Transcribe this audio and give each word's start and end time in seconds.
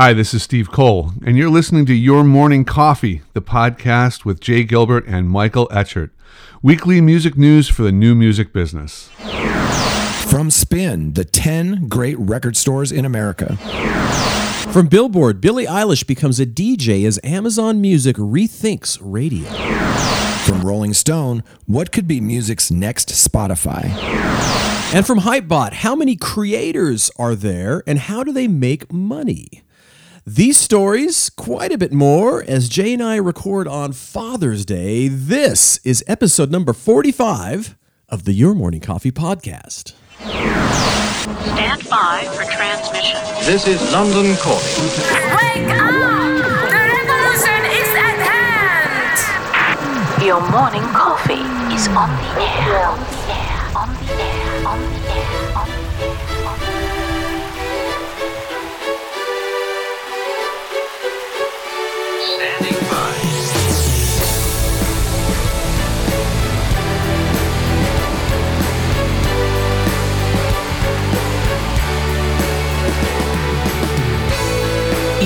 Hi, 0.00 0.12
this 0.12 0.32
is 0.32 0.44
Steve 0.44 0.70
Cole, 0.70 1.10
and 1.26 1.36
you're 1.36 1.50
listening 1.50 1.84
to 1.86 1.92
Your 1.92 2.22
Morning 2.22 2.64
Coffee, 2.64 3.22
the 3.32 3.42
podcast 3.42 4.24
with 4.24 4.38
Jay 4.38 4.62
Gilbert 4.62 5.04
and 5.08 5.28
Michael 5.28 5.66
Etchart. 5.72 6.10
Weekly 6.62 7.00
music 7.00 7.36
news 7.36 7.68
for 7.68 7.82
the 7.82 7.90
new 7.90 8.14
music 8.14 8.52
business. 8.52 9.08
From 10.30 10.52
Spin, 10.52 11.14
the 11.14 11.24
10 11.24 11.88
great 11.88 12.16
record 12.16 12.56
stores 12.56 12.92
in 12.92 13.04
America. 13.04 13.56
From 14.72 14.86
Billboard, 14.86 15.40
Billie 15.40 15.66
Eilish 15.66 16.06
becomes 16.06 16.38
a 16.38 16.46
DJ 16.46 17.04
as 17.04 17.18
Amazon 17.24 17.80
Music 17.80 18.14
rethinks 18.14 18.98
radio. 19.02 19.50
From 20.44 20.62
Rolling 20.62 20.94
Stone, 20.94 21.42
what 21.66 21.90
could 21.90 22.06
be 22.06 22.20
music's 22.20 22.70
next 22.70 23.08
Spotify? 23.08 23.86
And 24.94 25.04
from 25.04 25.22
Hypebot, 25.22 25.72
how 25.72 25.96
many 25.96 26.14
creators 26.14 27.10
are 27.18 27.34
there 27.34 27.82
and 27.84 27.98
how 27.98 28.22
do 28.22 28.30
they 28.30 28.46
make 28.46 28.92
money? 28.92 29.64
These 30.30 30.60
stories, 30.60 31.30
quite 31.30 31.72
a 31.72 31.78
bit 31.78 31.90
more, 31.90 32.44
as 32.46 32.68
Jay 32.68 32.92
and 32.92 33.02
I 33.02 33.16
record 33.16 33.66
on 33.66 33.94
Father's 33.94 34.66
Day. 34.66 35.08
This 35.08 35.78
is 35.84 36.04
episode 36.06 36.50
number 36.50 36.74
45 36.74 37.78
of 38.10 38.24
the 38.24 38.34
Your 38.34 38.52
Morning 38.54 38.82
Coffee 38.82 39.10
podcast. 39.10 39.94
Stand 40.20 41.88
by 41.88 42.28
for 42.36 42.44
transmission. 42.44 43.16
This 43.46 43.66
is 43.66 43.80
London 43.90 44.36
calling. 44.36 44.60
Wake 45.32 45.72
up! 45.80 45.92
The 45.96 46.76
revolution 46.76 47.64
is 47.72 47.88
at 47.96 48.20
hand! 48.28 50.22
Your 50.26 50.42
morning 50.50 50.82
coffee 50.92 51.40
is 51.74 51.88
on 51.88 52.10
the 52.10 52.42
air. 52.42 53.47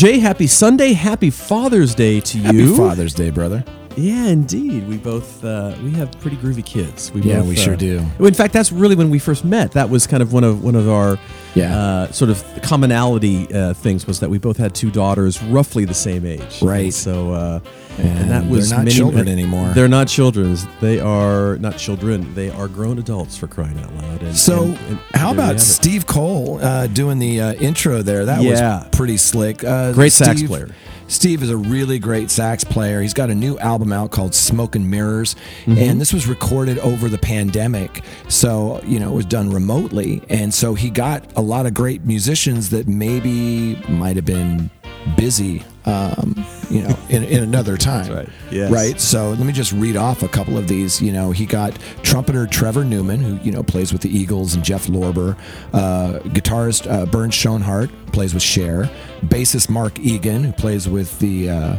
Jay, 0.00 0.18
happy 0.18 0.46
Sunday, 0.46 0.94
happy 0.94 1.28
Father's 1.28 1.94
Day 1.94 2.20
to 2.20 2.38
you. 2.38 2.44
Happy 2.44 2.74
Father's 2.74 3.12
Day, 3.12 3.28
brother. 3.28 3.62
Yeah, 3.98 4.28
indeed. 4.28 4.88
We 4.88 4.96
both 4.96 5.44
uh, 5.44 5.76
we 5.84 5.90
have 5.90 6.10
pretty 6.20 6.38
groovy 6.38 6.64
kids. 6.64 7.12
We 7.12 7.20
Yeah, 7.20 7.40
both, 7.40 7.48
we 7.48 7.56
sure 7.56 7.74
uh, 7.74 7.76
do. 7.76 8.06
In 8.18 8.32
fact, 8.32 8.54
that's 8.54 8.72
really 8.72 8.96
when 8.96 9.10
we 9.10 9.18
first 9.18 9.44
met. 9.44 9.72
That 9.72 9.90
was 9.90 10.06
kind 10.06 10.22
of 10.22 10.32
one 10.32 10.42
of 10.42 10.64
one 10.64 10.74
of 10.74 10.88
our 10.88 11.18
Yeah. 11.54 11.76
uh, 11.76 12.12
sort 12.12 12.30
of 12.30 12.44
commonality 12.62 13.52
uh, 13.52 13.74
things 13.74 14.06
was 14.06 14.20
that 14.20 14.30
we 14.30 14.38
both 14.38 14.56
had 14.56 14.74
two 14.74 14.90
daughters 14.90 15.42
roughly 15.42 15.84
the 15.84 15.94
same 15.94 16.24
age. 16.26 16.62
Right. 16.62 16.84
And 16.84 16.94
so 16.94 17.32
uh, 17.32 17.60
And 17.98 18.30
that 18.30 18.46
was 18.48 18.68
they're 18.70 18.78
not 18.78 18.84
many- 18.84 18.96
children 18.96 19.28
anymore. 19.28 19.68
They're 19.74 19.88
not 19.88 20.08
children. 20.08 20.56
They 20.80 21.00
are 21.00 21.56
not 21.58 21.76
children. 21.76 22.34
They 22.34 22.50
are 22.50 22.68
grown 22.68 22.98
adults 22.98 23.36
for 23.36 23.46
crying 23.48 23.78
out 23.80 23.92
loud. 23.94 24.22
And, 24.22 24.36
So, 24.36 24.62
and- 24.64 24.76
and 24.88 24.98
how 25.14 25.32
about. 25.32 25.60
Steve 25.60 26.06
Cole 26.06 26.58
uh, 26.62 26.86
doing 26.86 27.18
the 27.18 27.40
uh, 27.40 27.54
intro 27.54 28.02
there? 28.02 28.24
That 28.26 28.42
Yeah. 28.42 28.78
was 28.80 28.88
pretty 28.92 29.16
slick. 29.16 29.64
Uh, 29.64 29.92
Great 29.92 30.12
sax 30.12 30.42
player. 30.42 30.68
Steve 31.10 31.42
is 31.42 31.50
a 31.50 31.56
really 31.56 31.98
great 31.98 32.30
sax 32.30 32.62
player. 32.62 33.02
He's 33.02 33.12
got 33.14 33.30
a 33.30 33.34
new 33.34 33.58
album 33.58 33.92
out 33.92 34.12
called 34.12 34.32
Smoke 34.34 34.76
and 34.76 34.88
Mirrors, 34.88 35.34
Mm-hmm. 35.64 35.76
and 35.78 36.00
this 36.00 36.12
was 36.12 36.26
recorded 36.28 36.78
over 36.78 37.08
the 37.08 37.18
pandemic. 37.18 38.02
So, 38.28 38.80
you 38.84 38.98
know, 39.00 39.10
it 39.12 39.14
was 39.16 39.26
done 39.26 39.50
remotely. 39.50 40.22
And 40.30 40.54
so 40.54 40.74
he 40.74 40.88
got 40.88 41.24
a 41.36 41.40
lot 41.40 41.66
of 41.66 41.74
great 41.74 42.04
musicians 42.04 42.70
that 42.70 42.86
maybe 42.86 43.74
might 43.88 44.14
have 44.16 44.24
been 44.24 44.70
busy, 45.16 45.62
um, 45.84 46.44
you 46.68 46.82
know, 46.82 46.96
in, 47.08 47.24
in 47.24 47.42
another 47.42 47.76
time. 47.76 48.12
right. 48.12 48.28
Yes. 48.50 48.70
Right. 48.70 49.00
So 49.00 49.30
let 49.30 49.40
me 49.40 49.52
just 49.52 49.72
read 49.72 49.96
off 49.96 50.22
a 50.22 50.28
couple 50.28 50.58
of 50.58 50.68
these. 50.68 51.00
You 51.00 51.12
know, 51.12 51.30
he 51.30 51.46
got 51.46 51.78
trumpeter 52.02 52.46
Trevor 52.46 52.84
Newman, 52.84 53.20
who 53.20 53.36
you 53.44 53.52
know 53.52 53.62
plays 53.62 53.92
with 53.92 54.02
the 54.02 54.10
Eagles, 54.10 54.54
and 54.54 54.64
Jeff 54.64 54.86
Lorber. 54.86 55.36
Uh, 55.72 56.20
guitarist 56.30 56.90
uh, 56.90 57.06
Bernd 57.06 57.32
Schoenhart 57.34 57.90
plays 58.12 58.34
with 58.34 58.42
Cher. 58.42 58.90
Bassist 59.24 59.68
Mark 59.70 59.98
Egan, 59.98 60.44
who 60.44 60.52
plays 60.52 60.88
with 60.88 61.18
the 61.18 61.50
uh, 61.50 61.76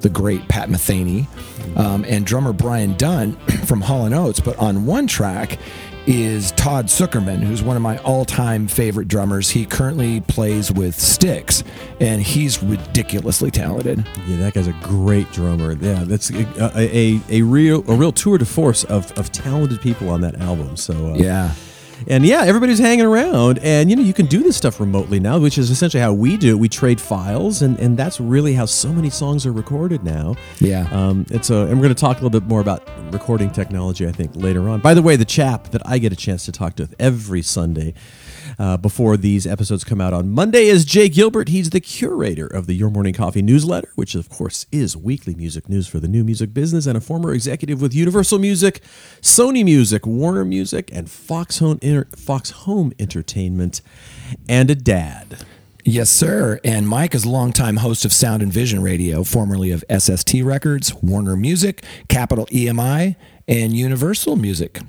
the 0.00 0.08
great 0.08 0.46
Pat 0.48 0.68
Metheny, 0.68 1.26
um, 1.76 2.04
and 2.06 2.24
drummer 2.24 2.52
Brian 2.52 2.96
Dunne 2.96 3.32
from 3.66 3.80
Hall 3.80 4.04
and 4.06 4.14
Oates. 4.14 4.40
But 4.40 4.56
on 4.58 4.86
one 4.86 5.06
track 5.06 5.58
is 6.08 6.52
Todd 6.52 6.86
Sucherman, 6.86 7.40
who's 7.40 7.62
one 7.62 7.76
of 7.76 7.82
my 7.82 7.98
all-time 7.98 8.66
favorite 8.66 9.08
drummers. 9.08 9.50
He 9.50 9.66
currently 9.66 10.22
plays 10.22 10.72
with 10.72 10.98
Styx, 10.98 11.62
and 12.00 12.22
he's 12.22 12.62
ridiculously 12.62 13.50
talented. 13.50 14.06
Yeah, 14.26 14.38
that 14.38 14.54
guy's 14.54 14.68
a 14.68 14.72
great 14.82 15.30
drummer. 15.32 15.72
Yeah, 15.72 16.04
that's 16.04 16.30
a, 16.30 16.46
a, 16.78 17.20
a 17.28 17.42
real 17.42 17.84
a 17.90 17.94
real 17.94 18.12
tour 18.12 18.38
de 18.38 18.46
force 18.46 18.84
of, 18.84 19.12
of 19.18 19.30
talented 19.32 19.82
people 19.82 20.08
on 20.08 20.22
that 20.22 20.36
album. 20.36 20.78
So 20.78 20.94
uh, 21.12 21.14
Yeah. 21.16 21.52
And 22.06 22.24
yeah, 22.24 22.42
everybody's 22.44 22.78
hanging 22.78 23.04
around, 23.04 23.58
and 23.58 23.90
you 23.90 23.96
know 23.96 24.02
you 24.02 24.14
can 24.14 24.26
do 24.26 24.42
this 24.42 24.56
stuff 24.56 24.80
remotely 24.80 25.20
now, 25.20 25.38
which 25.38 25.58
is 25.58 25.70
essentially 25.70 26.00
how 26.00 26.12
we 26.12 26.36
do 26.36 26.50
it. 26.50 26.58
We 26.58 26.68
trade 26.68 27.00
files, 27.00 27.62
and, 27.62 27.78
and 27.78 27.96
that's 27.96 28.20
really 28.20 28.54
how 28.54 28.66
so 28.66 28.92
many 28.92 29.10
songs 29.10 29.46
are 29.46 29.52
recorded 29.52 30.04
now. 30.04 30.36
Yeah. 30.60 30.88
Um, 30.90 31.26
it's 31.30 31.50
a, 31.50 31.56
and 31.56 31.74
we're 31.74 31.84
going 31.84 31.94
to 31.94 32.00
talk 32.00 32.20
a 32.20 32.22
little 32.22 32.40
bit 32.40 32.48
more 32.48 32.60
about 32.60 32.88
recording 33.12 33.50
technology, 33.50 34.06
I 34.06 34.12
think, 34.12 34.32
later 34.34 34.68
on. 34.68 34.80
By 34.80 34.94
the 34.94 35.02
way, 35.02 35.16
the 35.16 35.24
chap 35.24 35.68
that 35.70 35.82
I 35.86 35.98
get 35.98 36.12
a 36.12 36.16
chance 36.16 36.44
to 36.46 36.52
talk 36.52 36.76
to 36.76 36.88
every 36.98 37.42
Sunday 37.42 37.94
uh, 38.58 38.76
before 38.76 39.16
these 39.16 39.46
episodes 39.46 39.84
come 39.84 40.00
out 40.00 40.12
on 40.12 40.28
Monday 40.28 40.66
is 40.66 40.84
Jay 40.84 41.08
Gilbert. 41.08 41.48
He's 41.48 41.70
the 41.70 41.80
curator 41.80 42.46
of 42.46 42.66
the 42.66 42.74
Your 42.74 42.90
Morning 42.90 43.14
Coffee 43.14 43.42
newsletter, 43.42 43.90
which 43.94 44.14
of 44.14 44.28
course 44.28 44.66
is 44.72 44.96
weekly 44.96 45.34
music 45.34 45.68
news 45.68 45.86
for 45.86 46.00
the 46.00 46.08
new 46.08 46.24
music 46.24 46.52
business, 46.52 46.86
and 46.86 46.96
a 46.96 47.00
former 47.00 47.32
executive 47.32 47.80
with 47.80 47.94
Universal 47.94 48.38
Music, 48.40 48.80
Sony 49.20 49.64
Music, 49.64 50.06
Warner 50.06 50.44
Music, 50.44 50.90
and 50.92 51.10
Fox 51.10 51.58
Home, 51.58 51.78
Inter- 51.82 52.08
Fox 52.16 52.50
Home 52.50 52.92
Entertainment, 52.98 53.80
and 54.48 54.70
a 54.70 54.74
dad. 54.74 55.44
Yes, 55.84 56.10
sir. 56.10 56.60
And 56.64 56.86
Mike 56.86 57.14
is 57.14 57.24
a 57.24 57.30
longtime 57.30 57.76
host 57.76 58.04
of 58.04 58.12
Sound 58.12 58.42
and 58.42 58.52
Vision 58.52 58.82
Radio, 58.82 59.24
formerly 59.24 59.70
of 59.70 59.84
SST 59.90 60.42
Records, 60.42 60.92
Warner 60.96 61.36
Music, 61.36 61.82
Capitol 62.08 62.46
EMI, 62.46 63.16
and 63.46 63.72
Universal 63.74 64.36
Music. 64.36 64.80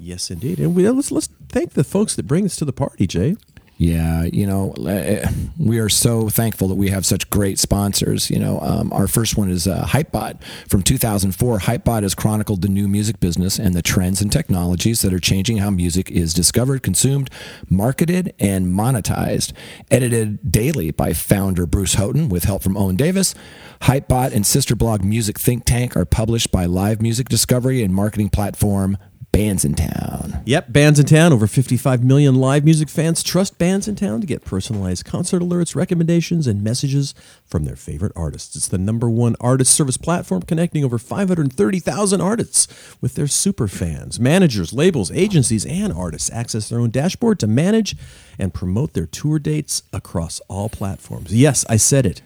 Yes, 0.00 0.30
indeed. 0.30 0.58
And 0.58 0.74
we, 0.74 0.88
let's 0.88 1.12
let's 1.12 1.28
thank 1.48 1.74
the 1.74 1.84
folks 1.84 2.16
that 2.16 2.26
bring 2.26 2.46
us 2.46 2.56
to 2.56 2.64
the 2.64 2.72
party, 2.72 3.06
Jay. 3.06 3.36
Yeah, 3.76 4.24
you 4.24 4.46
know, 4.46 4.72
eh, 4.86 5.26
we 5.58 5.78
are 5.78 5.88
so 5.88 6.28
thankful 6.28 6.68
that 6.68 6.74
we 6.74 6.90
have 6.90 7.06
such 7.06 7.30
great 7.30 7.58
sponsors. 7.58 8.28
You 8.28 8.38
know, 8.38 8.60
um, 8.60 8.92
our 8.92 9.06
first 9.06 9.38
one 9.38 9.50
is 9.50 9.66
uh, 9.66 9.86
Hypebot 9.86 10.42
from 10.68 10.82
2004. 10.82 11.60
Hypebot 11.60 12.02
has 12.02 12.14
chronicled 12.14 12.60
the 12.60 12.68
new 12.68 12.88
music 12.88 13.20
business 13.20 13.58
and 13.58 13.74
the 13.74 13.80
trends 13.80 14.20
and 14.20 14.30
technologies 14.30 15.00
that 15.00 15.14
are 15.14 15.18
changing 15.18 15.58
how 15.58 15.70
music 15.70 16.10
is 16.10 16.34
discovered, 16.34 16.82
consumed, 16.82 17.30
marketed, 17.70 18.34
and 18.38 18.66
monetized. 18.66 19.54
Edited 19.90 20.52
daily 20.52 20.90
by 20.90 21.14
founder 21.14 21.64
Bruce 21.64 21.94
Houghton 21.94 22.28
with 22.28 22.44
help 22.44 22.62
from 22.62 22.76
Owen 22.76 22.96
Davis. 22.96 23.34
Hypebot 23.82 24.34
and 24.34 24.46
sister 24.46 24.76
blog 24.76 25.02
Music 25.02 25.38
Think 25.38 25.64
Tank 25.64 25.96
are 25.96 26.04
published 26.04 26.52
by 26.52 26.66
live 26.66 27.00
music 27.00 27.30
discovery 27.30 27.82
and 27.82 27.94
marketing 27.94 28.28
platform 28.28 28.98
Bands 29.32 29.64
in 29.64 29.74
Town. 29.74 30.42
Yep, 30.44 30.72
Bands 30.72 30.98
in 30.98 31.06
Town. 31.06 31.32
Over 31.32 31.46
55 31.46 32.02
million 32.02 32.34
live 32.34 32.64
music 32.64 32.88
fans 32.88 33.22
trust 33.22 33.58
Bands 33.58 33.86
in 33.86 33.94
Town 33.94 34.20
to 34.20 34.26
get 34.26 34.44
personalized 34.44 35.04
concert 35.04 35.40
alerts, 35.40 35.76
recommendations, 35.76 36.46
and 36.46 36.62
messages 36.62 37.14
from 37.44 37.64
their 37.64 37.76
favorite 37.76 38.12
artists. 38.16 38.56
It's 38.56 38.68
the 38.68 38.78
number 38.78 39.08
one 39.08 39.36
artist 39.40 39.72
service 39.72 39.96
platform 39.96 40.42
connecting 40.42 40.84
over 40.84 40.98
530,000 40.98 42.20
artists 42.20 42.96
with 43.00 43.14
their 43.14 43.28
super 43.28 43.68
fans. 43.68 44.18
Managers, 44.18 44.72
labels, 44.72 45.12
agencies, 45.12 45.64
and 45.64 45.92
artists 45.92 46.30
access 46.32 46.68
their 46.68 46.80
own 46.80 46.90
dashboard 46.90 47.38
to 47.38 47.46
manage 47.46 47.96
and 48.38 48.52
promote 48.52 48.94
their 48.94 49.06
tour 49.06 49.38
dates 49.38 49.84
across 49.92 50.40
all 50.48 50.68
platforms. 50.68 51.32
Yes, 51.32 51.64
I 51.68 51.76
said 51.76 52.04
it. 52.04 52.20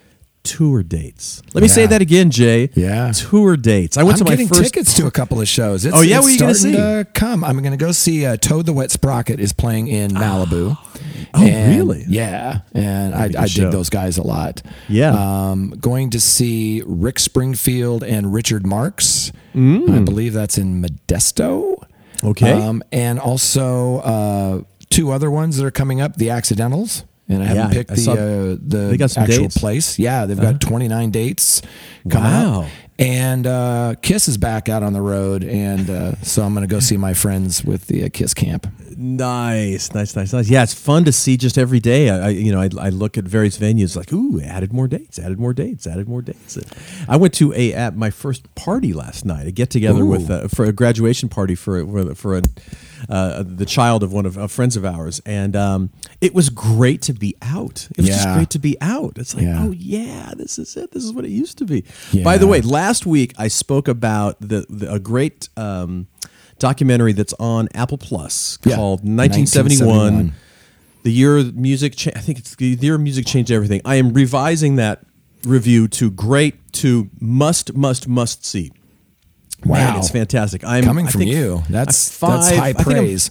Tour 0.44 0.82
dates. 0.82 1.42
Let 1.54 1.62
me 1.62 1.68
say 1.68 1.86
that 1.86 2.00
again, 2.02 2.30
Jay. 2.30 2.68
Yeah. 2.74 3.10
Tour 3.12 3.56
dates. 3.56 3.96
I 3.96 4.02
went 4.02 4.14
I'm 4.14 4.18
to 4.18 4.24
my 4.24 4.30
getting 4.32 4.48
first 4.48 4.62
tickets 4.74 4.94
to 4.94 5.06
a 5.06 5.10
couple 5.10 5.40
of 5.40 5.48
shows. 5.48 5.84
It's, 5.86 5.96
Oh, 5.96 6.02
yeah? 6.02 6.18
it's 6.18 6.24
What 6.24 6.28
are 6.28 6.32
you 6.34 6.38
gonna 6.38 6.54
starting 6.54 6.78
see? 6.78 7.04
to 7.04 7.06
come. 7.14 7.42
I'm 7.44 7.58
going 7.60 7.70
to 7.72 7.76
go 7.78 7.92
see 7.92 8.26
uh, 8.26 8.36
Toad 8.36 8.66
the 8.66 8.72
Wet 8.74 8.90
Sprocket 8.90 9.40
is 9.40 9.52
playing 9.54 9.88
in 9.88 10.10
Malibu. 10.12 10.76
Oh, 11.32 11.42
And- 11.42 11.74
really? 11.76 12.04
Yeah, 12.06 12.60
and 12.74 13.14
I, 13.14 13.24
I 13.42 13.46
dig 13.48 13.70
those 13.70 13.88
guys 13.90 14.18
a 14.18 14.22
lot. 14.22 14.62
Yeah. 14.88 15.14
Um, 15.50 15.70
going 15.80 16.10
to 16.10 16.20
see 16.20 16.82
Rick 16.86 17.18
Springfield 17.20 18.04
and 18.04 18.32
Richard 18.32 18.66
Marx. 18.66 19.32
I 19.54 19.58
believe 20.04 20.34
that's 20.34 20.58
in 20.58 20.82
Modesto. 20.82 21.76
Mm. 22.20 22.28
Okay. 22.30 22.52
Um, 22.52 22.82
and 22.92 23.18
also 23.18 23.98
uh, 23.98 24.60
two 24.90 25.10
other 25.10 25.30
ones 25.30 25.56
that 25.56 25.64
are 25.64 25.70
coming 25.70 26.00
up: 26.00 26.16
The 26.16 26.28
Accidentals. 26.30 27.04
And 27.28 27.42
I 27.42 27.46
haven't 27.46 27.72
picked 27.72 27.90
I 27.90 27.94
the 27.94 28.10
uh, 28.12 28.56
the 28.60 28.76
they 28.90 28.96
got 28.98 29.10
some 29.10 29.22
actual 29.24 29.44
dates. 29.44 29.56
Uh-huh. 29.56 29.60
place. 29.60 29.98
Yeah, 29.98 30.26
they've 30.26 30.40
got 30.40 30.60
29 30.60 31.10
dates 31.10 31.62
coming 32.08 32.30
Wow. 32.30 32.62
up. 32.62 32.68
And 32.96 33.44
uh, 33.46 33.94
Kiss 34.02 34.28
is 34.28 34.36
back 34.38 34.68
out 34.68 34.84
on 34.84 34.92
the 34.92 35.00
road, 35.00 35.42
and 35.42 35.90
uh, 35.90 36.14
so 36.22 36.42
I'm 36.44 36.54
going 36.54 36.64
to 36.68 36.72
go 36.72 36.78
see 36.78 36.96
my 36.96 37.12
friends 37.12 37.64
with 37.64 37.86
the 37.88 38.04
uh, 38.04 38.08
Kiss 38.12 38.34
camp. 38.34 38.68
Nice, 38.96 39.92
nice, 39.92 40.14
nice, 40.14 40.32
nice. 40.32 40.48
Yeah, 40.48 40.62
it's 40.62 40.74
fun 40.74 41.04
to 41.06 41.10
see 41.12 41.36
just 41.36 41.58
every 41.58 41.80
day. 41.80 42.08
I, 42.08 42.26
I 42.26 42.28
you 42.28 42.52
know, 42.52 42.60
I, 42.60 42.68
I 42.78 42.88
look 42.90 43.18
at 43.18 43.24
various 43.24 43.58
venues 43.58 43.96
like, 43.96 44.12
ooh, 44.12 44.40
added 44.40 44.72
more 44.72 44.86
dates, 44.86 45.18
added 45.18 45.40
more 45.40 45.52
dates, 45.52 45.86
added 45.88 46.08
more 46.08 46.22
dates. 46.22 46.56
I 47.08 47.16
went 47.16 47.34
to 47.34 47.52
a 47.54 47.72
at 47.74 47.96
my 47.96 48.10
first 48.10 48.54
party 48.54 48.92
last 48.92 49.24
night, 49.24 49.46
a 49.48 49.50
get 49.50 49.70
together 49.70 50.04
with 50.04 50.30
uh, 50.30 50.46
for 50.48 50.64
a 50.64 50.72
graduation 50.72 51.28
party 51.28 51.54
for 51.56 51.84
for, 51.84 52.14
for 52.14 52.36
a, 52.38 52.42
uh, 53.08 53.42
the 53.46 53.66
child 53.66 54.02
of 54.02 54.12
one 54.12 54.26
of 54.26 54.36
uh, 54.38 54.46
friends 54.46 54.76
of 54.76 54.84
ours, 54.84 55.20
and 55.26 55.54
um, 55.56 55.90
it 56.20 56.34
was 56.34 56.48
great 56.50 57.02
to 57.02 57.12
be 57.12 57.34
out. 57.42 57.88
It 57.96 57.98
was 58.02 58.08
just 58.08 58.28
great 58.34 58.50
to 58.50 58.58
be 58.58 58.76
out. 58.80 59.18
It's 59.18 59.34
like, 59.34 59.44
Yeah. 59.44 59.62
oh 59.64 59.70
yeah, 59.72 60.32
this 60.36 60.58
is 60.58 60.76
it. 60.76 60.90
This 60.92 61.04
is 61.04 61.12
what 61.12 61.24
it 61.24 61.30
used 61.30 61.58
to 61.58 61.64
be. 61.64 61.84
By 62.22 62.38
the 62.38 62.46
way, 62.46 62.60
last 62.60 63.06
week 63.06 63.34
I 63.38 63.48
spoke 63.48 63.88
about 63.88 64.40
the, 64.40 64.66
the 64.68 64.92
a 64.92 64.98
great. 64.98 65.48
Um, 65.56 66.06
documentary 66.60 67.12
that's 67.12 67.34
on 67.40 67.68
Apple 67.74 67.98
Plus 67.98 68.58
Yeah. 68.64 68.76
called 68.76 69.00
1971, 69.00 69.88
1971. 69.88 70.34
the 71.02 71.10
year 71.12 71.42
music 71.52 71.96
cha- 71.96 72.12
I 72.14 72.20
think 72.20 72.38
it's 72.38 72.54
the 72.54 72.78
year 72.80 72.96
music 72.96 73.26
changed 73.26 73.50
everything. 73.50 73.80
I 73.84 73.96
am 73.96 74.12
revising 74.12 74.76
that 74.76 75.04
review 75.44 75.88
to 75.88 76.10
great 76.12 76.72
to 76.74 77.10
must 77.20 77.74
must 77.74 78.06
must 78.06 78.46
see. 78.46 78.70
Wow. 79.64 79.98
it's 79.98 80.10
fantastic. 80.10 80.64
I'm 80.64 80.84
Coming 80.84 81.06
from 81.06 81.22
you. 81.22 81.62
That's- 81.70 82.18
that's 82.18 82.50
high 82.50 82.68
I 82.68 82.72
think 82.72 82.86
I'm- 82.88 82.96
praise. 83.04 83.30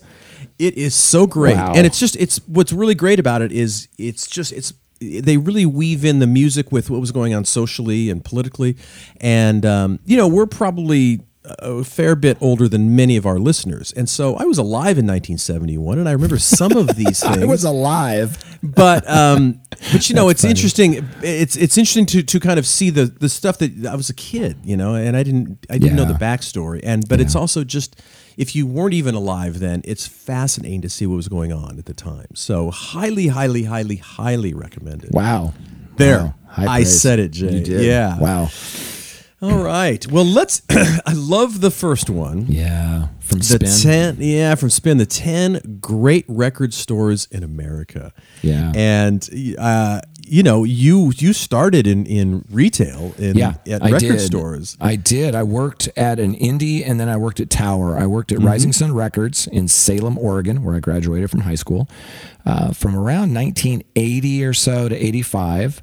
It 0.59 0.77
is 0.77 0.93
so 0.93 1.25
great, 1.25 1.55
Wow. 1.55 1.73
and 1.75 1.85
it's 1.85 1.99
just 1.99 2.15
it's 2.17 2.39
what's 2.47 2.71
really 2.71 2.93
great 2.95 3.19
about 3.19 3.41
it 3.41 3.51
is 3.51 3.87
it's 3.97 4.27
just 4.27 4.51
it's 4.53 4.73
they 5.01 5.35
really 5.35 5.65
weave 5.65 6.05
in 6.05 6.19
the 6.19 6.27
music 6.27 6.71
with 6.71 6.89
what 6.89 7.01
was 7.01 7.11
going 7.11 7.33
on 7.33 7.43
socially 7.43 8.09
and 8.09 8.23
politically, 8.23 8.77
and 9.19 9.65
um, 9.65 9.99
you 10.05 10.15
know 10.15 10.27
we're 10.27 10.45
probably 10.45 11.21
a 11.59 11.83
fair 11.83 12.15
bit 12.15 12.37
older 12.39 12.67
than 12.67 12.95
many 12.95 13.17
of 13.17 13.25
our 13.25 13.37
listeners, 13.39 13.91
and 13.93 14.07
so 14.09 14.35
I 14.35 14.43
was 14.45 14.57
alive 14.57 14.97
in 14.97 15.05
1971, 15.07 15.99
and 15.99 16.07
I 16.07 16.11
remember 16.13 16.37
some 16.39 16.71
of 16.77 16.95
these 16.95 17.19
things 17.23 17.37
I 17.37 17.45
was 17.45 17.63
alive. 17.63 18.37
but 18.63 19.09
um, 19.09 19.59
but 19.91 20.09
you 20.09 20.15
know, 20.19 20.29
it's 20.29 20.43
interesting. 20.43 21.07
It's 21.21 21.55
it's 21.55 21.77
interesting 21.77 22.05
to 22.07 22.23
to 22.23 22.39
kind 22.39 22.59
of 22.59 22.65
see 22.65 22.89
the 22.89 23.05
the 23.05 23.29
stuff 23.29 23.57
that 23.59 23.85
I 23.85 23.95
was 23.95 24.09
a 24.09 24.13
kid, 24.13 24.57
you 24.63 24.77
know, 24.77 24.95
and 24.95 25.17
I 25.17 25.23
didn't 25.23 25.65
I 25.69 25.77
didn't 25.77 25.95
know 25.97 26.05
the 26.05 26.13
backstory. 26.13 26.79
And 26.83 27.07
but 27.09 27.19
it's 27.19 27.35
also 27.35 27.63
just 27.63 28.01
if 28.37 28.55
you 28.55 28.65
weren't 28.65 28.93
even 28.93 29.13
alive 29.13 29.59
then, 29.59 29.81
it's 29.83 30.07
fascinating 30.07 30.81
to 30.81 30.89
see 30.89 31.05
what 31.05 31.15
was 31.15 31.27
going 31.27 31.51
on 31.53 31.77
at 31.77 31.85
the 31.85 31.93
time. 31.93 32.27
So 32.35 32.71
highly, 32.71 33.27
highly, 33.27 33.63
highly, 33.63 33.97
highly 33.97 34.53
recommended. 34.53 35.13
Wow. 35.13 35.53
There, 35.97 36.19
Wow. 36.19 36.33
I 36.57 36.65
praise. 36.77 37.01
said 37.01 37.19
it, 37.19 37.29
Jay. 37.31 37.51
You 37.57 37.63
did. 37.63 37.81
Yeah. 37.85 38.17
Wow. 38.19 38.49
All 39.43 39.61
right. 39.63 40.05
Well, 40.09 40.23
let's. 40.25 40.61
I 40.69 41.11
love 41.13 41.59
the 41.59 41.69
first 41.71 42.09
one. 42.09 42.45
Yeah. 42.47 43.09
From 43.19 43.39
The 43.39 43.67
Spin. 43.67 44.15
ten, 44.15 44.17
yeah, 44.19 44.55
from 44.55 44.69
Spin, 44.69 44.97
the 44.97 45.05
ten 45.05 45.79
great 45.81 46.23
record 46.27 46.73
stores 46.73 47.25
in 47.31 47.41
America. 47.43 48.13
Yeah. 48.41 48.71
and 48.75 49.27
uh, 49.57 50.01
you 50.25 50.43
know, 50.43 50.63
you 50.63 51.11
you 51.17 51.33
started 51.33 51.87
in 51.87 52.05
in 52.05 52.45
retail 52.49 53.13
in 53.17 53.37
yeah, 53.37 53.55
at 53.67 53.81
I 53.81 53.87
record 53.91 54.01
did. 54.17 54.21
stores. 54.21 54.77
I 54.79 54.95
did. 54.97 55.35
I 55.35 55.43
worked 55.43 55.89
at 55.97 56.19
an 56.19 56.35
indie 56.35 56.87
and 56.87 56.99
then 56.99 57.07
I 57.09 57.17
worked 57.17 57.39
at 57.39 57.49
Tower. 57.49 57.97
I 57.97 58.07
worked 58.07 58.31
at 58.31 58.37
Mm-hmm. 58.39 58.47
Rising 58.47 58.73
Sun 58.73 58.93
Records 58.93 59.47
in 59.47 59.67
Salem, 59.67 60.17
Oregon, 60.17 60.63
where 60.63 60.75
I 60.75 60.79
graduated 60.79 61.29
from 61.31 61.41
high 61.41 61.55
school, 61.55 61.87
uh, 62.45 62.71
from 62.73 62.93
around 62.95 63.33
1980 63.33 64.43
or 64.45 64.53
so 64.53 64.87
to 64.89 64.95
85. 64.95 65.81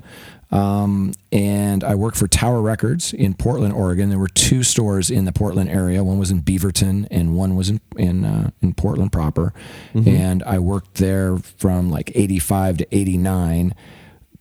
Um, 0.50 1.12
and 1.31 1.85
I 1.85 1.94
worked 1.94 2.17
for 2.17 2.26
Tower 2.26 2.61
Records 2.61 3.12
in 3.12 3.35
Portland, 3.35 3.73
Oregon. 3.73 4.08
There 4.11 4.19
were 4.19 4.29
two 4.29 4.62
stores 4.62 5.11
in 5.11 5.25
the 5.25 5.32
Portland 5.32 5.70
area. 5.70 6.02
One 6.02 6.19
was 6.19 6.31
in 6.31 6.43
Beaverton, 6.43 7.06
and 7.11 7.37
one 7.37 7.55
was 7.55 7.70
in 7.70 7.81
in 7.97 8.25
uh, 8.25 8.50
in 8.61 8.75
Portland 8.75 9.12
proper. 9.12 9.52
And 10.08 10.43
I 10.43 10.58
worked 10.58 10.94
there 10.94 11.38
from 11.38 11.91
like 11.91 12.11
85 12.14 12.79
to 12.79 12.87
89 12.91 13.75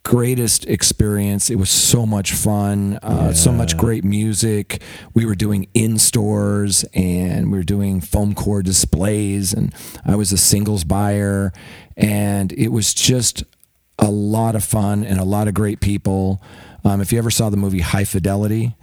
greatest 0.04 0.66
experience. 0.66 1.50
It 1.50 1.58
was 1.58 1.70
so 1.70 2.06
much 2.06 2.32
fun, 2.32 2.98
uh, 3.04 3.34
so 3.34 3.52
much 3.52 3.78
great 3.78 4.04
music. 4.04 4.82
We 5.14 5.26
were 5.26 5.36
doing 5.36 5.68
in 5.76 6.00
stores 6.00 6.84
and 6.94 7.52
we 7.52 7.58
were 7.58 7.64
doing 7.64 8.02
foam 8.02 8.34
core 8.34 8.64
displays, 8.64 9.54
and 9.54 9.74
I 10.06 10.16
was 10.16 10.32
a 10.32 10.38
singles 10.38 10.84
buyer, 10.84 11.52
and 11.96 12.52
it 12.54 12.70
was 12.70 12.94
just 12.94 13.44
a 14.00 14.10
lot 14.10 14.56
of 14.56 14.64
fun 14.64 15.04
and 15.04 15.20
a 15.20 15.24
lot 15.24 15.48
of 15.48 15.54
great 15.54 15.80
people. 15.82 16.42
Um, 16.86 17.02
if 17.02 17.12
you 17.12 17.18
ever 17.20 17.30
saw 17.30 17.50
the 17.50 17.58
movie 17.58 17.82
High 17.82 18.06
Fidelity, 18.06 18.74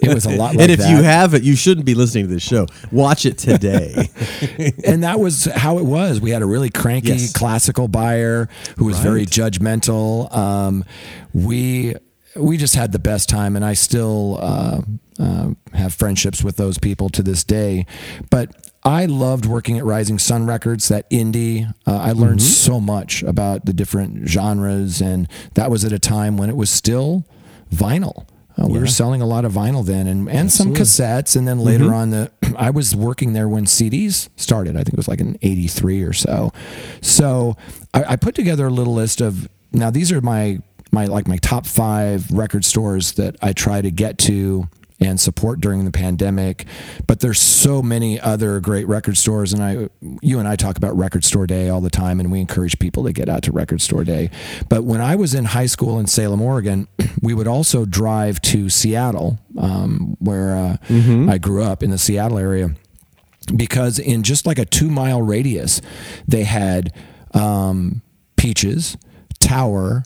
it 0.00 0.14
was 0.14 0.26
a 0.26 0.30
lot 0.30 0.54
like 0.54 0.60
and 0.60 0.70
if 0.70 0.78
that. 0.78 0.90
you 0.90 1.02
haven't, 1.02 1.42
you 1.42 1.56
shouldn't 1.56 1.84
be 1.86 1.94
listening 1.94 2.28
to 2.28 2.32
this 2.32 2.42
show. 2.42 2.66
Watch 2.92 3.26
it 3.26 3.36
today. 3.36 4.08
and 4.86 5.02
that 5.02 5.18
was 5.18 5.46
how 5.46 5.78
it 5.78 5.84
was. 5.84 6.20
We 6.20 6.30
had 6.30 6.42
a 6.42 6.46
really 6.46 6.70
cranky 6.70 7.08
Yes. 7.08 7.32
classical 7.32 7.88
buyer 7.88 8.48
who 8.78 8.84
was 8.84 8.98
very 9.00 9.26
judgmental. 9.26 10.32
Um, 10.34 10.84
we 11.32 11.94
we 12.36 12.56
just 12.56 12.74
had 12.76 12.92
the 12.92 12.98
best 13.00 13.28
time, 13.28 13.56
and 13.56 13.64
I 13.64 13.74
still 13.74 14.38
uh, 14.40 14.80
uh, 15.18 15.50
have 15.72 15.94
friendships 15.94 16.42
with 16.44 16.56
those 16.56 16.78
people 16.78 17.08
to 17.10 17.22
this 17.22 17.42
day. 17.44 17.86
But 18.30 18.63
I 18.84 19.06
loved 19.06 19.46
working 19.46 19.78
at 19.78 19.84
Rising 19.84 20.18
Sun 20.18 20.46
Records, 20.46 20.88
that 20.88 21.08
indie. 21.10 21.72
Uh, 21.86 21.96
I 21.96 22.12
learned 22.12 22.42
so 22.42 22.80
much 22.80 23.22
about 23.22 23.64
the 23.64 23.72
different 23.72 24.28
genres, 24.28 25.00
and 25.00 25.26
that 25.54 25.70
was 25.70 25.84
at 25.84 25.92
a 25.92 25.98
time 25.98 26.36
when 26.36 26.50
it 26.50 26.56
was 26.56 26.68
still 26.68 27.24
vinyl. 27.72 28.26
Uh, 28.56 28.68
we 28.68 28.78
were 28.78 28.86
selling 28.86 29.20
a 29.20 29.26
lot 29.26 29.44
of 29.44 29.52
vinyl 29.52 29.84
then, 29.84 30.06
and, 30.06 30.28
and 30.28 30.52
some 30.52 30.74
cassettes, 30.74 31.34
and 31.34 31.48
then 31.48 31.58
later 31.58 31.92
on, 31.92 32.10
the 32.10 32.30
I 32.56 32.70
was 32.70 32.94
working 32.94 33.32
there 33.32 33.48
when 33.48 33.64
CDs 33.64 34.28
started. 34.36 34.76
I 34.76 34.80
think 34.80 34.90
it 34.90 34.96
was 34.96 35.08
like 35.08 35.20
in 35.20 35.36
'83 35.42 36.02
or 36.02 36.12
so. 36.12 36.52
So 37.00 37.56
I, 37.92 38.04
I 38.04 38.16
put 38.16 38.34
together 38.36 38.66
a 38.66 38.70
little 38.70 38.94
list 38.94 39.20
of 39.20 39.48
now 39.72 39.90
these 39.90 40.12
are 40.12 40.20
my 40.20 40.60
my 40.92 41.06
like 41.06 41.26
my 41.26 41.38
top 41.38 41.66
five 41.66 42.30
record 42.30 42.64
stores 42.64 43.12
that 43.14 43.34
I 43.42 43.54
try 43.54 43.82
to 43.82 43.90
get 43.90 44.18
to 44.18 44.68
and 45.00 45.20
support 45.20 45.60
during 45.60 45.84
the 45.84 45.90
pandemic. 45.90 46.66
But 47.06 47.20
there's 47.20 47.40
so 47.40 47.82
many 47.82 48.20
other 48.20 48.60
great 48.60 48.86
record 48.86 49.16
stores, 49.16 49.52
and 49.52 49.62
I, 49.62 49.88
you 50.22 50.38
and 50.38 50.46
I 50.46 50.56
talk 50.56 50.76
about 50.76 50.96
Record 50.96 51.24
Store 51.24 51.46
Day 51.46 51.68
all 51.68 51.80
the 51.80 51.90
time, 51.90 52.20
and 52.20 52.30
we 52.30 52.40
encourage 52.40 52.78
people 52.78 53.04
to 53.04 53.12
get 53.12 53.28
out 53.28 53.42
to 53.44 53.52
Record 53.52 53.80
Store 53.80 54.04
Day. 54.04 54.30
But 54.68 54.84
when 54.84 55.00
I 55.00 55.16
was 55.16 55.34
in 55.34 55.46
high 55.46 55.66
school 55.66 55.98
in 55.98 56.06
Salem, 56.06 56.40
Oregon, 56.40 56.88
we 57.22 57.34
would 57.34 57.48
also 57.48 57.84
drive 57.84 58.40
to 58.42 58.68
Seattle, 58.68 59.38
um, 59.58 60.16
where 60.20 60.56
uh, 60.56 60.76
I 61.28 61.38
grew 61.38 61.62
up 61.62 61.82
in 61.82 61.90
the 61.90 61.98
Seattle 61.98 62.38
area 62.38 62.74
because 63.54 63.98
in 63.98 64.22
just 64.22 64.46
like 64.46 64.58
a 64.58 64.64
two 64.64 64.88
mile 64.90 65.20
radius, 65.20 65.80
they 66.26 66.44
had 66.44 66.92
um, 67.34 68.02
Peaches, 68.36 68.96
Tower, 69.38 70.04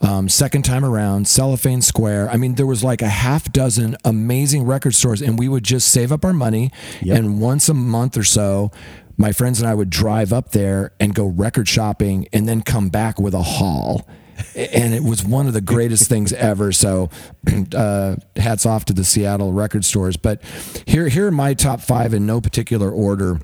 um, 0.00 0.28
second 0.28 0.62
time 0.62 0.84
around, 0.84 1.26
Cellophane 1.26 1.82
Square. 1.82 2.30
I 2.30 2.36
mean, 2.36 2.54
there 2.54 2.66
was 2.66 2.84
like 2.84 3.02
a 3.02 3.08
half 3.08 3.52
dozen 3.52 3.96
amazing 4.04 4.64
record 4.64 4.94
stores, 4.94 5.20
and 5.20 5.38
we 5.38 5.48
would 5.48 5.64
just 5.64 5.88
save 5.88 6.12
up 6.12 6.24
our 6.24 6.32
money. 6.32 6.70
And 7.16 7.40
once 7.40 7.68
a 7.68 7.74
month 7.74 8.16
or 8.16 8.24
so, 8.24 8.70
my 9.16 9.32
friends 9.32 9.60
and 9.60 9.68
I 9.68 9.74
would 9.74 9.90
drive 9.90 10.32
up 10.32 10.52
there 10.52 10.92
and 11.00 11.14
go 11.14 11.26
record 11.26 11.68
shopping 11.68 12.28
and 12.32 12.48
then 12.48 12.62
come 12.62 12.88
back 12.88 13.18
with 13.18 13.34
a 13.34 13.42
haul. 13.42 14.08
and 14.54 14.94
it 14.94 15.02
was 15.02 15.24
one 15.24 15.48
of 15.48 15.52
the 15.52 15.60
greatest 15.60 16.08
things 16.08 16.32
ever. 16.32 16.70
So, 16.70 17.10
uh, 17.74 18.16
hats 18.36 18.64
off 18.64 18.84
to 18.86 18.92
the 18.92 19.04
Seattle 19.04 19.52
record 19.52 19.84
stores. 19.84 20.16
But 20.16 20.42
here, 20.86 21.08
here 21.08 21.26
are 21.26 21.32
my 21.32 21.54
top 21.54 21.80
five 21.80 22.14
in 22.14 22.24
no 22.24 22.40
particular 22.40 22.90
order. 22.90 23.40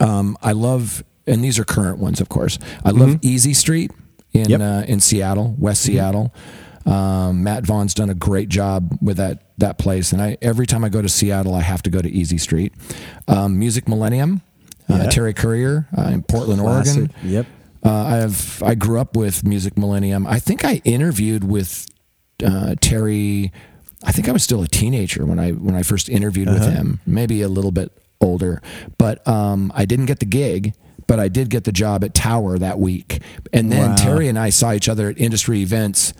Um, 0.00 0.38
I 0.40 0.52
love, 0.52 1.04
and 1.26 1.44
these 1.44 1.58
are 1.58 1.64
current 1.64 1.98
ones, 1.98 2.22
of 2.22 2.30
course. 2.30 2.58
I 2.86 2.90
love 2.90 3.18
Easy 3.22 3.52
Street 3.52 3.90
in 4.40 4.50
Yep. 4.50 4.60
uh, 4.60 4.84
in 4.86 5.00
Seattle, 5.00 5.54
West 5.58 5.82
Seattle. 5.82 6.32
Um, 6.86 7.42
Matt 7.42 7.66
Vaughan's 7.66 7.92
done 7.92 8.08
a 8.08 8.14
great 8.14 8.48
job 8.48 8.96
with 9.02 9.18
that 9.18 9.42
that 9.58 9.76
place, 9.78 10.12
and 10.12 10.22
I 10.22 10.38
every 10.40 10.66
time 10.66 10.84
I 10.84 10.88
go 10.88 11.02
to 11.02 11.08
Seattle, 11.08 11.54
I 11.54 11.60
have 11.60 11.82
to 11.82 11.90
go 11.90 12.00
to 12.00 12.08
Easy 12.08 12.38
Street. 12.38 12.72
Um, 13.26 13.58
Music 13.58 13.88
Millennium, 13.88 14.40
uh, 14.88 15.08
Terry 15.10 15.34
Currier 15.34 15.86
uh, 15.96 16.02
in 16.12 16.22
Portland, 16.22 16.60
Oregon. 16.62 17.12
Yep. 17.22 17.46
Uh, 17.84 17.90
I 17.92 18.16
have 18.16 18.62
I 18.64 18.74
grew 18.74 18.98
up 19.00 19.16
with 19.16 19.44
Music 19.44 19.76
Millennium. 19.76 20.26
I 20.26 20.38
think 20.38 20.64
I 20.64 20.80
interviewed 20.84 21.44
with 21.44 21.86
uh, 22.44 22.74
Terry. 22.80 23.52
I 24.04 24.12
think 24.12 24.28
I 24.28 24.32
was 24.32 24.42
still 24.42 24.62
a 24.62 24.68
teenager 24.68 25.26
when 25.26 25.38
I 25.38 25.50
when 25.52 25.74
I 25.74 25.82
first 25.82 26.08
interviewed 26.08 26.48
with 26.48 26.62
him. 26.72 27.00
Maybe 27.06 27.42
a 27.42 27.48
little 27.48 27.72
bit 27.72 27.92
older, 28.20 28.62
but 28.96 29.26
um, 29.28 29.72
I 29.74 29.84
didn't 29.84 30.06
get 30.06 30.20
the 30.20 30.26
gig. 30.26 30.74
But 31.08 31.18
I 31.18 31.26
did 31.28 31.50
get 31.50 31.64
the 31.64 31.72
job 31.72 32.04
at 32.04 32.14
Tower 32.14 32.56
that 32.58 32.78
week, 32.78 33.20
and 33.52 33.72
then 33.72 33.90
Wow. 33.90 33.96
Terry 33.96 34.28
and 34.28 34.38
I 34.38 34.50
saw 34.50 34.72
each 34.72 34.88
other 34.88 35.08
at 35.08 35.18
industry 35.18 35.60
events 35.62 36.12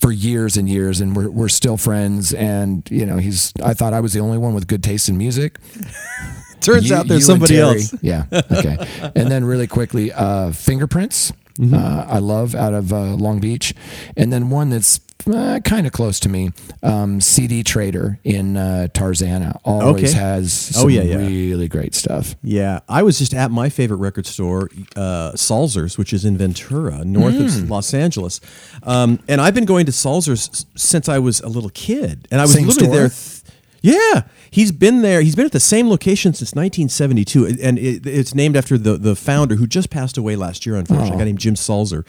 for 0.00 0.12
years 0.12 0.56
and 0.56 0.68
years, 0.68 1.00
and 1.00 1.16
we're 1.16 1.30
we're 1.30 1.48
still 1.48 1.76
friends. 1.76 2.32
And 2.34 2.88
you 2.90 3.04
know, 3.06 3.16
he's. 3.16 3.52
I 3.62 3.74
thought 3.74 3.92
I 3.94 4.00
was 4.00 4.12
the 4.12 4.20
only 4.20 4.38
one 4.38 4.54
with 4.54 4.66
good 4.68 4.82
taste 4.84 5.08
in 5.08 5.16
music. 5.18 5.58
Turns 6.60 6.90
You- 6.90 6.96
out 6.96 7.08
there's 7.08 7.24
somebody 7.26 7.58
else. 7.58 7.94
Yeah. 8.02 8.24
Okay. 8.32 8.76
and 9.16 9.30
then 9.30 9.44
really 9.44 9.66
quickly, 9.66 10.12
uh, 10.12 10.52
fingerprints. 10.52 11.32
Mm-hmm. 11.58 11.74
Uh, 11.74 12.04
I 12.06 12.18
love 12.18 12.54
out 12.54 12.74
of 12.74 12.92
uh, 12.92 13.14
Long 13.14 13.40
Beach, 13.40 13.74
and 14.16 14.32
then 14.32 14.50
one 14.50 14.70
that's 14.70 15.00
uh, 15.26 15.60
kind 15.64 15.86
of 15.86 15.92
close 15.92 16.20
to 16.20 16.28
me, 16.28 16.50
um, 16.82 17.20
CD 17.20 17.62
Trader 17.62 18.18
in 18.24 18.56
uh, 18.56 18.86
Tarzana. 18.94 19.58
Always 19.64 20.10
Okay. 20.14 20.18
has 20.18 20.52
some 20.52 20.84
Oh, 20.84 20.88
yeah, 20.88 21.02
yeah. 21.02 21.16
really 21.16 21.68
great 21.68 21.94
stuff. 21.94 22.36
Yeah, 22.42 22.80
I 22.88 23.02
was 23.02 23.18
just 23.18 23.34
at 23.34 23.50
my 23.50 23.68
favorite 23.68 23.96
record 23.98 24.26
store, 24.26 24.70
uh, 24.96 25.32
Salzer's, 25.32 25.98
which 25.98 26.12
is 26.12 26.24
in 26.24 26.36
Ventura, 26.38 27.04
north 27.04 27.34
Hmm. 27.36 27.44
of 27.44 27.70
Los 27.70 27.92
Angeles, 27.92 28.40
um, 28.84 29.18
and 29.28 29.40
I've 29.40 29.54
been 29.54 29.64
going 29.66 29.86
to 29.86 29.92
Salzer's 29.92 30.64
since 30.76 31.08
I 31.08 31.18
was 31.18 31.40
a 31.40 31.48
little 31.48 31.70
kid, 31.70 32.28
and 32.30 32.40
I 32.40 32.44
was 32.44 32.52
Same 32.54 32.66
literally 32.68 32.86
store? 32.86 32.96
there. 32.96 33.08
Th- 33.08 33.34
yeah, 33.80 34.22
he's 34.50 34.72
been 34.72 35.02
there. 35.02 35.20
He's 35.22 35.36
been 35.36 35.46
at 35.46 35.52
the 35.52 35.60
same 35.60 35.88
location 35.88 36.32
since 36.34 36.54
1972, 36.54 37.58
and 37.62 37.78
it, 37.78 38.06
it's 38.06 38.34
named 38.34 38.56
after 38.56 38.78
the 38.78 38.96
the 38.96 39.16
founder 39.16 39.56
who 39.56 39.66
just 39.66 39.90
passed 39.90 40.16
away 40.16 40.36
last 40.36 40.66
year. 40.66 40.76
Unfortunately, 40.76 41.14
a 41.14 41.16
guy 41.16 41.22
oh. 41.22 41.24
named 41.24 41.38
Jim 41.38 41.54
Salzer, 41.54 42.06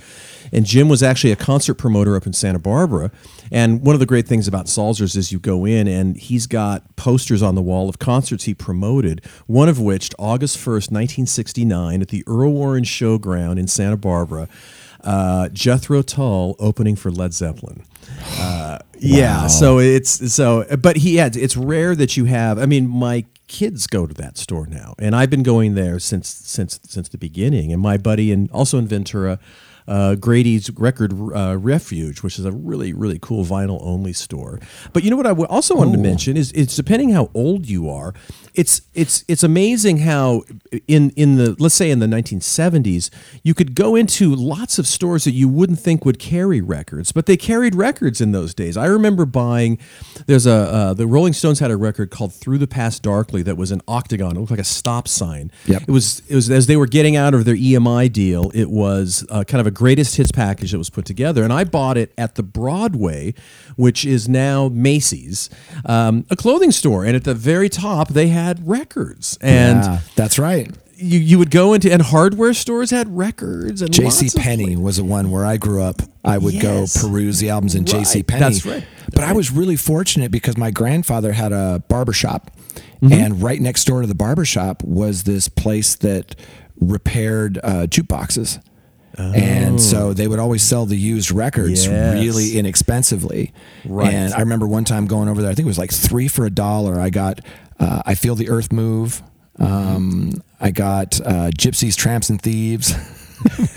and 0.51 0.65
Jim 0.65 0.89
was 0.89 1.03
actually 1.03 1.31
a 1.31 1.35
concert 1.35 1.75
promoter 1.75 2.15
up 2.15 2.25
in 2.25 2.33
Santa 2.33 2.59
Barbara. 2.59 3.11
And 3.51 3.81
one 3.81 3.95
of 3.95 3.99
the 3.99 4.05
great 4.05 4.27
things 4.27 4.47
about 4.47 4.67
Salzer's 4.67 5.15
is 5.15 5.31
you 5.31 5.39
go 5.39 5.65
in 5.65 5.87
and 5.87 6.15
he's 6.17 6.45
got 6.45 6.95
posters 6.95 7.41
on 7.41 7.55
the 7.55 7.61
wall 7.61 7.89
of 7.89 7.97
concerts 7.99 8.43
he 8.43 8.53
promoted. 8.53 9.25
One 9.47 9.67
of 9.69 9.79
which, 9.79 10.11
August 10.19 10.57
1st, 10.57 10.91
1969, 10.91 12.01
at 12.01 12.09
the 12.09 12.23
Earl 12.27 12.53
Warren 12.53 12.83
Showground 12.83 13.57
in 13.57 13.67
Santa 13.67 13.97
Barbara. 13.97 14.47
Uh, 15.03 15.49
Jethro 15.49 16.01
Tull 16.01 16.55
opening 16.59 16.95
for 16.95 17.11
Led 17.11 17.33
Zeppelin. 17.33 17.83
Uh, 18.37 18.79
Yeah, 19.01 19.47
so 19.47 19.79
it's 19.79 20.33
so, 20.33 20.65
but 20.81 20.97
he 20.97 21.15
had. 21.15 21.37
It's 21.37 21.55
rare 21.55 21.95
that 21.95 22.17
you 22.17 22.25
have. 22.25 22.59
I 22.59 22.65
mean, 22.65 22.87
my 22.87 23.25
kids 23.47 23.87
go 23.87 24.05
to 24.05 24.13
that 24.15 24.37
store 24.37 24.67
now, 24.67 24.93
and 24.99 25.15
I've 25.15 25.29
been 25.29 25.43
going 25.43 25.75
there 25.75 25.99
since 25.99 26.27
since 26.27 26.79
since 26.83 27.07
the 27.07 27.17
beginning. 27.17 27.71
And 27.71 27.81
my 27.81 27.95
buddy, 27.97 28.31
and 28.33 28.51
also 28.51 28.77
in 28.77 28.87
Ventura, 28.87 29.39
uh, 29.89 30.15
Grady's 30.15 30.69
Record 30.69 31.13
uh, 31.35 31.57
Refuge, 31.57 32.21
which 32.21 32.37
is 32.37 32.45
a 32.45 32.51
really 32.51 32.93
really 32.93 33.19
cool 33.19 33.43
vinyl 33.43 33.79
only 33.81 34.13
store. 34.13 34.59
But 34.93 35.03
you 35.03 35.09
know 35.09 35.17
what 35.17 35.25
I 35.25 35.31
also 35.31 35.75
wanted 35.75 35.93
to 35.93 35.97
mention 35.97 36.37
is 36.37 36.51
it's 36.51 36.75
depending 36.75 37.09
how 37.09 37.31
old 37.33 37.67
you 37.67 37.89
are. 37.89 38.13
It's 38.53 38.81
it's 38.93 39.23
it's 39.27 39.43
amazing 39.43 39.99
how 39.99 40.43
in 40.87 41.09
in 41.11 41.37
the 41.37 41.55
let's 41.59 41.75
say 41.75 41.89
in 41.89 41.99
the 41.99 42.05
1970s 42.05 43.09
you 43.41 43.53
could 43.53 43.73
go 43.73 43.95
into 43.95 44.35
lots 44.35 44.77
of 44.77 44.85
stores 44.85 45.23
that 45.23 45.31
you 45.31 45.47
wouldn't 45.47 45.79
think 45.79 46.05
would 46.05 46.19
carry 46.19 46.61
records, 46.61 47.11
but 47.11 47.25
they 47.25 47.37
carried 47.37 47.73
records 47.73 48.21
in 48.21 48.31
those 48.31 48.53
days. 48.53 48.77
I 48.77 48.85
remember 48.85 49.25
buying 49.25 49.79
there's 50.27 50.45
a 50.45 50.51
uh, 50.51 50.93
the 50.93 51.07
Rolling 51.07 51.33
Stones 51.33 51.59
had 51.59 51.71
a 51.71 51.77
record 51.77 52.11
called 52.11 52.33
Through 52.33 52.59
the 52.59 52.67
Past 52.67 53.01
Darkly 53.01 53.41
that 53.43 53.57
was 53.57 53.71
an 53.71 53.81
octagon. 53.87 54.35
It 54.35 54.39
looked 54.39 54.51
like 54.51 54.59
a 54.59 54.63
stop 54.63 55.07
sign. 55.07 55.51
Yep. 55.65 55.83
It 55.83 55.91
was 55.91 56.21
it 56.27 56.35
was 56.35 56.51
as 56.51 56.67
they 56.67 56.77
were 56.77 56.87
getting 56.87 57.15
out 57.15 57.33
of 57.33 57.45
their 57.45 57.55
EMI 57.55 58.11
deal. 58.11 58.51
It 58.53 58.69
was 58.69 59.25
uh, 59.29 59.43
kind 59.45 59.61
of 59.61 59.67
a 59.67 59.71
greatest 59.79 60.17
hits 60.17 60.31
package 60.31 60.71
that 60.73 60.77
was 60.77 60.89
put 60.89 61.05
together, 61.05 61.41
and 61.43 61.53
I 61.53 61.63
bought 61.63 61.97
it 61.97 62.11
at 62.17 62.35
the 62.35 62.43
Broadway, 62.43 63.33
which 63.77 64.05
is 64.05 64.27
now 64.27 64.67
Macy's, 64.67 65.49
um, 65.85 66.25
a 66.29 66.35
clothing 66.35 66.71
store. 66.71 67.05
And 67.05 67.15
at 67.15 67.23
the 67.23 67.33
very 67.33 67.69
top, 67.69 68.09
they 68.09 68.27
had 68.27 68.67
records, 68.67 69.37
and 69.41 69.83
yeah, 69.83 69.99
that's 70.15 70.37
right. 70.37 70.69
you 70.97 71.17
you 71.19 71.39
would 71.39 71.49
go 71.51 71.73
into 71.73 71.89
and 71.91 72.01
hardware 72.01 72.53
stores 72.53 72.91
had 72.91 73.07
records 73.17 73.81
and 73.81 73.93
J.C. 73.93 74.29
Penney 74.37 74.75
was 74.75 74.97
the 74.97 75.05
one 75.05 75.31
where 75.31 75.45
I 75.45 75.55
grew 75.55 75.81
up. 75.81 76.01
I 76.25 76.37
would 76.37 76.53
Yes. 76.55 76.63
go 77.01 77.07
peruse 77.07 77.39
the 77.39 77.49
albums 77.49 77.73
in 77.73 77.83
Right. 77.85 77.91
J.C. 78.03 78.23
Penney. 78.23 78.41
That's 78.41 78.65
right. 78.65 78.83
But 79.15 79.23
I 79.23 79.31
was 79.31 79.49
really 79.49 79.77
fortunate 79.77 80.29
because 80.29 80.57
my 80.57 80.71
grandfather 80.71 81.31
had 81.31 81.53
a 81.53 81.81
barber 81.87 82.13
shop, 82.13 82.51
Mm-hmm. 83.01 83.13
and 83.13 83.41
right 83.41 83.61
next 83.61 83.85
door 83.85 84.01
to 84.01 84.07
the 84.07 84.13
barber 84.25 84.43
shop 84.43 84.83
was 84.83 85.23
this 85.23 85.47
place 85.47 85.95
that 86.07 86.35
repaired 86.81 87.57
uh, 87.63 87.87
jukeboxes. 87.87 88.59
And 89.19 89.81
so 89.81 90.13
they 90.13 90.27
would 90.27 90.39
always 90.39 90.63
sell 90.63 90.85
the 90.85 90.95
used 90.97 91.31
records 91.31 91.87
Oh. 91.87 91.91
Yes. 91.91 92.13
really 92.23 92.57
inexpensively. 92.57 93.53
Right. 93.85 94.13
And 94.13 94.33
I 94.33 94.39
remember 94.39 94.67
one 94.67 94.85
time 94.85 95.07
going 95.07 95.27
over 95.29 95.41
there, 95.41 95.51
I 95.51 95.53
think 95.55 95.65
it 95.65 95.67
was 95.67 95.77
like 95.77 95.91
three 95.91 96.27
for 96.27 96.45
a 96.45 96.49
dollar. 96.49 96.99
I 96.99 97.09
got 97.09 97.41
uh, 97.79 98.01
I 98.05 98.15
Feel 98.15 98.35
the 98.35 98.49
Earth 98.49 98.71
Move. 98.71 99.21
Um, 99.59 100.41
I 100.59 100.71
got 100.71 101.19
uh, 101.21 101.51
Gypsies, 101.51 101.95
Tramps, 101.95 102.29
and 102.29 102.41
Thieves 102.41 102.93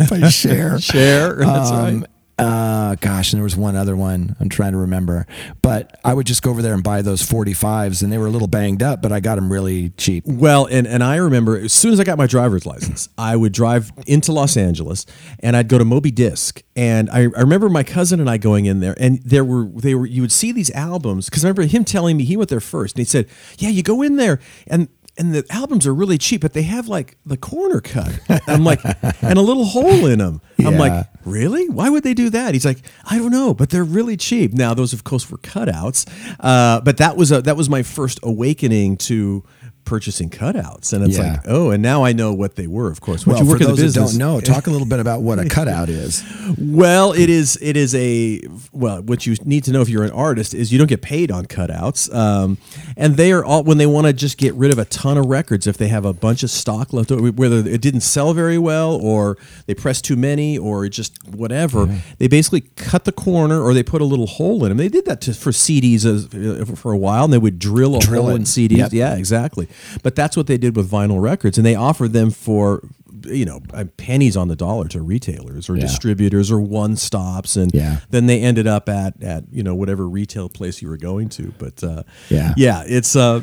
by 0.08 0.28
Cher. 0.28 0.78
Cher, 0.80 1.36
that's 1.36 1.70
right. 1.72 2.02
Uh, 2.42 2.96
gosh, 2.96 3.32
and 3.32 3.38
there 3.38 3.44
was 3.44 3.56
one 3.56 3.76
other 3.76 3.94
one 3.94 4.36
I'm 4.40 4.48
trying 4.48 4.72
to 4.72 4.78
remember. 4.78 5.26
But 5.62 6.00
I 6.04 6.12
would 6.14 6.26
just 6.26 6.42
go 6.42 6.50
over 6.50 6.60
there 6.60 6.74
and 6.74 6.82
buy 6.82 7.02
those 7.02 7.22
45s, 7.22 8.02
and 8.02 8.12
they 8.12 8.18
were 8.18 8.26
a 8.26 8.30
little 8.30 8.48
banged 8.48 8.82
up, 8.82 9.00
but 9.00 9.12
I 9.12 9.20
got 9.20 9.36
them 9.36 9.52
really 9.52 9.90
cheap. 9.90 10.24
Well, 10.26 10.66
and, 10.66 10.86
and 10.86 11.04
I 11.04 11.16
remember 11.16 11.56
as 11.56 11.72
soon 11.72 11.92
as 11.92 12.00
I 12.00 12.04
got 12.04 12.18
my 12.18 12.26
driver's 12.26 12.66
license, 12.66 13.08
I 13.16 13.36
would 13.36 13.52
drive 13.52 13.92
into 14.06 14.32
Los 14.32 14.56
Angeles 14.56 15.06
and 15.40 15.56
I'd 15.56 15.68
go 15.68 15.78
to 15.78 15.84
Moby 15.84 16.10
Disc. 16.10 16.62
And 16.74 17.08
I, 17.10 17.20
I 17.20 17.40
remember 17.40 17.68
my 17.68 17.82
cousin 17.84 18.18
and 18.20 18.28
I 18.28 18.38
going 18.38 18.66
in 18.66 18.80
there 18.80 18.94
and 18.98 19.22
there 19.22 19.44
were, 19.44 19.66
they 19.66 19.94
were, 19.94 20.06
you 20.06 20.22
would 20.22 20.32
see 20.32 20.52
these 20.52 20.70
albums. 20.72 21.30
Cause 21.30 21.44
I 21.44 21.48
remember 21.48 21.62
him 21.64 21.84
telling 21.84 22.16
me 22.16 22.24
he 22.24 22.36
went 22.36 22.50
there 22.50 22.60
first 22.60 22.96
and 22.96 23.00
he 23.00 23.04
said, 23.04 23.28
yeah, 23.58 23.68
you 23.68 23.82
go 23.82 24.02
in 24.02 24.16
there 24.16 24.40
and, 24.66 24.88
and 25.18 25.34
the 25.34 25.44
albums 25.50 25.86
are 25.86 25.94
really 25.94 26.16
cheap, 26.16 26.40
but 26.40 26.54
they 26.54 26.62
have 26.62 26.88
like 26.88 27.18
the 27.26 27.36
corner 27.36 27.80
cut. 27.80 28.18
I'm 28.46 28.64
like, 28.64 28.80
and 29.22 29.38
a 29.38 29.42
little 29.42 29.66
hole 29.66 30.06
in 30.06 30.18
them. 30.18 30.40
I'm 30.58 30.78
like, 30.78 31.06
really? 31.24 31.68
Why 31.68 31.88
would 31.88 32.02
they 32.02 32.14
do 32.14 32.30
that? 32.30 32.54
He's 32.54 32.64
like, 32.64 32.78
I 33.04 33.18
don't 33.18 33.30
know, 33.30 33.54
but 33.54 33.70
they're 33.70 33.84
really 33.84 34.16
cheap. 34.16 34.52
Now, 34.52 34.74
those 34.74 34.92
of 34.92 35.04
course 35.04 35.30
were 35.30 35.38
cutouts, 35.38 36.06
uh, 36.40 36.80
but 36.80 36.96
that 36.98 37.16
was 37.16 37.32
a 37.32 37.42
that 37.42 37.56
was 37.56 37.68
my 37.68 37.82
first 37.82 38.18
awakening 38.22 38.96
to 38.98 39.44
purchasing 39.84 40.30
cutouts, 40.30 40.92
and 40.92 41.04
it's 41.04 41.16
Yeah. 41.18 41.32
like, 41.32 41.40
oh, 41.48 41.70
and 41.70 41.82
now 41.82 42.04
I 42.04 42.12
know 42.12 42.32
what 42.32 42.56
they 42.56 42.66
were. 42.66 42.90
Of 42.90 43.00
course, 43.00 43.26
once 43.26 43.36
Well, 43.38 43.44
you 43.44 43.50
work 43.50 43.58
for 43.58 43.64
in 43.64 43.70
the 43.70 43.82
those 43.82 43.94
that 43.94 44.00
business, 44.00 44.16
don't 44.16 44.34
know, 44.34 44.40
talk 44.40 44.66
a 44.66 44.70
little 44.70 44.86
bit 44.86 45.00
about 45.00 45.22
what 45.22 45.38
a 45.38 45.44
cutout 45.48 45.88
is. 45.88 46.22
well, 46.58 47.12
it 47.12 47.28
is 47.28 47.58
it 47.60 47.76
is 47.76 47.94
a 47.94 48.40
well. 48.72 49.02
What 49.02 49.26
you 49.26 49.36
need 49.44 49.64
to 49.64 49.72
know 49.72 49.80
if 49.82 49.88
you're 49.88 50.04
an 50.04 50.10
artist 50.12 50.54
is 50.54 50.72
you 50.72 50.78
don't 50.78 50.86
get 50.88 51.02
paid 51.02 51.30
on 51.30 51.46
cutouts, 51.46 52.12
um, 52.14 52.58
and 52.96 53.16
they 53.16 53.32
are 53.32 53.44
all 53.44 53.62
when 53.64 53.78
they 53.78 53.86
want 53.86 54.06
to 54.06 54.12
just 54.12 54.38
get 54.38 54.54
rid 54.54 54.70
of 54.70 54.78
a 54.78 54.84
ton 54.86 55.18
of 55.18 55.26
records. 55.26 55.66
If 55.66 55.76
they 55.78 55.88
have 55.88 56.04
a 56.04 56.12
bunch 56.12 56.42
of 56.42 56.50
stock 56.50 56.92
left, 56.92 57.10
over, 57.12 57.28
whether 57.30 57.56
it 57.58 57.80
didn't 57.80 58.00
sell 58.02 58.32
very 58.34 58.58
well, 58.58 58.94
or 58.94 59.36
they 59.66 59.74
pressed 59.74 60.04
too 60.04 60.16
many, 60.16 60.56
or 60.58 60.88
just 60.88 61.12
whatever, 61.26 61.88
they 62.18 62.28
basically 62.28 62.62
cut 62.76 63.04
the 63.04 63.12
corner 63.12 63.60
or 63.62 63.74
they 63.74 63.82
put 63.82 64.00
a 64.00 64.04
little 64.04 64.26
hole 64.26 64.64
in 64.64 64.70
them. 64.70 64.78
They 64.78 64.88
did 64.88 65.04
that 65.06 65.20
to, 65.22 65.34
for 65.34 65.50
CDs 65.50 66.04
as, 66.04 66.26
uh, 66.34 66.64
for 66.76 66.92
a 66.92 66.96
while, 66.98 67.24
and 67.24 67.32
they 67.32 67.38
would 67.38 67.58
drill 67.58 67.96
a 67.96 68.00
Drill 68.00 68.22
hole 68.22 68.30
it. 68.32 68.36
in 68.36 68.42
CDs. 68.42 68.76
Yep. 68.78 68.92
Yeah, 68.92 69.14
exactly. 69.16 69.68
But 70.02 70.14
that's 70.16 70.36
what 70.36 70.46
they 70.46 70.58
did 70.58 70.76
with 70.76 70.90
vinyl 70.90 71.20
records, 71.20 71.58
and 71.58 71.66
they 71.66 71.74
offered 71.74 72.12
them 72.12 72.30
for 72.30 72.82
you 73.26 73.44
know 73.44 73.60
uh, 73.72 73.84
pennies 73.96 74.36
on 74.36 74.48
the 74.48 74.56
dollar 74.56 74.88
to 74.88 75.00
retailers 75.00 75.68
or 75.70 75.76
Yeah. 75.76 75.82
distributors 75.82 76.50
or 76.50 76.60
one 76.60 76.96
stops, 76.96 77.56
and 77.56 77.70
Yeah. 77.72 77.98
then 78.10 78.26
they 78.26 78.40
ended 78.40 78.66
up 78.66 78.88
at 78.88 79.22
at 79.22 79.44
you 79.52 79.62
know 79.62 79.74
whatever 79.74 80.08
retail 80.08 80.48
place 80.48 80.82
you 80.82 80.88
were 80.88 80.96
going 80.96 81.28
to. 81.30 81.52
But 81.58 81.84
uh, 81.84 82.02
Yeah. 82.30 82.54
yeah, 82.56 82.82
it's 82.86 83.14
uh, 83.14 83.42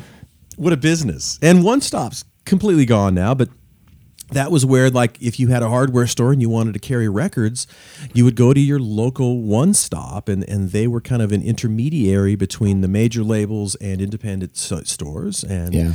what 0.56 0.72
a 0.72 0.76
business. 0.76 1.38
And 1.40 1.64
one 1.64 1.80
stops 1.80 2.24
completely 2.44 2.84
gone 2.84 3.14
now, 3.14 3.32
but 3.34 3.48
that 4.32 4.50
was 4.50 4.64
where 4.64 4.90
like 4.90 5.20
if 5.20 5.38
you 5.40 5.48
had 5.48 5.62
a 5.62 5.68
hardware 5.68 6.06
store 6.06 6.32
and 6.32 6.40
you 6.40 6.48
wanted 6.48 6.72
to 6.74 6.78
carry 6.80 7.08
records 7.08 7.66
you 8.14 8.24
would 8.24 8.36
go 8.36 8.52
to 8.52 8.60
your 8.60 8.78
local 8.78 9.42
one 9.42 9.74
stop 9.74 10.28
and, 10.28 10.48
and 10.48 10.70
they 10.70 10.86
were 10.86 11.00
kind 11.00 11.22
of 11.22 11.32
an 11.32 11.42
intermediary 11.42 12.36
between 12.36 12.80
the 12.80 12.88
major 12.88 13.22
labels 13.22 13.74
and 13.76 14.00
independent 14.00 14.56
stores 14.56 15.44
and 15.44 15.74
Yeah. 15.74 15.92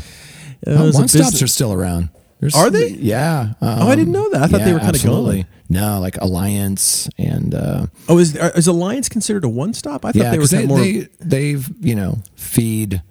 uh, 0.67 0.71
it 0.71 0.79
was 0.79 0.95
a 0.95 0.99
one 0.99 1.07
stops 1.07 1.41
are 1.41 1.47
still 1.47 1.73
around. 1.73 2.09
There's- 2.39 2.55
Are 2.55 2.69
they? 2.69 2.89
Yeah. 2.89 3.53
Oh, 3.61 3.87
I 3.89 3.95
didn't 3.95 4.11
know 4.11 4.29
that. 4.31 4.41
I 4.43 4.47
thought 4.47 4.61
they 4.65 4.73
were 4.73 4.79
kinda 4.79 4.99
gone. 4.99 5.45
No, 5.69 5.99
like 5.99 6.17
Alliance 6.17 7.09
and 7.17 7.55
uh, 7.55 7.87
oh 8.07 8.19
is, 8.19 8.35
is 8.35 8.67
alliance 8.67 9.09
considered 9.09 9.43
a 9.43 9.49
one 9.49 9.73
stop 9.73 10.05
i 10.05 10.11
thought 10.11 10.21
yeah, 10.21 10.31
they 10.31 10.37
were 10.37 10.47
kind 10.47 10.59
they, 10.59 10.63
of 10.63 10.69
more 10.69 10.79
they 10.79 11.07
they've 11.21 11.69
you 11.81 11.95
know 11.95 12.19
feed 12.35 13.01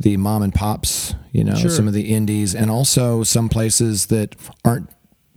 the 0.00 0.16
mom 0.16 0.42
and 0.42 0.54
pops, 0.54 1.14
you 1.30 1.44
know, 1.44 1.54
Sure. 1.54 1.70
some 1.70 1.86
of 1.86 1.92
the 1.94 2.12
indies, 2.12 2.54
and 2.54 2.70
also 2.70 3.22
some 3.22 3.48
places 3.48 4.06
that 4.06 4.34
aren't 4.64 4.88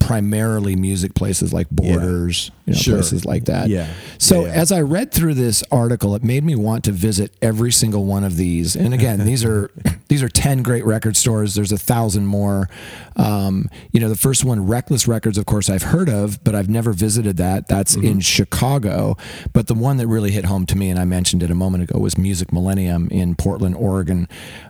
primarily 0.07 0.75
music 0.75 1.15
places 1.15 1.53
like 1.53 1.69
Borders, 1.69 2.51
you 2.65 2.73
know, 2.73 2.79
Sure. 2.79 2.95
places 2.95 3.23
like 3.25 3.45
that. 3.45 3.69
Yeah. 3.69 3.87
So 4.17 4.41
Yeah, 4.41 4.47
yeah. 4.47 4.61
as 4.61 4.71
I 4.71 4.81
read 4.81 5.11
through 5.13 5.35
this 5.35 5.63
article, 5.71 6.13
it 6.15 6.23
made 6.23 6.43
me 6.43 6.55
want 6.55 6.83
to 6.85 6.91
visit 6.91 7.31
every 7.41 7.71
single 7.71 8.03
one 8.05 8.23
of 8.25 8.35
these. 8.35 8.75
And 8.75 8.93
again, 8.93 9.25
these 9.25 9.45
are 9.45 9.71
these 10.09 10.21
are 10.21 10.29
ten 10.29 10.61
great 10.61 10.85
record 10.85 11.15
stores. 11.15 11.55
There's 11.55 11.71
a 11.71 11.77
thousand 11.77 12.25
more. 12.27 12.69
Um, 13.15 13.69
you 13.91 13.99
know, 13.99 14.09
the 14.09 14.15
first 14.17 14.43
one, 14.43 14.65
Reckless 14.67 15.07
Records, 15.07 15.37
of 15.37 15.45
course, 15.45 15.69
I've 15.69 15.83
heard 15.83 16.09
of, 16.09 16.43
but 16.43 16.53
I've 16.55 16.69
never 16.69 16.91
visited 16.93 17.37
that. 17.37 17.67
That's 17.67 17.95
Mm-hmm. 17.95 18.07
in 18.07 18.19
Chicago. 18.21 19.15
But 19.53 19.67
the 19.67 19.73
one 19.75 19.97
that 19.97 20.07
really 20.07 20.31
hit 20.31 20.45
home 20.45 20.65
to 20.67 20.77
me, 20.77 20.89
and 20.89 20.99
I 20.99 21.05
mentioned 21.05 21.43
it 21.43 21.51
a 21.51 21.55
moment 21.55 21.83
ago, 21.89 21.99
was 21.99 22.17
Music 22.17 22.51
Millennium 22.51 23.07
in 23.09 23.35
Portland, 23.35 23.75
Oregon, 23.75 24.27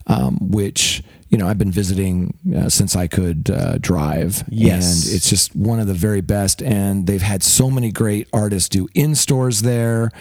um, 0.08 0.38
which 0.42 1.02
you 1.34 1.40
know 1.40 1.48
I've 1.48 1.58
been 1.58 1.72
visiting 1.72 2.38
uh, 2.56 2.70
since 2.70 2.96
I 2.96 3.08
could 3.08 3.50
uh, 3.50 3.80
drive. 3.80 4.44
Yes. 4.50 5.08
and 5.08 5.16
it's 5.16 5.28
just 5.28 5.56
one 5.56 5.80
of 5.80 5.88
the 5.88 5.96
very 5.96 6.22
best. 6.22 6.62
And 6.62 7.08
they've 7.08 7.24
had 7.24 7.42
so 7.42 7.72
many 7.72 7.92
great 7.92 8.28
artists 8.32 8.70
do 8.70 8.88
in 8.94 9.16
stores 9.16 9.64
there. 9.64 10.12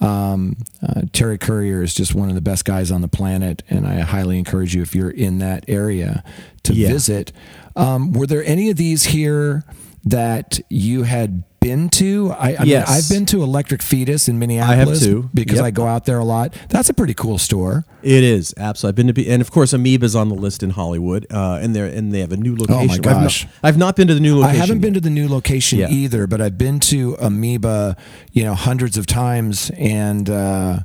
Um, 0.00 0.56
uh, 0.80 1.02
Terry 1.12 1.38
Currier 1.38 1.82
is 1.82 1.92
just 1.92 2.14
one 2.14 2.28
of 2.28 2.36
the 2.36 2.40
best 2.40 2.64
guys 2.64 2.92
on 2.92 3.00
the 3.02 3.08
planet, 3.08 3.64
and 3.68 3.84
I 3.84 4.00
highly 4.00 4.38
encourage 4.38 4.72
you 4.76 4.80
if 4.82 4.94
you're 4.94 5.10
in 5.10 5.38
that 5.40 5.64
area 5.66 6.22
to 6.62 6.72
Yeah. 6.72 6.88
visit. 6.88 7.32
Um, 7.74 8.12
were 8.12 8.28
there 8.28 8.44
any 8.44 8.70
of 8.70 8.76
these 8.76 9.06
here 9.06 9.64
that 10.04 10.60
you 10.68 11.02
had 11.04 11.42
been 11.60 11.90
to? 11.90 12.32
I, 12.38 12.54
I 12.58 12.62
Yes. 12.64 12.88
mean, 12.88 12.96
I've 12.98 13.08
been 13.10 13.26
to 13.26 13.42
Electric 13.42 13.82
Fetus 13.82 14.28
in 14.28 14.38
Minneapolis 14.38 14.72
I 14.72 14.76
have 14.76 14.98
too. 14.98 15.30
because 15.34 15.56
Yep. 15.56 15.64
I 15.66 15.70
go 15.70 15.86
out 15.86 16.06
there 16.06 16.18
a 16.18 16.24
lot. 16.24 16.54
That's 16.70 16.88
a 16.88 16.94
pretty 16.94 17.12
cool 17.12 17.36
store. 17.36 17.84
It 18.02 18.24
is 18.24 18.54
absolutely. 18.56 18.88
I've 18.92 18.96
been 18.96 19.06
to 19.08 19.12
be, 19.12 19.30
and 19.30 19.42
of 19.42 19.50
course, 19.50 19.72
Amoeba's 19.74 20.16
on 20.16 20.30
the 20.30 20.34
list 20.34 20.62
in 20.62 20.70
Hollywood, 20.70 21.26
uh, 21.30 21.58
and 21.60 21.76
they 21.76 21.94
and 21.94 22.14
they 22.14 22.20
have 22.20 22.32
a 22.32 22.38
new 22.38 22.56
location. 22.56 22.90
I've 22.90 23.04
not- 23.04 23.22
gosh. 23.24 23.46
I've 23.62 23.76
not, 23.76 23.94
been 23.94 24.08
to 24.08 24.14
the 24.14 24.20
new 24.20 24.36
location. 24.38 24.56
I 24.56 24.58
haven't 24.58 24.80
been 24.80 24.94
to 24.94 25.00
the 25.00 25.10
new 25.10 25.28
location 25.28 25.80
Yeah. 25.80 25.90
either, 25.90 26.26
but 26.26 26.40
I've 26.40 26.56
been 26.56 26.80
to 26.80 27.16
Amoeba, 27.20 27.94
you 28.32 28.42
know, 28.44 28.54
hundreds 28.54 28.96
of 28.96 29.04
times, 29.06 29.70
and 29.76 30.30
uh, 30.30 30.78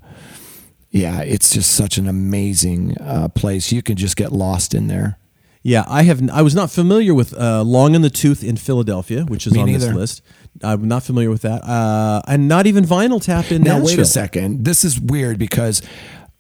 yeah, 0.92 1.22
it's 1.22 1.54
just 1.54 1.72
such 1.72 1.98
an 1.98 2.08
amazing 2.10 2.98
uh, 3.00 3.30
place. 3.30 3.72
You 3.72 3.82
can 3.82 3.96
just 3.96 4.18
get 4.18 4.34
lost 4.34 4.74
in 4.74 4.88
there. 4.88 5.18
Yeah, 5.68 5.84
I 5.88 6.04
have. 6.04 6.22
I 6.30 6.44
was 6.44 6.54
not 6.54 6.70
familiar 6.70 7.16
with 7.16 7.34
uh, 7.36 7.64
Long 7.64 7.96
in 7.96 8.04
the 8.04 8.12
Tooth 8.12 8.44
in 8.44 8.56
Philadelphia, 8.56 9.24
which 9.24 9.48
is 9.48 9.54
Me 9.54 9.62
on 9.62 9.72
this 9.72 9.88
list. 9.88 10.22
I'm 10.64 10.88
not 10.88 11.02
familiar 11.02 11.32
with 11.32 11.42
that, 11.42 11.64
uh, 11.64 12.22
and 12.28 12.48
not 12.48 12.68
even 12.68 12.84
Vinyl 12.86 13.20
Tap 13.20 13.52
in 13.52 13.64
Now, 13.64 13.80
Nashville. 13.80 13.86
wait 13.88 14.00
a 14.00 14.06
second. 14.06 14.64
This 14.64 14.86
is 14.86 15.00
weird 15.02 15.40
because 15.40 15.82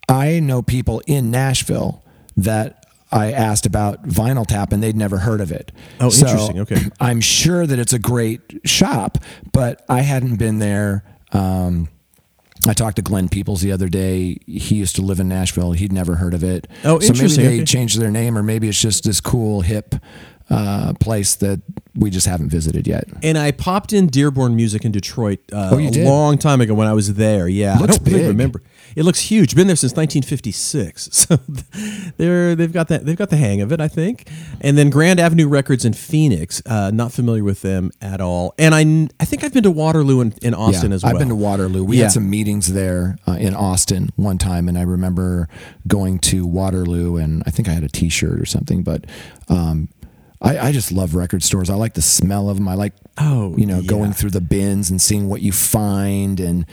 I 0.07 0.39
know 0.39 0.61
people 0.61 1.01
in 1.07 1.31
Nashville 1.31 2.03
that 2.37 2.85
I 3.11 3.31
asked 3.31 3.65
about 3.65 4.03
Vinyl 4.07 4.45
Tap 4.45 4.71
and 4.71 4.83
they'd 4.83 4.95
never 4.95 5.17
heard 5.17 5.41
of 5.41 5.51
it. 5.51 5.71
Oh, 5.99 6.09
So, 6.09 6.27
interesting. 6.27 6.59
Okay. 6.59 6.81
I'm 6.99 7.19
sure 7.19 7.65
that 7.65 7.79
it's 7.79 7.93
a 7.93 7.99
great 7.99 8.41
shop, 8.63 9.17
but 9.51 9.83
I 9.89 10.01
hadn't 10.01 10.35
been 10.35 10.59
there. 10.59 11.03
Um, 11.31 11.89
I 12.67 12.73
talked 12.73 12.95
to 12.95 13.01
Glenn 13.01 13.29
Peoples 13.29 13.61
the 13.61 13.71
other 13.71 13.89
day. 13.89 14.37
He 14.47 14.75
used 14.75 14.95
to 14.95 15.01
live 15.01 15.19
in 15.19 15.27
Nashville. 15.27 15.73
He'd 15.73 15.91
never 15.91 16.15
heard 16.15 16.33
of 16.33 16.43
it. 16.43 16.67
Oh, 16.83 16.99
So 16.99 17.07
interesting. 17.13 17.43
maybe 17.43 17.57
they 17.57 17.61
Okay. 17.63 17.65
changed 17.65 17.99
their 17.99 18.09
name, 18.11 18.37
or 18.37 18.43
maybe 18.43 18.67
it's 18.69 18.79
just 18.81 19.03
this 19.03 19.19
cool, 19.19 19.61
hip 19.61 19.95
uh, 20.49 20.93
place 20.99 21.35
that 21.35 21.61
we 21.95 22.09
just 22.09 22.27
haven't 22.27 22.49
visited 22.49 22.87
yet. 22.87 23.05
And 23.23 23.37
I 23.37 23.51
popped 23.51 23.93
in 23.93 24.07
Dearborn 24.07 24.55
Music 24.55 24.85
in 24.85 24.91
Detroit 24.91 25.39
uh, 25.51 25.69
Oh, 25.73 25.77
a 25.79 25.89
did? 25.91 26.05
long 26.07 26.37
time 26.37 26.61
ago 26.61 26.73
when 26.73 26.87
I 26.87 26.93
was 26.93 27.15
there. 27.15 27.47
Yeah, 27.47 27.77
Looks 27.79 27.95
I 27.95 27.97
don't 27.97 28.13
really 28.13 28.27
remember. 28.27 28.61
It 28.95 29.03
looks 29.03 29.19
huge. 29.19 29.55
Been 29.55 29.67
there 29.67 29.75
since 29.75 29.91
1956, 29.93 31.09
so 31.11 31.39
they're 32.17 32.55
they've 32.55 32.71
got 32.71 32.87
that 32.87 33.05
they've 33.05 33.17
got 33.17 33.29
the 33.29 33.37
hang 33.37 33.61
of 33.61 33.71
it, 33.71 33.81
I 33.81 33.87
think. 33.87 34.29
And 34.61 34.77
then 34.77 34.89
Grand 34.89 35.19
Avenue 35.19 35.47
Records 35.47 35.83
in 35.85 35.93
Phoenix. 35.93 36.61
Uh, 36.65 36.91
not 36.91 37.11
familiar 37.11 37.43
with 37.43 37.61
them 37.61 37.91
at 38.01 38.21
all. 38.21 38.53
And 38.57 38.73
I 38.73 39.09
I 39.21 39.25
think 39.25 39.43
I've 39.43 39.53
been 39.53 39.63
to 39.63 39.71
Waterloo 39.71 40.21
in, 40.21 40.33
in 40.41 40.53
Austin 40.53 40.91
yeah, 40.91 40.95
as 40.95 41.03
well. 41.03 41.13
I've 41.13 41.19
been 41.19 41.29
to 41.29 41.35
Waterloo. 41.35 41.83
We 41.83 41.97
Yeah. 41.97 42.03
had 42.03 42.11
some 42.13 42.29
meetings 42.29 42.73
there 42.73 43.17
uh, 43.27 43.33
in 43.33 43.53
Austin 43.53 44.09
one 44.15 44.37
time, 44.37 44.67
and 44.69 44.77
I 44.77 44.83
remember 44.83 45.47
going 45.87 46.19
to 46.19 46.45
Waterloo, 46.45 47.17
and 47.17 47.43
I 47.45 47.51
think 47.51 47.67
I 47.67 47.73
had 47.73 47.83
a 47.83 47.89
T-shirt 47.89 48.39
or 48.39 48.45
something. 48.45 48.83
But 48.83 49.05
um, 49.49 49.89
I, 50.41 50.57
I 50.59 50.71
just 50.71 50.91
love 50.91 51.15
record 51.15 51.43
stores. 51.43 51.69
I 51.69 51.75
like 51.75 51.93
the 51.95 52.01
smell 52.01 52.49
of 52.49 52.57
them. 52.57 52.67
I 52.67 52.75
like, 52.75 52.93
Oh, 53.17 53.55
you 53.57 53.65
know, 53.65 53.81
going 53.81 54.11
through 54.13 54.31
the 54.31 54.41
bins 54.41 54.89
and 54.89 55.01
seeing 55.01 55.29
what 55.29 55.41
you 55.41 55.51
find, 55.53 56.39
and 56.39 56.65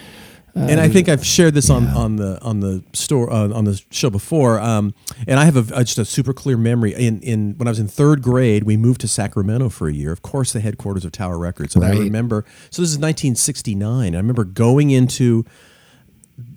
and 0.55 0.81
I 0.81 0.89
think 0.89 1.09
I've 1.09 1.25
shared 1.25 1.55
this 1.55 1.71
on, 1.71 1.87
on 1.89 2.17
the 2.17 2.39
on 2.43 2.61
the 2.61 2.83
store 2.93 3.33
uh, 3.33 3.49
on 3.53 3.65
the 3.65 3.81
show 3.91 4.11
before. 4.11 4.61
Um, 4.61 4.95
and 5.27 5.41
I 5.41 5.45
have 5.47 5.57
a, 5.57 5.75
a- 5.75 5.85
just 5.85 5.99
a 5.99 6.05
super 6.05 6.33
clear 6.35 6.57
memory. 6.59 6.93
In 6.95 7.21
in 7.23 7.55
when 7.57 7.67
I 7.67 7.71
was 7.71 7.79
in 7.79 7.89
third 7.89 8.23
grade, 8.23 8.65
we 8.65 8.77
moved 8.77 9.01
to 9.03 9.09
Sacramento 9.09 9.71
for 9.71 9.89
a 9.89 9.93
year. 9.93 10.13
Of 10.13 10.21
course, 10.23 10.53
the 10.53 10.61
headquarters 10.61 11.05
of 11.05 11.13
Tower 11.13 11.39
Records. 11.39 11.75
And 11.75 11.85
I 11.85 11.91
remember. 11.93 12.45
So 12.71 12.83
this 12.83 12.91
is 12.91 12.99
1969. 12.99 14.15
I 14.15 14.19
remember 14.19 14.45
going 14.45 14.91
into 14.91 15.45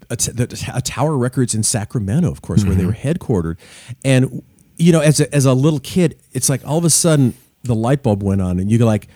a, 0.10 0.16
t- 0.18 0.32
the, 0.32 0.72
a 0.74 0.82
Tower 0.82 1.18
Records 1.18 1.56
in 1.56 1.64
Sacramento, 1.64 2.30
of 2.30 2.42
course, 2.42 2.64
where 2.66 2.76
they 2.76 2.86
were 2.86 2.94
headquartered. 2.94 3.58
And 4.04 4.44
you 4.78 4.92
know, 4.92 5.00
as 5.00 5.22
a, 5.22 5.34
as 5.34 5.46
a 5.46 5.54
little 5.54 5.80
kid, 5.80 6.20
it's 6.34 6.50
like 6.50 6.66
all 6.68 6.78
of 6.78 6.84
a 6.86 6.90
sudden 6.90 7.34
the 7.64 7.76
light 7.76 8.04
bulb 8.04 8.22
went 8.24 8.42
on, 8.42 8.60
and 8.60 8.70
you're 8.70 8.86
like, 8.86 9.08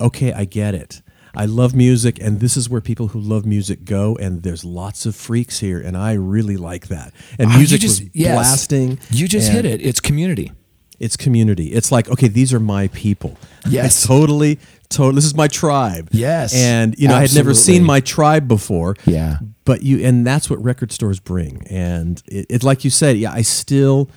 okay, 0.00 0.32
I 0.32 0.44
get 0.44 0.74
it. 0.74 1.00
I 1.36 1.44
love 1.44 1.74
music, 1.74 2.18
and 2.20 2.40
this 2.40 2.56
is 2.56 2.68
where 2.70 2.80
people 2.80 3.08
who 3.08 3.20
love 3.20 3.44
music 3.46 3.84
go. 3.84 4.16
And 4.16 4.42
there's 4.42 4.64
lots 4.64 5.06
of 5.06 5.14
freaks 5.14 5.60
here, 5.60 5.80
and 5.80 5.96
I 5.96 6.12
really 6.14 6.56
like 6.56 6.88
that. 6.88 7.12
And 7.38 7.50
Ah, 7.50 7.56
music 7.58 7.80
just- 7.80 8.00
was 8.02 8.10
yes. 8.14 8.34
blasting. 8.34 8.98
You 9.10 9.28
just 9.28 9.50
hit 9.50 9.64
it. 9.64 9.80
It's 9.82 10.00
community. 10.00 10.52
It's 10.98 11.16
community. 11.16 11.72
It's 11.72 11.92
like, 11.92 12.08
okay, 12.08 12.26
these 12.28 12.54
are 12.54 12.60
my 12.60 12.88
people. 12.88 13.36
Yes. 13.68 14.04
I 14.04 14.08
totally, 14.08 14.58
totally. 14.88 15.16
This 15.16 15.26
is 15.26 15.34
my 15.34 15.46
tribe. 15.46 16.08
Yes. 16.10 16.54
And 16.54 16.98
you 16.98 17.06
know, 17.08 17.16
I 17.16 17.20
had 17.20 17.34
never 17.34 17.52
seen 17.52 17.84
my 17.84 18.00
tribe 18.00 18.48
before. 18.48 18.96
Yeah. 19.04 19.38
But 19.66 19.82
you, 19.82 20.02
and 20.06 20.26
that's 20.26 20.48
what 20.48 20.62
record 20.64 20.92
stores 20.92 21.20
bring. 21.20 21.66
And 21.68 22.22
it, 22.26 22.46
it 22.48 22.62
like 22.62 22.82
you 22.82 22.88
said, 22.90 23.18
yeah, 23.18 23.30
I 23.32 23.42
still, 23.42 24.08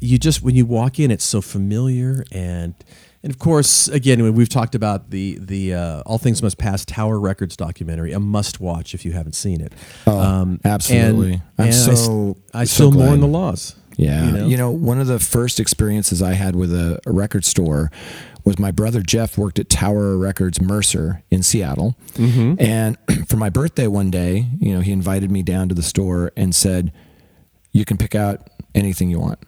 you 0.00 0.18
just 0.18 0.42
when 0.42 0.54
you 0.54 0.66
walk 0.66 1.00
in, 1.00 1.10
it's 1.10 1.24
so 1.24 1.40
familiar 1.40 2.24
and. 2.30 2.74
And 3.22 3.32
of 3.32 3.38
course, 3.38 3.88
again, 3.88 4.32
we've 4.34 4.48
talked 4.48 4.74
about 4.74 5.10
the 5.10 5.38
the 5.40 5.74
uh, 5.74 6.02
All 6.06 6.18
Things 6.18 6.42
Must 6.42 6.56
Pass 6.56 6.84
Tower 6.84 7.18
Records 7.18 7.56
documentary, 7.56 8.12
a 8.12 8.20
must 8.20 8.60
watch 8.60 8.94
if 8.94 9.04
you 9.04 9.12
haven't 9.12 9.34
seen 9.34 9.60
it. 9.60 9.72
Um, 10.06 10.60
Oh, 10.64 10.68
absolutely. 10.68 11.32
And, 11.34 11.42
I'm 11.58 11.64
and 11.66 11.74
so- 11.74 12.36
I, 12.54 12.64
so 12.64 12.90
still 12.90 12.92
mourn 12.92 13.20
the 13.20 13.26
loss. 13.26 13.74
Yeah. 13.96 14.44
You 14.44 14.56
know? 14.56 14.70
one 14.70 15.00
of 15.00 15.08
the 15.08 15.18
first 15.18 15.58
experiences 15.58 16.22
I 16.22 16.34
had 16.34 16.54
with 16.54 16.72
a, 16.72 17.00
a 17.04 17.10
record 17.10 17.44
store 17.44 17.90
was 18.44 18.56
my 18.56 18.70
brother 18.70 19.02
Jeff 19.02 19.36
worked 19.36 19.58
at 19.58 19.68
Tower 19.68 20.16
Records 20.16 20.60
Mercer 20.60 21.24
in 21.32 21.42
Seattle. 21.42 21.96
Mm-hmm. 22.14 22.54
And 22.60 22.96
for 23.28 23.36
my 23.36 23.50
birthday 23.50 23.88
one 23.88 24.10
day, 24.12 24.46
you 24.60 24.72
know, 24.72 24.80
he 24.80 24.92
invited 24.92 25.32
me 25.32 25.42
down 25.42 25.68
to 25.68 25.74
the 25.74 25.82
store 25.82 26.30
and 26.36 26.54
said, 26.54 26.92
You 27.72 27.84
can 27.84 27.96
pick 27.96 28.14
out 28.14 28.48
anything 28.74 29.10
you 29.10 29.18
want, 29.18 29.40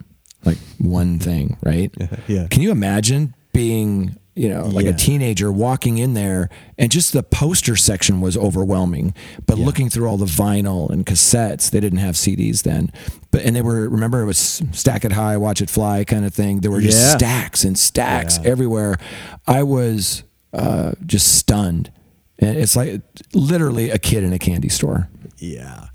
like 0.44 0.58
one 0.78 1.20
thing, 1.20 1.56
right? 1.62 1.94
Yeah. 2.26 2.48
Can 2.48 2.60
you 2.62 2.72
imagine 2.72 3.34
being 3.52 4.16
you 4.36 4.48
know, 4.48 4.64
like 4.68 4.84
Yeah. 4.84 4.92
a 4.92 4.94
teenager 4.96 5.52
walking 5.52 5.98
in 5.98 6.14
there, 6.14 6.48
and 6.78 6.90
just 6.90 7.12
the 7.12 7.22
poster 7.22 7.74
section 7.76 8.20
was 8.22 8.36
overwhelming. 8.38 9.12
But 9.44 9.58
looking 9.58 9.90
through 9.90 10.06
all 10.08 10.16
the 10.16 10.24
vinyl 10.24 10.88
and 10.88 11.04
cassettes, 11.04 11.68
they 11.68 11.80
didn't 11.80 11.98
have 11.98 12.14
CDs 12.16 12.62
then. 12.62 12.90
But 13.32 13.42
and 13.42 13.54
they 13.56 13.60
were 13.60 13.86
remember 13.88 14.22
it 14.22 14.26
was 14.26 14.62
stack 14.72 15.04
it 15.04 15.12
high, 15.12 15.36
watch 15.36 15.60
it 15.60 15.68
fly 15.68 16.04
kind 16.04 16.24
of 16.24 16.32
thing. 16.32 16.60
There 16.60 16.70
were 16.70 16.80
just 16.80 16.96
Yeah. 16.98 17.16
stacks 17.18 17.64
and 17.64 17.76
stacks 17.76 18.38
Yeah. 18.42 18.50
everywhere. 18.50 18.98
I 19.46 19.62
was 19.64 20.22
uh, 20.54 20.92
just 21.04 21.34
stunned. 21.34 21.90
And 22.38 22.56
it's 22.56 22.76
like 22.76 23.02
literally 23.34 23.90
a 23.90 23.98
kid 23.98 24.22
in 24.24 24.32
a 24.32 24.38
candy 24.38 24.68
store. 24.70 25.08
Yeah. 25.38 25.86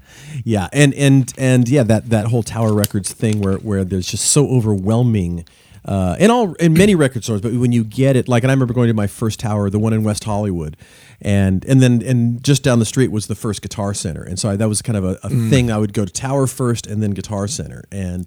Yeah. 0.43 0.67
And 0.71 0.93
and 0.93 1.33
and 1.37 1.67
yeah, 1.67 1.83
that 1.83 2.09
that 2.09 2.27
whole 2.27 2.43
Tower 2.43 2.73
Records 2.73 3.11
thing 3.11 3.39
where 3.39 3.57
where 3.57 3.83
there's 3.83 4.07
just 4.07 4.25
so 4.27 4.47
overwhelming 4.49 5.45
uh, 5.85 6.15
in 6.19 6.31
all 6.31 6.53
in 6.55 6.73
many 6.73 6.95
record 6.95 7.23
stores, 7.23 7.41
but 7.41 7.53
when 7.53 7.71
you 7.71 7.83
get 7.83 8.15
it, 8.15 8.27
like, 8.27 8.43
and 8.43 8.51
I 8.51 8.53
remember 8.53 8.73
going 8.73 8.87
to 8.87 8.93
my 8.93 9.07
first 9.07 9.39
tower, 9.39 9.69
the 9.69 9.79
one 9.79 9.93
in 9.93 10.03
West 10.03 10.23
Hollywood, 10.23 10.75
and 11.21 11.63
and 11.65 11.81
then 11.81 12.01
and 12.01 12.43
just 12.43 12.63
down 12.63 12.79
the 12.79 12.85
street 12.85 13.11
was 13.11 13.27
the 13.27 13.35
first 13.35 13.61
Guitar 13.61 13.93
Center, 13.93 14.23
and 14.23 14.39
so 14.39 14.49
I, 14.49 14.55
that 14.55 14.67
was 14.67 14.81
kind 14.81 14.97
of 14.97 15.03
a, 15.05 15.19
a 15.23 15.29
thing. 15.29 15.71
I 15.71 15.77
would 15.77 15.93
go 15.93 16.03
to 16.03 16.11
Tower 16.11 16.47
first, 16.47 16.87
and 16.87 17.03
then 17.03 17.11
Guitar 17.11 17.47
Center, 17.47 17.83
and 17.91 18.25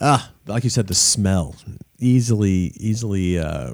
ah, 0.00 0.30
like 0.46 0.62
you 0.64 0.70
said, 0.70 0.86
the 0.86 0.94
smell 0.94 1.56
easily 1.98 2.72
easily 2.76 3.38
uh, 3.38 3.72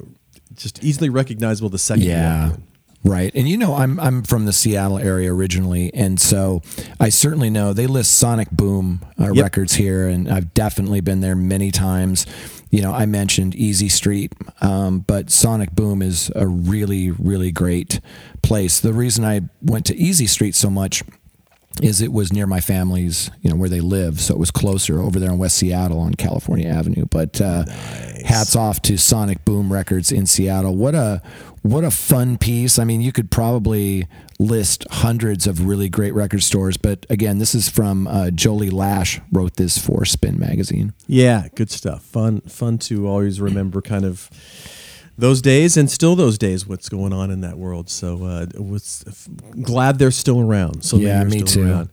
just 0.55 0.83
easily 0.83 1.09
recognizable 1.11 1.69
the 1.69 1.79
second. 1.79 2.05
Yeah. 2.05 2.57
Right. 3.05 3.35
And 3.35 3.49
you 3.49 3.57
know, 3.57 3.75
I'm 3.75 3.99
I'm 3.99 4.23
from 4.23 4.45
the 4.47 4.53
Seattle 4.53 4.97
area 4.97 5.35
originally, 5.35 5.93
and 5.93 6.21
so 6.21 6.63
I 7.01 7.09
certainly 7.09 7.51
know 7.51 7.73
they 7.73 7.89
list 7.89 8.15
Sonic 8.15 8.49
Boom 8.53 9.05
uh, 9.21 9.33
Yep. 9.33 9.43
records 9.43 9.75
here, 9.75 10.07
and 10.07 10.31
I've 10.31 10.55
definitely 10.55 11.01
been 11.01 11.21
there 11.21 11.35
many 11.35 11.73
times. 11.73 12.27
You 12.73 12.81
know, 12.81 12.93
I 12.93 13.05
mentioned 13.05 13.55
Easy 13.55 13.91
Street, 13.91 14.33
um, 14.63 15.01
but 15.01 15.31
Sonic 15.31 15.73
Boom 15.73 16.01
is 16.01 16.33
a 16.35 16.47
really, 16.47 17.11
really 17.11 17.53
great 17.53 18.01
place. 18.43 18.81
The 18.81 18.95
reason 18.95 19.27
I 19.27 19.43
went 19.61 19.85
to 19.87 19.97
Easy 19.97 20.27
Street 20.27 20.55
so 20.55 20.71
much 20.71 21.05
is 21.83 22.01
it 22.01 22.13
was 22.13 22.33
near 22.33 22.47
my 22.47 22.61
family's, 22.61 23.31
you 23.43 23.51
know, 23.51 23.57
where 23.57 23.69
they 23.69 23.81
live, 23.81 24.21
so 24.21 24.35
it 24.35 24.39
was 24.39 24.51
closer 24.51 25.01
over 25.01 25.21
there 25.21 25.31
in 25.31 25.39
West 25.39 25.59
Seattle 25.59 26.01
on 26.01 26.15
California 26.15 26.67
Avenue. 26.67 27.05
But 27.11 27.41
uh, 27.43 27.67
hats 28.25 28.57
off 28.57 28.81
to 28.83 28.97
Sonic 28.97 29.45
Boom 29.45 29.71
Records 29.71 30.11
in 30.11 30.25
Seattle. 30.27 30.75
What 30.75 30.95
a 30.95 31.21
what 31.63 31.85
a 31.85 31.91
fun 31.91 32.39
piece. 32.39 32.79
I 32.79 32.85
mean, 32.85 33.01
you 33.01 33.13
could 33.13 33.31
probably 33.31 34.07
list 34.39 34.85
hundreds 34.91 35.47
of 35.47 35.65
really 35.67 35.89
great 35.89 36.13
record 36.15 36.43
stores, 36.43 36.77
but 36.77 37.07
again, 37.09 37.39
this 37.39 37.55
is 37.55 37.69
from 37.69 38.07
uh, 38.09 38.31
Jolie 38.31 38.71
Lash 38.71 39.21
wrote 39.31 39.57
this 39.57 39.79
for 39.79 40.05
Spin 40.05 40.39
Magazine. 40.39 40.93
Yeah, 41.07 41.47
good 41.55 41.71
stuff. 41.71 42.03
Fun, 42.03 42.41
fun 42.43 42.79
to 42.79 43.07
always 43.07 43.41
remember 43.41 43.81
kind 43.81 44.05
of 44.05 44.29
those 45.17 45.41
days 45.43 45.77
and 45.77 45.89
still 45.91 46.17
those 46.17 46.39
days. 46.39 46.67
What's 46.67 46.89
going 46.89 47.13
on 47.13 47.31
in 47.31 47.41
that 47.43 47.59
world? 47.59 47.89
So, 47.89 48.25
uh, 48.25 48.47
was 48.57 49.05
glad 49.63 49.99
they're 49.99 50.11
still 50.11 50.41
around. 50.41 50.83
So 50.83 50.97
Yeah, 50.97 51.23
me 51.25 51.43
too. 51.43 51.63
around. 51.69 51.91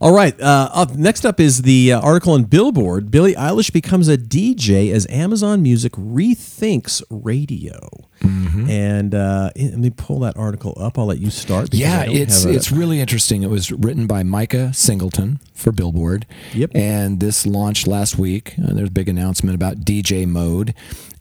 All 0.00 0.12
right. 0.12 0.38
Uh, 0.40 0.68
up 0.72 0.94
next 0.94 1.24
up 1.24 1.40
is 1.40 1.62
the 1.62 1.92
uh, 1.92 2.00
article 2.00 2.34
on 2.34 2.44
Billboard. 2.44 3.10
Billie 3.10 3.34
Eilish 3.34 3.72
becomes 3.72 4.08
a 4.08 4.16
DJ 4.18 4.92
as 4.92 5.06
Amazon 5.10 5.62
Music 5.62 5.92
rethinks 5.92 7.02
radio. 7.10 7.88
Mm-hmm. 8.20 8.68
And 8.68 9.14
uh, 9.14 9.50
let 9.56 9.78
me 9.78 9.90
pull 9.90 10.20
that 10.20 10.36
article 10.36 10.74
up. 10.78 10.98
I'll 10.98 11.06
let 11.06 11.18
you 11.18 11.30
start. 11.30 11.72
Yeah, 11.72 12.04
it's 12.06 12.44
a- 12.44 12.50
it's 12.50 12.70
really 12.70 13.00
interesting. 13.00 13.42
It 13.42 13.50
was 13.50 13.72
written 13.72 14.06
by 14.06 14.22
Micah 14.22 14.72
Singleton 14.74 15.40
for 15.54 15.72
Billboard. 15.72 16.26
Yep. 16.54 16.72
And 16.74 17.20
this 17.20 17.46
launched 17.46 17.86
last 17.86 18.18
week. 18.18 18.54
Uh, 18.62 18.74
there's 18.74 18.88
a 18.88 18.92
big 18.92 19.08
announcement 19.08 19.54
about 19.54 19.78
DJ 19.78 20.26
mode. 20.26 20.74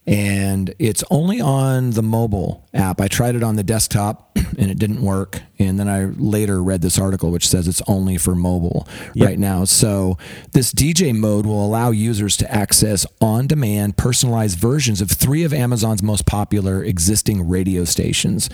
And 0.08 0.74
it's 0.80 1.04
only 1.12 1.40
on 1.40 1.92
the 1.92 2.02
mobile 2.02 2.68
app. 2.74 3.00
I 3.00 3.08
tried 3.08 3.36
it 3.36 3.44
on 3.44 3.58
the 3.58 3.64
desktop 3.64 4.32
and 4.58 4.72
it 4.72 4.80
didn't 4.80 5.02
work. 5.02 5.42
And 5.60 5.80
then 5.80 5.88
I 5.88 6.06
later 6.06 6.64
read 6.64 6.82
this 6.82 6.98
article 6.98 7.32
which 7.32 7.48
says 7.48 7.68
it's 7.68 7.82
only 7.88 8.18
for 8.18 8.34
mobile 8.34 8.88
right 9.18 9.38
now. 9.38 9.66
So 9.66 10.18
this 10.54 10.74
DJ 10.74 11.16
mode 11.16 11.46
will 11.46 11.64
allow 11.64 11.92
users 11.92 12.38
to 12.38 12.52
access 12.52 13.06
on-demand 13.22 13.98
personalized 13.98 14.58
versions 14.58 15.02
of 15.02 15.12
three 15.12 15.44
of 15.44 15.54
Amazon's 15.54 16.02
most 16.02 16.26
popular 16.26 16.84
existing 16.84 17.48
radio 17.48 17.86
stations. 17.86 18.50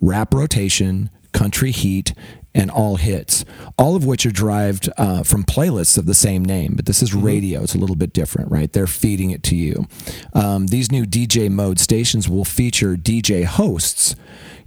Rap 0.00 0.34
Rotation, 0.34 1.10
Country 1.32 1.70
Heat, 1.70 2.14
and 2.56 2.70
All 2.70 2.96
Hits, 2.96 3.44
all 3.78 3.94
of 3.94 4.04
which 4.04 4.24
are 4.24 4.32
derived 4.32 4.88
uh, 4.96 5.22
from 5.22 5.44
playlists 5.44 5.98
of 5.98 6.06
the 6.06 6.14
same 6.14 6.44
name. 6.44 6.72
But 6.74 6.86
this 6.86 7.02
is 7.02 7.14
radio; 7.14 7.62
it's 7.62 7.74
a 7.74 7.78
little 7.78 7.94
bit 7.94 8.12
different, 8.12 8.50
right? 8.50 8.72
They're 8.72 8.86
feeding 8.86 9.30
it 9.30 9.42
to 9.44 9.56
you. 9.56 9.86
Um, 10.32 10.68
these 10.68 10.90
new 10.90 11.04
DJ 11.04 11.50
mode 11.50 11.78
stations 11.78 12.28
will 12.28 12.44
feature 12.44 12.96
DJ 12.96 13.44
hosts. 13.44 14.16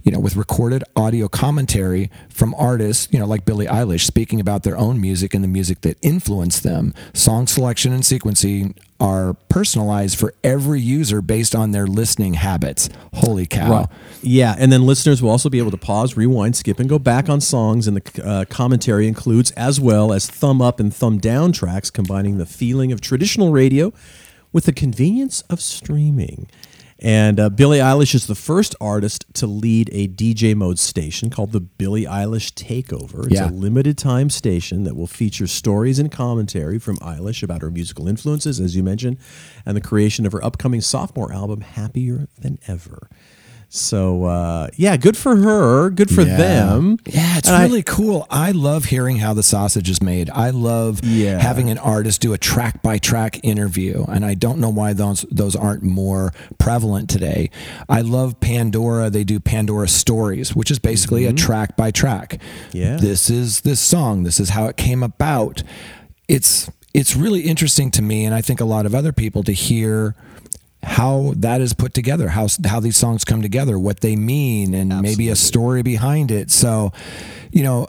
You 0.02 0.12
know, 0.12 0.18
with 0.18 0.36
recorded 0.36 0.82
audio 0.96 1.28
commentary 1.28 2.10
from 2.28 2.54
artists, 2.54 3.08
you 3.10 3.18
know, 3.18 3.26
like 3.26 3.44
Billie 3.44 3.66
Eilish, 3.66 4.04
speaking 4.04 4.40
about 4.40 4.62
their 4.62 4.76
own 4.76 5.00
music 5.00 5.34
and 5.34 5.44
the 5.44 5.48
music 5.48 5.82
that 5.82 5.98
influenced 6.00 6.62
them. 6.62 6.94
Song 7.12 7.46
selection 7.46 7.92
and 7.92 8.02
sequencing 8.02 8.76
are 8.98 9.34
personalized 9.48 10.18
for 10.18 10.34
every 10.44 10.80
user 10.80 11.22
based 11.22 11.54
on 11.54 11.72
their 11.72 11.86
listening 11.86 12.34
habits. 12.34 12.88
Holy 13.14 13.46
cow! 13.46 13.70
Right. 13.70 13.86
Yeah, 14.22 14.54
and 14.58 14.70
then 14.70 14.84
listeners 14.86 15.22
will 15.22 15.30
also 15.30 15.48
be 15.48 15.58
able 15.58 15.70
to 15.70 15.78
pause, 15.78 16.16
rewind, 16.16 16.56
skip, 16.56 16.78
and 16.78 16.88
go 16.88 16.98
back 16.98 17.28
on 17.28 17.40
songs. 17.40 17.86
And 17.86 17.96
the 17.96 18.26
uh, 18.26 18.44
commentary 18.46 19.06
includes, 19.08 19.50
as 19.52 19.80
well 19.80 20.12
as 20.12 20.26
thumb 20.26 20.60
up 20.60 20.80
and 20.80 20.94
thumb 20.94 21.18
down 21.18 21.52
tracks, 21.52 21.90
combining 21.90 22.38
the 22.38 22.46
feeling 22.46 22.92
of 22.92 23.00
traditional 23.00 23.52
radio 23.52 23.92
with 24.52 24.64
the 24.64 24.72
convenience 24.72 25.42
of 25.42 25.60
streaming. 25.60 26.48
And 27.02 27.40
uh, 27.40 27.48
Billie 27.48 27.78
Eilish 27.78 28.14
is 28.14 28.26
the 28.26 28.34
first 28.34 28.74
artist 28.78 29.24
to 29.34 29.46
lead 29.46 29.88
a 29.90 30.06
DJ 30.06 30.54
mode 30.54 30.78
station 30.78 31.30
called 31.30 31.52
the 31.52 31.60
Billie 31.60 32.04
Eilish 32.04 32.52
Takeover. 32.52 33.24
It's 33.24 33.36
Yeah. 33.36 33.48
a 33.48 33.50
limited 33.50 33.96
time 33.96 34.28
station 34.28 34.84
that 34.84 34.94
will 34.94 35.06
feature 35.06 35.46
stories 35.46 35.98
and 35.98 36.12
commentary 36.12 36.78
from 36.78 36.98
Eilish 36.98 37.42
about 37.42 37.62
her 37.62 37.70
musical 37.70 38.06
influences, 38.06 38.60
as 38.60 38.76
you 38.76 38.82
mentioned, 38.82 39.16
and 39.64 39.74
the 39.76 39.80
creation 39.80 40.26
of 40.26 40.32
her 40.32 40.44
upcoming 40.44 40.82
sophomore 40.82 41.32
album, 41.32 41.62
Happier 41.62 42.28
Than 42.38 42.58
Ever. 42.66 43.08
So, 43.72 44.24
uh, 44.24 44.66
yeah, 44.74 44.96
good 44.96 45.16
for 45.16 45.36
her. 45.36 45.90
Good 45.90 46.10
for 46.10 46.22
Yeah. 46.22 46.36
them. 46.36 46.98
Yeah, 47.06 47.38
it's 47.38 47.46
And 47.46 47.56
I- 47.56 47.62
really 47.62 47.84
cool. 47.84 48.26
I 48.28 48.50
love 48.50 48.86
hearing 48.86 49.18
how 49.18 49.32
the 49.32 49.44
sausage 49.44 49.88
is 49.88 50.02
made. 50.02 50.28
I 50.34 50.50
love 50.50 50.98
Yeah. 51.04 51.38
having 51.40 51.70
an 51.70 51.78
artist 51.78 52.20
do 52.20 52.32
a 52.32 52.38
track 52.38 52.82
by 52.82 52.98
track 52.98 53.38
interview, 53.44 54.04
and 54.08 54.24
I 54.24 54.34
don't 54.34 54.58
know 54.58 54.70
why 54.70 54.92
those 54.92 55.24
those 55.30 55.54
aren't 55.54 55.84
more 55.84 56.32
prevalent 56.58 57.08
today. 57.08 57.48
I 57.88 58.00
love 58.00 58.40
Pandora. 58.40 59.08
They 59.08 59.22
do 59.22 59.38
Pandora 59.38 59.86
stories, 59.86 60.56
which 60.56 60.72
is 60.72 60.80
basically 60.80 61.24
a 61.26 61.32
track 61.32 61.76
by 61.76 61.92
track. 61.92 62.38
Mm-hmm. 62.72 62.76
Yeah. 62.76 62.96
This 62.96 63.30
is 63.30 63.60
this 63.60 63.78
song. 63.78 64.24
This 64.24 64.40
is 64.40 64.48
how 64.48 64.66
it 64.66 64.76
came 64.76 65.04
about. 65.04 65.62
It's 66.26 66.68
it's 66.92 67.14
really 67.14 67.42
interesting 67.42 67.92
to 67.92 68.02
me, 68.02 68.24
and 68.24 68.34
I 68.34 68.40
think 68.40 68.60
a 68.60 68.64
lot 68.64 68.84
of 68.84 68.96
other 68.96 69.12
people 69.12 69.44
to 69.44 69.52
hear 69.52 70.16
how 70.82 71.34
that 71.36 71.60
is 71.60 71.74
put 71.74 71.92
together, 71.94 72.28
how 72.28 72.48
how 72.66 72.80
these 72.80 72.96
songs 72.96 73.24
come 73.24 73.42
together, 73.42 73.78
what 73.78 74.00
they 74.00 74.16
mean, 74.16 74.74
and 74.74 75.00
maybe 75.02 75.28
a 75.28 75.36
story 75.36 75.82
behind 75.82 76.30
it. 76.30 76.50
So, 76.50 76.92
you 77.50 77.62
know, 77.62 77.88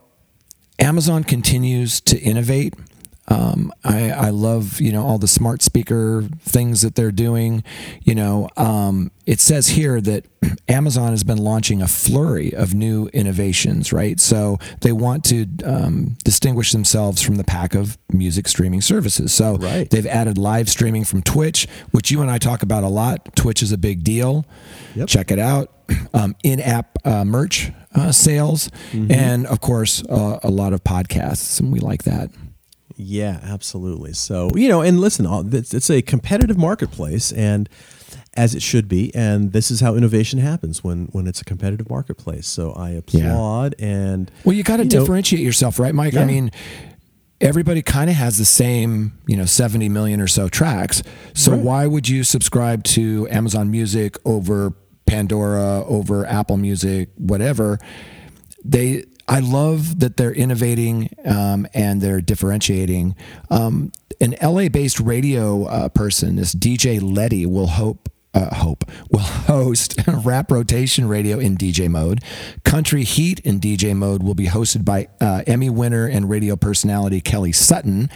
Amazon 0.79 1.23
continues 1.23 2.01
to 2.01 2.19
innovate. 2.19 2.73
Um, 3.31 3.71
I, 3.83 4.11
I 4.11 4.29
love 4.29 4.81
you 4.81 4.91
know 4.91 5.03
all 5.05 5.17
the 5.17 5.27
smart 5.27 5.61
speaker 5.61 6.27
things 6.41 6.81
that 6.81 6.95
they're 6.95 7.11
doing. 7.11 7.63
You 8.03 8.15
know, 8.15 8.49
um, 8.57 9.11
it 9.25 9.39
says 9.39 9.69
here 9.69 10.01
that 10.01 10.25
Amazon 10.67 11.11
has 11.11 11.23
been 11.23 11.37
launching 11.37 11.81
a 11.81 11.87
flurry 11.87 12.53
of 12.53 12.73
new 12.73 13.07
innovations. 13.13 13.93
Right, 13.93 14.19
so 14.19 14.57
they 14.81 14.91
want 14.91 15.23
to 15.25 15.47
um, 15.63 16.17
distinguish 16.23 16.71
themselves 16.71 17.21
from 17.21 17.35
the 17.35 17.43
pack 17.43 17.73
of 17.75 17.97
music 18.11 18.47
streaming 18.47 18.81
services. 18.81 19.31
So 19.33 19.55
Right. 19.57 19.89
they've 19.89 20.05
added 20.07 20.37
live 20.37 20.69
streaming 20.69 21.05
from 21.05 21.21
Twitch, 21.21 21.67
which 21.91 22.11
you 22.11 22.21
and 22.21 22.29
I 22.29 22.37
talk 22.37 22.63
about 22.63 22.83
a 22.83 22.89
lot. 22.89 23.35
Twitch 23.35 23.63
is 23.63 23.71
a 23.71 23.77
big 23.77 24.03
deal. 24.03 24.45
Yep. 24.95 25.07
Check 25.07 25.31
it 25.31 25.39
out. 25.39 25.71
Um, 26.13 26.35
in-app 26.43 26.97
uh, 27.05 27.25
merch 27.25 27.71
uh, 27.93 28.11
sales, 28.13 28.69
Mm-hmm. 28.91 29.11
and 29.11 29.45
of 29.47 29.59
course, 29.59 30.01
uh, 30.09 30.39
a 30.43 30.49
lot 30.49 30.71
of 30.73 30.83
podcasts, 30.85 31.59
and 31.59 31.71
we 31.71 31.79
like 31.79 32.03
that. 32.03 32.29
Yeah, 33.03 33.39
absolutely. 33.41 34.13
So, 34.13 34.51
you 34.55 34.67
know, 34.69 34.81
and 34.81 34.99
listen, 34.99 35.25
it's, 35.53 35.89
a 35.89 36.01
competitive 36.03 36.57
marketplace 36.57 37.31
and 37.31 37.67
as 38.35 38.53
it 38.55 38.61
should 38.61 38.87
be, 38.87 39.13
and 39.15 39.51
this 39.53 39.71
is 39.71 39.79
how 39.81 39.95
innovation 39.95 40.39
happens 40.39 40.83
when 40.83 41.07
when 41.11 41.27
it's 41.27 41.41
a 41.41 41.45
competitive 41.45 41.89
marketplace. 41.89 42.47
So, 42.47 42.71
I 42.73 42.91
applaud 42.91 43.75
and 43.79 44.29
Well, 44.45 44.55
you 44.55 44.63
got 44.63 44.77
to 44.77 44.83
you 44.83 44.89
know, 44.89 44.99
differentiate 44.99 45.41
yourself, 45.41 45.79
right, 45.79 45.93
Mike? 45.95 46.13
Yeah. 46.13 46.21
I 46.21 46.25
mean, 46.25 46.51
everybody 47.41 47.81
kind 47.81 48.09
of 48.09 48.15
has 48.15 48.37
the 48.37 48.45
same, 48.45 49.13
you 49.27 49.35
know, 49.35 49.45
70 49.45 49.89
million 49.89 50.21
or 50.21 50.27
so 50.27 50.47
tracks. 50.47 51.01
So 51.33 51.51
Right. 51.53 51.61
why 51.61 51.87
would 51.87 52.07
you 52.07 52.23
subscribe 52.23 52.83
to 52.85 53.27
Amazon 53.31 53.71
Music 53.71 54.15
over 54.25 54.73
Pandora, 55.07 55.83
over 55.85 56.25
Apple 56.25 56.57
Music, 56.57 57.09
whatever? 57.17 57.79
They 58.63 59.05
I 59.31 59.39
love 59.39 60.01
that 60.01 60.17
they're 60.17 60.33
innovating 60.33 61.09
um, 61.23 61.65
and 61.73 62.01
they're 62.01 62.19
differentiating. 62.19 63.15
Um, 63.49 63.93
an 64.19 64.35
LA-based 64.41 64.99
radio 64.99 65.63
uh, 65.67 65.87
person, 65.87 66.35
this 66.35 66.53
DJ 66.53 67.01
Letty, 67.01 67.45
will 67.45 67.67
hope 67.67 68.09
uh, 68.33 68.53
Hope 68.55 68.83
will 69.09 69.19
host 69.21 69.95
Rap 70.07 70.51
Rotation 70.51 71.07
Radio 71.07 71.39
in 71.39 71.55
DJ 71.55 71.89
mode. 71.89 72.21
Country 72.63 73.03
Heat 73.03 73.39
in 73.41 73.61
DJ 73.61 73.95
mode 73.95 74.21
will 74.21 74.35
be 74.35 74.47
hosted 74.47 74.83
by 74.83 75.07
uh, 75.21 75.43
Emmy 75.47 75.69
winner 75.69 76.05
and 76.05 76.29
radio 76.29 76.57
personality 76.57 77.21
Kelly 77.21 77.53
Sutton. 77.53 78.09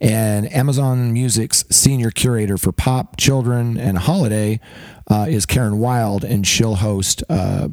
And 0.00 0.52
Amazon 0.52 1.12
Music's 1.12 1.64
senior 1.70 2.10
curator 2.10 2.56
for 2.56 2.72
pop, 2.72 3.16
children, 3.16 3.76
and 3.76 3.98
holiday 3.98 4.60
uh, 5.08 5.26
is 5.28 5.44
Karen 5.44 5.78
Wild, 5.78 6.24
and 6.24 6.46
she'll 6.46 6.76
host 6.76 7.22
uh, 7.28 7.68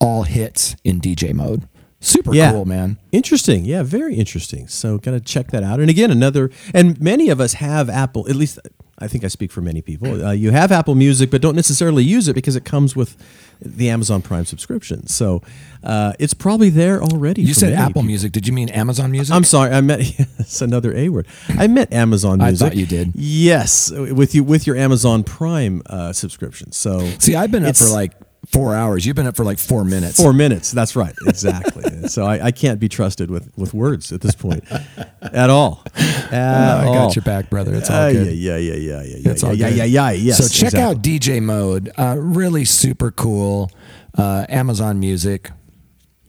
all 0.00 0.24
hits 0.24 0.74
in 0.84 1.00
DJ 1.00 1.34
mode. 1.34 1.68
Super 2.04 2.34
Yeah. 2.34 2.50
cool, 2.52 2.64
man. 2.64 2.98
Interesting. 3.12 3.64
Yeah, 3.64 3.82
very 3.84 4.16
interesting. 4.16 4.66
So, 4.68 4.98
got 4.98 5.12
to 5.12 5.20
check 5.20 5.52
that 5.52 5.62
out. 5.62 5.78
And 5.80 5.88
again, 5.88 6.10
another, 6.10 6.50
and 6.74 7.00
many 7.00 7.28
of 7.30 7.40
us 7.40 7.54
have 7.54 7.88
Apple, 7.88 8.28
at 8.28 8.34
least 8.36 8.58
I 8.98 9.08
think 9.08 9.24
I 9.24 9.28
speak 9.28 9.50
for 9.50 9.60
many 9.60 9.82
people. 9.82 10.24
Uh, 10.24 10.32
you 10.32 10.50
have 10.50 10.70
Apple 10.70 10.94
Music, 10.94 11.30
but 11.30 11.40
don't 11.40 11.56
necessarily 11.56 12.04
use 12.04 12.28
it 12.28 12.34
because 12.34 12.54
it 12.56 12.64
comes 12.64 12.94
with 12.94 13.16
the 13.60 13.88
Amazon 13.88 14.20
Prime 14.22 14.44
subscription. 14.44 15.06
So, 15.06 15.42
uh, 15.84 16.12
it's 16.18 16.34
probably 16.34 16.70
there 16.70 17.00
already. 17.02 17.42
You 17.42 17.54
said 17.54 17.72
Apple 17.72 17.88
people. 17.88 18.02
Music. 18.02 18.32
Did 18.32 18.46
you 18.48 18.52
mean 18.52 18.68
Amazon 18.68 19.10
Music? 19.12 19.34
I'm 19.34 19.44
sorry. 19.44 19.72
I 19.72 19.80
meant 19.80 20.02
It's 20.38 20.60
another 20.60 20.92
A 20.96 21.08
word. 21.08 21.26
I 21.48 21.66
meant 21.68 21.92
Amazon 21.92 22.40
I 22.40 22.48
Music. 22.48 22.68
thought 22.68 22.76
you 22.76 22.86
did. 22.86 23.12
Yes, 23.14 23.90
with 23.92 24.34
you 24.34 24.42
with 24.44 24.66
your 24.66 24.76
Amazon 24.76 25.22
Prime 25.24 25.82
uh, 25.86 26.12
subscription. 26.12 26.72
So 26.72 27.08
See, 27.18 27.34
I've 27.36 27.50
been 27.52 27.64
up 27.64 27.76
for 27.76 27.86
like 27.86 28.12
four 28.46 28.74
hours. 28.74 29.06
You've 29.06 29.16
been 29.16 29.26
up 29.26 29.36
for 29.36 29.44
like 29.44 29.58
four 29.58 29.84
minutes. 29.84 30.20
four 30.20 30.32
minutes. 30.32 30.72
That's 30.72 30.96
right, 30.96 31.14
exactly. 31.26 32.08
so 32.08 32.24
I, 32.26 32.46
I 32.46 32.50
can't 32.50 32.80
be 32.80 32.88
trusted 32.88 33.30
with 33.30 33.50
with 33.56 33.72
words 33.74 34.12
at 34.12 34.20
this 34.20 34.34
point 34.34 34.64
at 35.22 35.48
all. 35.50 35.82
At 35.94 36.32
I 36.34 36.86
all. 36.86 36.94
got 36.94 37.16
your 37.16 37.22
back, 37.24 37.50
brother. 37.50 37.74
It's 37.74 37.88
all 37.90 37.96
Uh, 37.96 38.12
good. 38.12 38.34
yeah, 38.36 38.56
yeah, 38.56 38.74
yeah, 38.74 38.74
yeah, 38.74 39.02
yeah, 39.02 39.16
yeah, 39.18 39.30
It's 39.30 39.44
all 39.44 39.54
yeah, 39.54 39.68
good. 39.70 39.78
yeah, 39.78 39.84
yeah, 39.84 40.10
Yes. 40.10 40.38
So 40.38 40.48
check 40.48 40.72
exactly. 40.74 40.80
out 40.82 41.02
DJ 41.02 41.42
Mode. 41.42 41.90
Uh, 41.96 42.16
really 42.18 42.64
super 42.64 43.10
cool. 43.10 43.70
Uh, 44.16 44.44
Amazon 44.48 44.98
Music. 45.00 45.50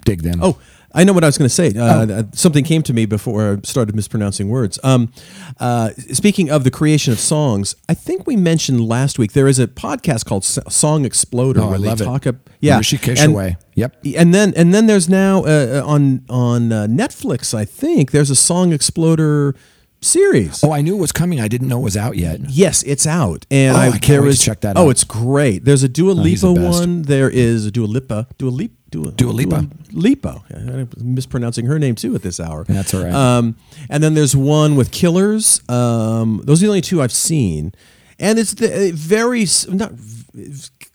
Dig 0.05 0.21
them. 0.21 0.39
Oh, 0.43 0.57
I 0.93 1.03
know 1.03 1.13
what 1.13 1.23
I 1.23 1.27
was 1.27 1.37
going 1.37 1.47
to 1.49 1.53
say. 1.53 1.73
Uh, 1.75 1.83
uh, 2.05 2.23
Something 2.33 2.63
came 2.63 2.83
to 2.83 2.93
me 2.93 3.05
before 3.05 3.53
I 3.53 3.57
started 3.63 3.95
mispronouncing 3.95 4.49
words. 4.49 4.79
Um, 4.83 5.11
uh, 5.59 5.89
speaking 6.11 6.51
of 6.51 6.63
the 6.63 6.69
creation 6.71 7.11
of 7.13 7.19
songs, 7.19 7.75
I 7.89 7.93
think 7.95 8.27
we 8.27 8.35
mentioned 8.35 8.87
last 8.87 9.17
week 9.17 9.33
there 9.33 9.47
is 9.47 9.57
a 9.59 9.67
podcast 9.67 10.25
called 10.25 10.43
S- 10.43 10.59
Song 10.69 11.03
Exploder 11.05 11.61
Oh, 11.61 11.65
I 11.65 11.69
where 11.71 11.79
they 11.79 11.87
love 11.87 12.01
it. 12.01 12.05
talk. 12.05 12.25
Yeah, 12.59 12.77
Rishi 12.77 12.97
and- 12.97 13.05
Keshaway. 13.05 13.57
Yep. 13.75 13.97
And 14.15 14.33
then 14.35 14.53
and 14.55 14.71
then 14.73 14.85
there's 14.85 15.09
now 15.09 15.43
uh, 15.45 15.81
uh, 15.83 15.87
on 15.87 16.23
on 16.29 16.71
uh, 16.71 16.85
Netflix. 16.87 17.53
I 17.55 17.65
think 17.65 18.11
there's 18.11 18.29
a 18.29 18.35
Song 18.35 18.71
Exploder 18.71 19.55
series. 20.01 20.63
Oh, 20.63 20.71
I 20.71 20.81
knew 20.81 20.95
it 20.95 20.99
was 21.01 21.11
coming. 21.11 21.39
I 21.39 21.47
didn't 21.47 21.69
know 21.69 21.79
it 21.79 21.83
was 21.83 21.97
out 21.97 22.17
yet. 22.17 22.39
Yes, 22.49 22.83
it's 22.83 23.07
out, 23.07 23.45
and 23.49 23.75
Oh, 23.75 23.79
I, 23.79 23.85
I 23.87 23.91
can't 23.91 24.05
there 24.07 24.21
wait 24.21 24.35
to 24.35 24.39
check 24.39 24.61
that 24.61 24.77
Oh, 24.77 24.85
out. 24.87 24.89
it's 24.89 25.03
great. 25.03 25.65
There's 25.65 25.81
a 25.81 25.89
Dua 25.89 26.13
he's 26.23 26.43
Lipa 26.43 26.59
the 26.59 26.67
best. 26.67 26.79
one. 26.81 27.01
There 27.03 27.29
is 27.29 27.65
a 27.65 27.71
Dua 27.71 27.87
Lipa. 27.87 28.27
Dua 28.37 28.49
Lipa. 28.49 28.75
Dua, 28.93 29.11
Dua 29.11 29.31
Lipa. 29.31 29.67
Lipa. 29.91 30.43
I'm 30.51 30.87
mispronouncing 31.15 31.65
her 31.65 31.79
name 31.79 31.95
too 31.95 32.13
at 32.13 32.21
this 32.21 32.39
hour. 32.39 32.63
That's 32.65 32.93
all 32.93 33.03
right. 33.03 33.11
Um, 33.13 33.55
and 33.89 34.03
then 34.03 34.13
there's 34.13 34.35
one 34.35 34.75
with 34.75 34.91
Killers. 34.91 35.67
Um, 35.67 36.41
those 36.43 36.61
are 36.61 36.67
the 36.67 36.69
only 36.69 36.81
two 36.81 37.01
I've 37.01 37.11
seen, 37.11 37.73
and 38.19 38.37
it's 38.37 38.53
the, 38.53 38.89
uh, 38.89 38.91
very 38.93 39.45
not 39.69 39.93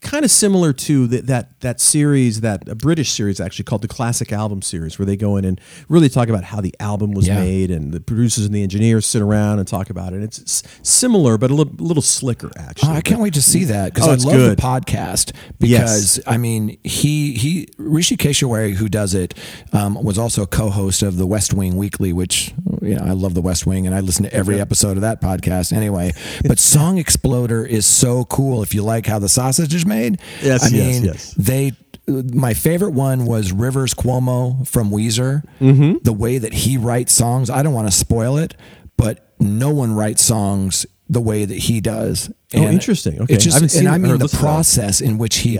kind 0.00 0.24
of 0.24 0.30
similar 0.30 0.72
to 0.72 1.06
the, 1.08 1.20
that 1.22 1.60
that 1.60 1.80
series, 1.80 2.40
that 2.42 2.68
a 2.68 2.74
British 2.76 3.10
series 3.10 3.40
actually 3.40 3.64
called 3.64 3.82
the 3.82 3.88
Classic 3.88 4.32
Album 4.32 4.62
Series, 4.62 4.96
where 4.98 5.04
they 5.06 5.16
go 5.16 5.36
in 5.36 5.44
and 5.44 5.60
really 5.88 6.08
talk 6.08 6.28
about 6.28 6.44
how 6.44 6.60
the 6.60 6.72
album 6.78 7.10
was 7.12 7.26
Yeah. 7.26 7.40
made, 7.40 7.70
and 7.72 7.92
the 7.92 7.98
producers 8.00 8.46
and 8.46 8.54
the 8.54 8.62
engineers 8.62 9.06
sit 9.06 9.20
around 9.22 9.58
and 9.58 9.66
talk 9.66 9.90
about 9.90 10.12
it. 10.12 10.22
It's 10.22 10.62
similar, 10.82 11.36
but 11.36 11.50
a 11.50 11.54
little, 11.54 11.74
little 11.78 12.02
slicker 12.02 12.50
actually. 12.56 12.90
Oh, 12.90 12.94
I 12.94 13.00
can't 13.00 13.20
wait 13.20 13.34
to 13.34 13.42
see 13.42 13.64
that 13.64 13.92
because 13.92 14.06
Oh, 14.24 14.30
I 14.30 14.32
love 14.32 14.40
good. 14.40 14.56
the 14.58 14.62
podcast. 14.62 15.32
Yes. 15.58 16.16
Because 16.18 16.20
I 16.26 16.36
mean, 16.36 16.78
he 16.84 17.32
he 17.34 17.66
Hrishikesh 17.78 18.42
Hirway, 18.46 18.74
who 18.74 18.88
does 18.88 19.14
it, 19.14 19.34
um, 19.72 19.94
was 20.02 20.16
also 20.18 20.42
a 20.42 20.46
co-host 20.46 21.02
of 21.02 21.16
the 21.16 21.26
West 21.26 21.52
Wing 21.54 21.76
Weekly, 21.76 22.12
which 22.12 22.54
you 22.82 22.94
know 22.94 23.02
I 23.04 23.12
love 23.12 23.34
the 23.34 23.42
West 23.42 23.66
Wing 23.66 23.84
and 23.86 23.94
I 23.96 24.00
listen 24.00 24.22
to 24.24 24.32
every 24.32 24.60
episode 24.60 24.96
of 24.96 25.00
that 25.00 25.20
podcast 25.20 25.72
anyway. 25.72 26.12
But 26.46 26.60
Song 26.60 26.98
Exploder 26.98 27.66
is 27.66 27.84
so 27.84 28.24
cool 28.26 28.62
if 28.62 28.74
you 28.74 28.82
like 28.84 29.06
how 29.06 29.18
the 29.18 29.28
sausage 29.28 29.74
is 29.74 29.84
made. 29.88 30.20
Yes, 30.42 30.64
I 30.64 30.76
yes, 30.76 30.94
mean, 30.94 31.04
yes. 31.04 31.34
they. 31.34 31.72
My 32.06 32.54
favorite 32.54 32.92
one 32.92 33.26
was 33.26 33.52
Rivers 33.52 33.92
Cuomo 33.92 34.66
from 34.66 34.90
Weezer. 34.90 35.44
Mm-hmm. 35.60 35.98
The 36.04 36.12
way 36.12 36.38
that 36.38 36.54
he 36.54 36.78
writes 36.78 37.12
songs, 37.12 37.50
I 37.50 37.62
don't 37.62 37.74
want 37.74 37.86
to 37.86 37.94
spoil 37.94 38.38
it, 38.38 38.54
but 38.96 39.34
no 39.38 39.70
one 39.70 39.92
writes 39.92 40.24
songs 40.24 40.86
the 41.10 41.20
way 41.20 41.44
that 41.44 41.54
he 41.54 41.80
does. 41.80 42.32
Oh, 42.54 42.62
interesting. 42.62 43.20
Okay. 43.20 43.34
It's 43.34 43.44
just, 43.44 43.54
I 43.54 43.58
haven't 43.58 43.68
seen 43.70 43.86
and 43.86 43.94
I 43.94 43.98
mean 43.98 44.12
the 44.12 44.24
listened 44.24 44.30
to 44.30 44.36
it. 44.36 44.40
process 44.40 45.00
in 45.02 45.18
which 45.18 45.38
he 45.38 45.58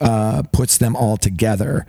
uh, 0.00 0.42
puts 0.52 0.78
them 0.78 0.94
all 0.94 1.16
together. 1.16 1.86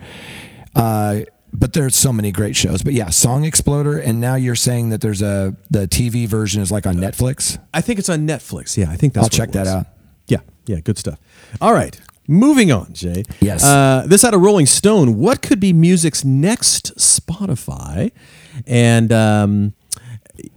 Uh, 0.74 1.20
but 1.52 1.72
there's 1.72 1.96
so 1.96 2.12
many 2.12 2.30
great 2.30 2.56
shows. 2.56 2.82
But 2.82 2.92
yeah, 2.92 3.10
Song 3.10 3.44
Exploder, 3.44 3.98
and 3.98 4.20
now 4.20 4.36
you're 4.36 4.54
saying 4.54 4.90
that 4.90 5.00
there's 5.00 5.22
a 5.22 5.56
the 5.70 5.88
TV 5.88 6.26
version 6.26 6.62
is 6.62 6.70
like 6.70 6.86
on 6.86 6.96
Netflix. 6.96 7.58
I 7.74 7.80
think 7.80 7.98
it's 7.98 8.08
on 8.08 8.26
Netflix. 8.26 8.76
Yeah, 8.76 8.90
I 8.90 8.96
think 8.96 9.14
that's. 9.14 9.24
I'll 9.24 9.30
check 9.30 9.52
that 9.52 9.66
out. 9.66 9.86
Yeah, 10.30 10.40
yeah, 10.66 10.80
good 10.80 10.96
stuff. 10.98 11.18
All 11.60 11.72
right, 11.72 12.00
moving 12.28 12.70
on, 12.72 12.92
Jay. 12.92 13.24
Yes. 13.40 13.64
Uh, 13.64 14.04
this 14.06 14.24
out 14.24 14.32
of 14.34 14.40
Rolling 14.40 14.66
Stone. 14.66 15.16
What 15.18 15.42
could 15.42 15.60
be 15.60 15.72
music's 15.72 16.24
next 16.24 16.96
Spotify? 16.96 18.12
And 18.66 19.12
um, 19.12 19.74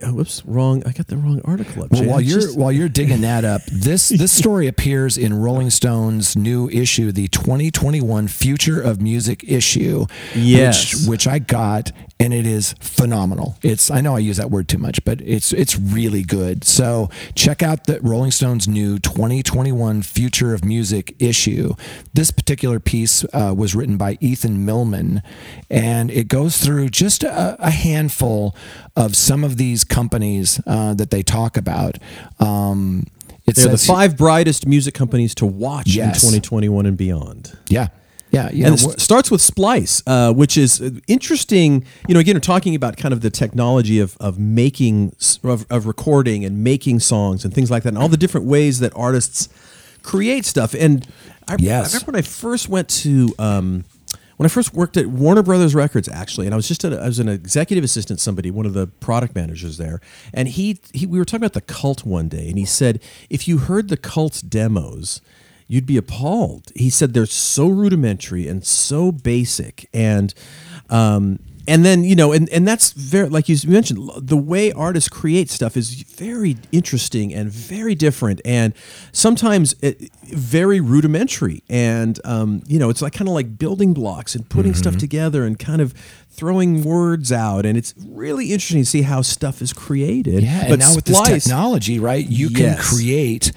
whoops, 0.04 0.44
wrong. 0.46 0.84
I 0.86 0.92
got 0.92 1.08
the 1.08 1.18
wrong 1.18 1.42
article 1.46 1.84
up. 1.84 1.92
Well, 1.92 2.04
while 2.06 2.22
you're 2.22 2.40
just- 2.42 2.58
while 2.58 2.72
you're 2.72 2.90
digging 2.90 3.22
that 3.22 3.44
up, 3.46 3.62
this 3.72 4.10
this 4.10 4.32
story 4.32 4.68
appears 4.68 5.18
in 5.18 5.34
Rolling 5.34 5.70
Stone's 5.70 6.36
new 6.36 6.70
issue, 6.70 7.12
the 7.12 7.28
2021 7.30 8.28
Future 8.28 8.80
of 8.82 9.02
Music 9.02 9.44
issue. 9.48 10.06
Yes. 10.36 10.94
which, 10.96 11.08
which 11.10 11.28
I 11.28 11.40
got, 11.40 11.92
and 12.20 12.34
it 12.34 12.46
is 12.46 12.74
phenomenal. 12.80 13.58
It's 13.64 13.92
I 13.92 14.00
know 14.02 14.16
I 14.16 14.20
use 14.20 14.38
that 14.38 14.50
word 14.52 14.68
too 14.70 14.78
much, 14.78 15.04
but 15.04 15.20
it's 15.22 15.52
it's 15.52 15.78
really 15.78 16.24
good. 16.24 16.64
So 16.64 17.10
check 17.36 17.62
out 17.64 17.86
the 17.86 18.00
Rolling 18.02 18.32
Stone's 18.32 18.68
new 18.68 18.98
2021 19.00 20.04
Future 20.04 20.54
of 20.54 20.64
Music 20.64 21.16
issue. 21.20 21.74
This 22.14 22.32
particular 22.32 22.80
piece 22.80 23.26
uh, 23.34 23.54
was 23.58 23.76
written 23.76 23.98
by 23.98 24.18
Ethan 24.22 24.64
Millman, 24.66 25.22
and 25.70 26.10
it 26.12 26.28
goes 26.28 26.58
through 26.58 26.90
just 26.90 27.24
a, 27.24 27.58
a 27.60 27.72
handful 27.72 28.56
of 28.96 29.16
some 29.16 29.44
of 29.44 29.58
these 29.58 29.84
companies 29.84 30.62
uh, 30.68 30.94
that 30.94 31.10
they 31.10 31.24
talk 31.24 31.58
about. 31.58 31.98
Um, 32.40 33.08
it 33.46 33.56
they're 33.58 33.70
the 33.70 33.78
five 33.78 34.16
brightest 34.16 34.66
music 34.66 34.94
companies 34.94 35.36
to 35.36 35.46
watch 35.46 35.88
Yes. 35.88 36.24
in 36.24 36.30
2021 36.30 36.86
and 36.86 36.96
beyond. 36.96 37.58
Yeah, 37.68 37.88
yeah, 38.34 38.50
you 38.52 38.66
and 38.66 38.82
know, 38.82 38.90
it 38.90 39.00
starts 39.00 39.30
with 39.30 39.42
Splice, 39.42 40.02
uh, 40.08 40.34
which 40.34 40.58
is 40.58 40.82
uh, 40.82 40.90
interesting. 41.08 41.86
You 42.08 42.16
know, 42.16 42.20
again, 42.20 42.36
we're 42.36 42.40
talking 42.40 42.74
about 42.74 42.98
kind 42.98 43.14
of 43.14 43.22
the 43.22 43.30
technology 43.30 44.00
of 44.00 44.18
of 44.20 44.40
making 44.40 45.16
of, 45.44 45.68
of 45.70 45.86
recording 45.86 46.44
and 46.44 46.64
making 46.64 47.00
songs 47.02 47.46
and 47.46 47.54
things 47.54 47.70
like 47.70 47.84
that, 47.84 47.90
and 47.90 47.98
all 48.00 48.10
the 48.10 48.18
different 48.18 48.48
ways 48.48 48.80
that 48.80 48.92
artists 48.96 49.50
create 50.02 50.46
stuff. 50.46 50.74
And 50.74 51.08
I, 51.48 51.58
Yes. 51.60 51.94
I 51.94 51.98
remember 51.98 52.12
when 52.14 52.20
I 52.20 52.24
first 52.24 52.70
went 52.70 52.90
to. 52.90 53.34
Um, 53.38 53.86
when 54.38 54.48
I 54.48 54.50
first 54.50 54.74
worked 54.74 54.98
at 54.98 55.06
Warner 55.06 55.44
Brothers 55.44 55.76
Records, 55.76 56.10
actually, 56.10 56.48
and 56.48 56.56
I 56.56 56.58
was 56.58 56.68
just 56.68 56.84
a, 56.84 57.00
I 57.00 57.06
was 57.06 57.20
an 57.20 57.30
executive 57.30 57.84
assistant, 57.84 58.20
somebody, 58.20 58.50
one 58.50 58.66
of 58.66 58.74
the 58.74 58.88
product 58.88 59.36
managers 59.36 59.78
there, 59.78 60.02
and 60.34 60.48
he, 60.48 60.80
he 60.92 61.06
we 61.06 61.20
were 61.20 61.24
talking 61.24 61.44
about 61.44 61.54
the 61.54 61.62
cult 61.62 62.04
one 62.04 62.30
day, 62.30 62.50
and 62.50 62.58
he 62.58 62.66
said 62.66 63.00
if 63.30 63.48
you 63.48 63.60
heard 63.60 63.90
the 63.90 63.96
cult 63.96 64.42
demos, 64.50 65.22
you'd 65.68 65.86
be 65.86 65.98
appalled. 65.98 66.72
He 66.76 66.90
said 66.90 67.14
they're 67.14 67.26
so 67.26 67.68
rudimentary 67.68 68.48
and 68.48 68.66
so 68.66 69.12
basic, 69.12 69.90
and 69.94 70.34
um, 70.90 71.40
and 71.68 71.86
then 71.86 72.04
you 72.04 72.16
know, 72.16 72.34
and 72.34 72.50
and 72.50 72.68
that's 72.68 72.92
very 72.92 73.30
like 73.30 73.48
you 73.48 73.56
mentioned, 73.68 74.10
the 74.18 74.36
way 74.38 74.72
artists 74.74 75.08
create 75.10 75.50
stuff 75.50 75.78
is 75.78 75.94
very 75.94 76.58
interesting 76.72 77.34
and 77.34 77.50
very 77.50 77.96
different, 77.96 78.42
and 78.44 78.74
sometimes 79.14 79.74
it, 79.82 80.12
very 80.24 80.80
rudimentary, 80.82 81.64
and 81.70 82.20
um, 82.26 82.62
you 82.68 82.78
know, 82.80 82.90
it's 82.90 83.02
like 83.02 83.14
kind 83.14 83.30
of 83.30 83.34
like 83.34 83.58
building 83.58 83.94
blocks 83.94 84.36
and 84.36 84.50
putting 84.50 84.74
Mm-hmm. 84.74 84.80
stuff 84.80 84.98
together 84.98 85.46
and 85.46 85.58
kind 85.58 85.82
of 85.82 85.94
throwing 86.30 86.84
words 86.84 87.32
out, 87.32 87.66
and 87.66 87.78
it's 87.78 87.94
really 88.08 88.52
interesting 88.52 88.82
to 88.82 88.86
see 88.86 89.04
how 89.04 89.22
stuff 89.22 89.62
is 89.62 89.72
created. 89.72 90.44
Yeah, 90.44 90.64
but 90.64 90.72
and 90.72 90.80
now 90.80 90.96
with 90.96 91.06
this 91.06 91.22
technology, 91.22 92.00
right, 92.00 92.26
you 92.28 92.50
can 92.50 92.78
create 92.78 93.52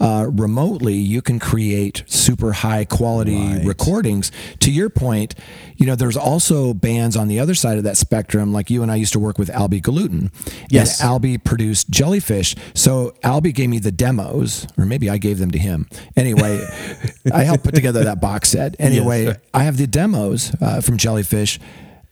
uh, 0.00 0.26
remotely. 0.30 0.94
You 0.94 1.20
can 1.22 1.38
create 1.38 2.02
super 2.06 2.52
high 2.52 2.84
quality 2.86 3.36
Right. 3.36 3.64
recordings. 3.64 4.32
To 4.60 4.70
your 4.72 4.88
point, 4.88 5.34
you 5.76 5.84
know, 5.86 5.94
there's 5.94 6.16
also 6.16 6.72
bands 6.74 7.16
on 7.16 7.28
the 7.28 7.38
other 7.38 7.54
side 7.54 7.76
of 7.78 7.84
that 7.84 7.96
spectrum. 7.98 8.52
Like 8.52 8.70
you 8.70 8.82
and 8.82 8.90
I 8.90 8.96
used 8.96 9.12
to 9.12 9.18
work 9.18 9.38
with 9.38 9.50
Albhy 9.50 9.82
Galuten. 9.82 10.30
Yes. 10.70 11.00
and 11.00 11.10
Albhy 11.10 11.42
produced 11.42 11.90
Jellyfish. 11.90 12.56
So 12.74 13.12
Albhy 13.22 13.54
gave 13.54 13.68
me 13.68 13.78
the 13.78 13.92
demos, 13.92 14.66
or 14.78 14.86
maybe 14.86 15.10
I 15.10 15.18
gave 15.18 15.38
them 15.38 15.50
to 15.50 15.58
him. 15.58 15.86
Anyway, 16.16 16.66
I 17.32 17.42
helped 17.44 17.64
put 17.64 17.74
together 17.74 18.02
that 18.04 18.20
box 18.20 18.48
set. 18.50 18.74
Anyway, 18.78 19.36
I 19.52 19.64
have 19.64 19.76
the 19.76 19.86
demos 19.86 20.52
uh, 20.62 20.80
from 20.80 20.96
Jellyfish, 20.96 21.60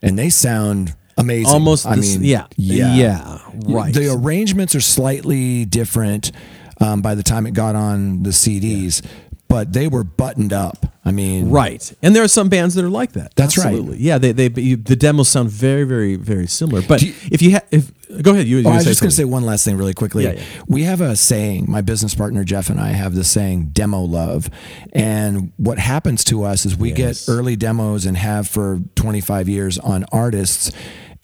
and 0.02 0.18
they 0.18 0.28
sound. 0.30 0.94
Amazing. 1.16 1.46
Almost 1.52 1.84
I 1.84 1.96
the 1.96 2.02
s- 2.02 2.16
mean, 2.16 2.24
yeah. 2.28 2.46
yeah, 2.56 2.94
Yeah, 2.94 3.38
right. 3.66 3.92
The 3.92 4.12
arrangements 4.14 4.76
are 4.76 4.80
slightly 4.80 5.64
different 5.64 6.30
um, 6.80 7.02
by 7.02 7.14
the 7.14 7.22
time 7.22 7.46
it 7.46 7.52
got 7.54 7.74
on 7.76 8.22
the 8.22 8.30
CDs, 8.30 9.04
but 9.48 9.72
they 9.72 9.88
were 9.88 10.04
buttoned 10.04 10.52
up. 10.52 10.86
I 11.04 11.10
mean, 11.10 11.48
Right, 11.48 11.90
and 12.02 12.14
there 12.14 12.22
are 12.22 12.28
some 12.28 12.50
bands 12.50 12.74
that 12.74 12.84
are 12.84 12.90
like 12.90 13.12
that. 13.12 13.34
That's 13.34 13.56
right. 13.56 13.82
Yeah, 13.94 14.18
they, 14.18 14.32
they 14.32 14.50
you, 14.60 14.76
the 14.76 14.94
demos 14.94 15.30
sound 15.30 15.48
very, 15.48 15.84
very, 15.84 16.16
very 16.16 16.46
similar. 16.46 16.82
But 16.82 17.00
you- 17.00 17.14
if 17.30 17.40
you 17.40 17.52
have, 17.52 17.64
if 17.70 17.90
go 18.22 18.32
ahead, 18.32 18.46
you. 18.46 18.58
you 18.58 18.66
Oh, 18.68 18.72
I 18.72 18.76
was 18.76 18.84
just 18.84 19.00
going 19.00 19.08
to 19.08 19.16
say 19.16 19.24
one 19.24 19.44
last 19.46 19.64
thing 19.64 19.78
really 19.78 19.94
quickly. 19.94 20.24
Yeah, 20.24 20.32
yeah. 20.32 20.42
We 20.66 20.82
have 20.82 21.00
a 21.00 21.16
saying, 21.16 21.64
my 21.66 21.80
business 21.80 22.14
partner 22.14 22.44
Jeff 22.44 22.68
and 22.68 22.78
I 22.78 22.88
have 22.88 23.14
the 23.14 23.24
saying 23.24 23.70
demo 23.72 24.02
love. 24.02 24.50
And 24.92 25.52
what 25.56 25.78
happens 25.78 26.24
to 26.24 26.42
us 26.44 26.66
is 26.66 26.76
we 26.76 26.92
Yes. 26.92 27.24
get 27.26 27.32
early 27.32 27.56
demos 27.56 28.04
and 28.04 28.18
have 28.18 28.46
for 28.48 28.80
25 28.96 29.48
years 29.48 29.78
on 29.78 30.04
artists. 30.12 30.70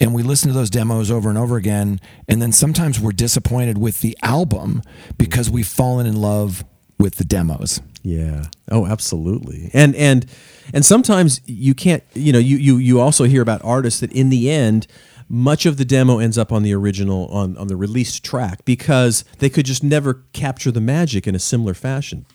And 0.01 0.15
we 0.15 0.23
listen 0.23 0.49
to 0.49 0.55
those 0.55 0.71
demos 0.71 1.11
over 1.11 1.29
and 1.29 1.39
over 1.39 1.57
again. 1.57 2.01
And 2.29 2.43
then 2.43 2.53
sometimes 2.53 2.99
we're 2.99 3.13
disappointed 3.13 3.79
with 3.79 4.01
the 4.01 4.17
album 4.23 4.83
because 5.19 5.51
we've 5.51 5.67
fallen 5.67 6.07
in 6.07 6.17
love 6.17 6.65
with 6.99 7.17
the 7.17 7.25
demos. 7.25 7.81
Yeah. 8.03 8.47
Oh, 8.71 8.87
absolutely. 8.87 9.71
And 9.73 9.95
and 9.97 10.27
and 10.73 10.85
sometimes 10.85 11.41
you 11.47 11.75
can't. 11.75 12.03
You 12.13 12.33
know, 12.33 12.39
you 12.39 12.57
you 12.57 12.77
you 12.77 13.01
also 13.01 13.25
hear 13.25 13.41
about 13.41 13.65
artists 13.65 14.01
that 14.01 14.13
in 14.13 14.31
the 14.31 14.51
end 14.51 14.87
much 15.29 15.65
of 15.65 15.79
the 15.79 15.85
demo 15.85 16.19
ends 16.19 16.37
up 16.37 16.53
on 16.53 16.63
the 16.63 16.75
original 16.75 17.27
on, 17.29 17.57
on 17.57 17.67
the 17.69 17.77
released 17.77 18.23
track 18.23 18.65
because 18.65 19.25
they 19.39 19.49
could 19.49 19.65
just 19.65 19.83
never 19.83 20.23
capture 20.33 20.71
the 20.71 20.81
magic 20.81 21.27
in 21.27 21.35
a 21.35 21.39
similar 21.39 21.75
fashion. 21.75 22.27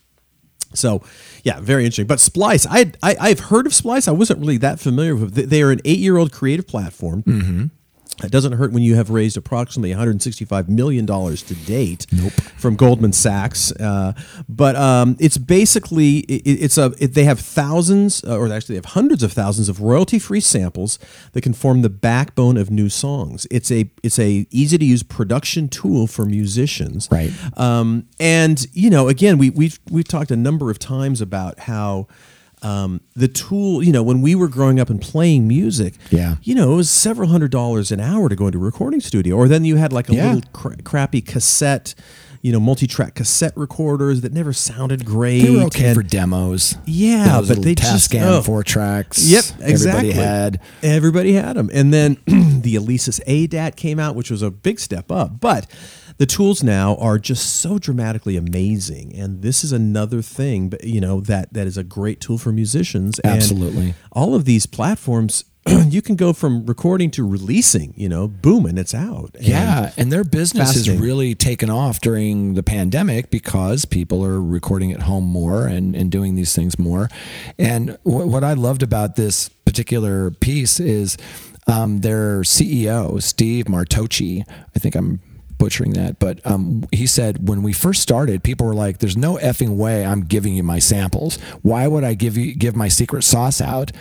So, 0.73 1.01
yeah, 1.43 1.60
very 1.60 1.84
interesting. 1.84 2.08
But 2.08 2.19
Splice, 2.19 2.65
I, 2.69 2.91
I 3.01 3.15
I've 3.19 3.39
heard 3.39 3.65
of 3.65 3.73
Splice. 3.73 4.08
I 4.08 4.12
wasn't 4.12 4.39
really 4.39 4.58
that 4.58 4.79
familiar 4.79 5.15
with. 5.15 5.34
They 5.34 5.43
they 5.45 5.62
are 5.62 5.71
an 5.71 5.82
eight-year-old 5.86 6.32
creative 6.32 6.67
platform. 6.67 7.23
Mm-hmm. 7.23 7.65
It 8.23 8.32
doesn't 8.32 8.53
hurt 8.53 8.71
when 8.71 8.84
you 8.84 8.95
have 8.95 9.10
raised 9.10 9.38
approximately 9.38 9.91
165 9.91 10.69
million 10.69 11.05
dollars 11.05 11.41
to 11.43 11.55
date 11.55 12.05
from 12.58 12.75
Goldman 12.75 13.13
Sachs. 13.13 13.71
Uh, 13.71 14.13
but 14.47 14.75
um, 14.75 15.15
it's 15.19 15.38
basically 15.38 16.19
it, 16.19 16.41
it's 16.45 16.77
a 16.77 16.93
it, 16.99 17.13
they 17.13 17.23
have 17.23 17.39
thousands, 17.39 18.23
uh, 18.23 18.38
or 18.38 18.51
actually 18.51 18.73
they 18.73 18.77
have 18.77 18.86
hundreds 18.86 19.23
of 19.23 19.32
thousands 19.32 19.69
of 19.69 19.82
royalty-free 19.82 20.41
samples 20.41 20.99
that 21.32 21.41
can 21.41 21.53
form 21.53 21.82
the 21.82 21.89
backbone 21.89 22.58
of 22.58 22.69
new 22.69 22.89
songs. 22.89 23.47
It's 23.49 23.71
a 23.71 23.89
it's 24.03 24.19
a 24.19 24.45
easy-to-use 24.51 25.03
production 25.03 25.69
tool 25.69 26.08
for 26.08 26.25
musicians. 26.25 27.08
Right. 27.12 27.32
Um, 27.58 28.08
and 28.19 28.65
you 28.73 28.89
know, 28.89 29.08
again, 29.08 29.38
we 29.38 29.49
we've 29.49 29.79
we've 29.89 30.08
talked 30.08 30.32
a 30.32 30.38
number 30.38 30.69
of 30.69 30.79
times 30.79 31.21
about 31.21 31.60
how 31.60 32.08
um, 32.62 33.02
the 33.15 33.28
tool, 33.28 33.82
you 33.84 33.91
know, 33.91 34.04
when 34.04 34.22
we 34.22 34.36
were 34.36 34.48
growing 34.48 34.80
up 34.80 34.89
and 34.89 35.02
playing 35.02 35.48
music, 35.48 35.93
Yeah. 36.12 36.36
you 36.43 36.56
know, 36.56 36.74
it 36.74 36.76
was 36.76 36.89
several 36.89 37.30
hundred 37.30 37.52
dollars 37.52 37.91
an 37.91 38.00
hour 38.00 38.28
to 38.30 38.36
go 38.36 38.48
into 38.48 38.58
a 38.60 38.62
recording 38.62 39.00
studio, 39.02 39.36
or 39.36 39.48
then 39.48 39.63
you 39.65 39.78
had 39.78 39.93
like 39.93 40.10
a 40.10 40.15
Yeah. 40.15 40.34
little 40.34 40.50
cra- 40.54 40.82
crappy 40.84 41.22
cassette. 41.22 41.95
You 42.41 42.54
know, 42.54 42.60
multi-track 42.62 43.15
cassette 43.15 43.52
recorders 43.58 44.22
that 44.22 44.32
never 44.32 44.54
sounded 44.54 45.04
great. 45.04 45.41
They 45.41 45.50
were 45.50 45.63
okay 45.63 45.88
and- 45.88 45.95
for 45.95 46.04
demos. 46.04 46.76
Yeah, 46.86 47.41
but 47.45 47.62
they 47.62 47.76
just- 47.76 48.15
oh. 48.15 48.41
four 48.41 48.63
tracks. 48.63 49.22
Yep, 49.28 49.43
exactly. 49.60 50.12
Everybody 50.12 50.12
had. 50.12 50.60
Everybody 50.82 51.34
had 51.34 51.58
them. 51.58 51.69
And 51.74 51.93
then 51.93 52.15
the 52.26 52.76
Alesis 52.76 53.19
ADAT 53.28 53.76
came 53.76 54.00
out, 54.00 54.15
which 54.15 54.32
was 54.32 54.41
a 54.41 54.50
big 54.52 54.80
step 54.80 55.12
up. 55.12 55.41
But 55.41 55.67
the 56.19 56.25
tools 56.27 56.62
now 56.63 56.95
are 56.97 57.17
just 57.17 57.55
so 57.55 57.79
dramatically 57.79 58.38
amazing. 58.38 59.15
And 59.15 59.41
this 59.41 59.63
is 59.63 59.71
another 59.71 60.21
thing, 60.21 60.69
but 60.69 60.84
you 60.84 61.01
know, 61.01 61.21
that 61.21 61.51
that 61.53 61.65
is 61.65 61.77
a 61.77 61.84
great 61.84 62.19
tool 62.21 62.38
for 62.38 62.51
musicians. 62.51 63.17
And 63.19 63.34
Absolutely. 63.34 63.95
all 64.12 64.36
of 64.36 64.45
these 64.45 64.65
platforms, 64.65 65.45
you 65.88 66.01
can 66.01 66.15
go 66.17 66.34
from 66.34 66.65
recording 66.65 67.10
to 67.12 67.27
releasing, 67.27 67.93
you 67.95 68.10
know, 68.10 68.27
boom, 68.27 68.65
and 68.65 68.77
it's 68.77 68.93
out. 68.93 69.32
And- 69.36 69.47
Yeah, 69.47 69.91
and 69.97 70.12
their 70.12 70.23
business 70.23 70.67
has 70.69 70.75
Fascinating. 70.77 71.01
really 71.01 71.36
taken 71.36 71.69
off 71.69 72.01
during 72.01 72.53
the 72.55 72.63
pandemic 72.63 73.29
because 73.29 73.86
people 73.86 74.23
are 74.25 74.41
recording 74.41 74.91
at 74.91 75.03
home 75.03 75.25
more 75.25 75.67
and, 75.67 75.95
and 75.95 76.12
doing 76.12 76.36
these 76.36 76.53
things 76.55 76.77
more. 76.79 77.08
And 77.58 77.97
wh- 78.03 78.27
what 78.27 78.43
I 78.43 78.53
loved 78.53 78.84
about 78.84 79.15
this 79.15 79.49
particular 79.65 80.32
piece 80.32 80.79
is 80.79 81.17
um, 81.67 82.01
their 82.01 82.41
CEO, 82.41 83.21
Steve 83.21 83.65
Martocci, 83.65 84.43
I 84.75 84.79
think 84.79 84.95
I'm 84.95 85.19
butchering 85.60 85.93
that, 85.93 86.17
but 86.17 86.43
um, 86.45 86.88
he 86.91 87.06
said 87.06 87.48
when 87.48 87.62
we 87.62 87.72
first 87.74 88.02
started, 88.02 88.43
people 88.43 88.65
were 88.65 88.74
like, 88.74 88.98
"There's 88.98 89.15
no 89.17 89.36
effing 89.36 89.76
way 89.78 90.04
I'm 90.04 90.22
giving 90.22 90.56
you 90.56 90.63
my 90.63 90.80
samples. 90.80 91.38
Why 91.62 91.86
would 91.86 92.04
I 92.04 92.15
give 92.15 92.36
you 92.36 92.56
give 92.56 92.76
my 92.76 92.88
secret 92.88 93.24
sauce 93.24 93.62
out?" 93.62 93.91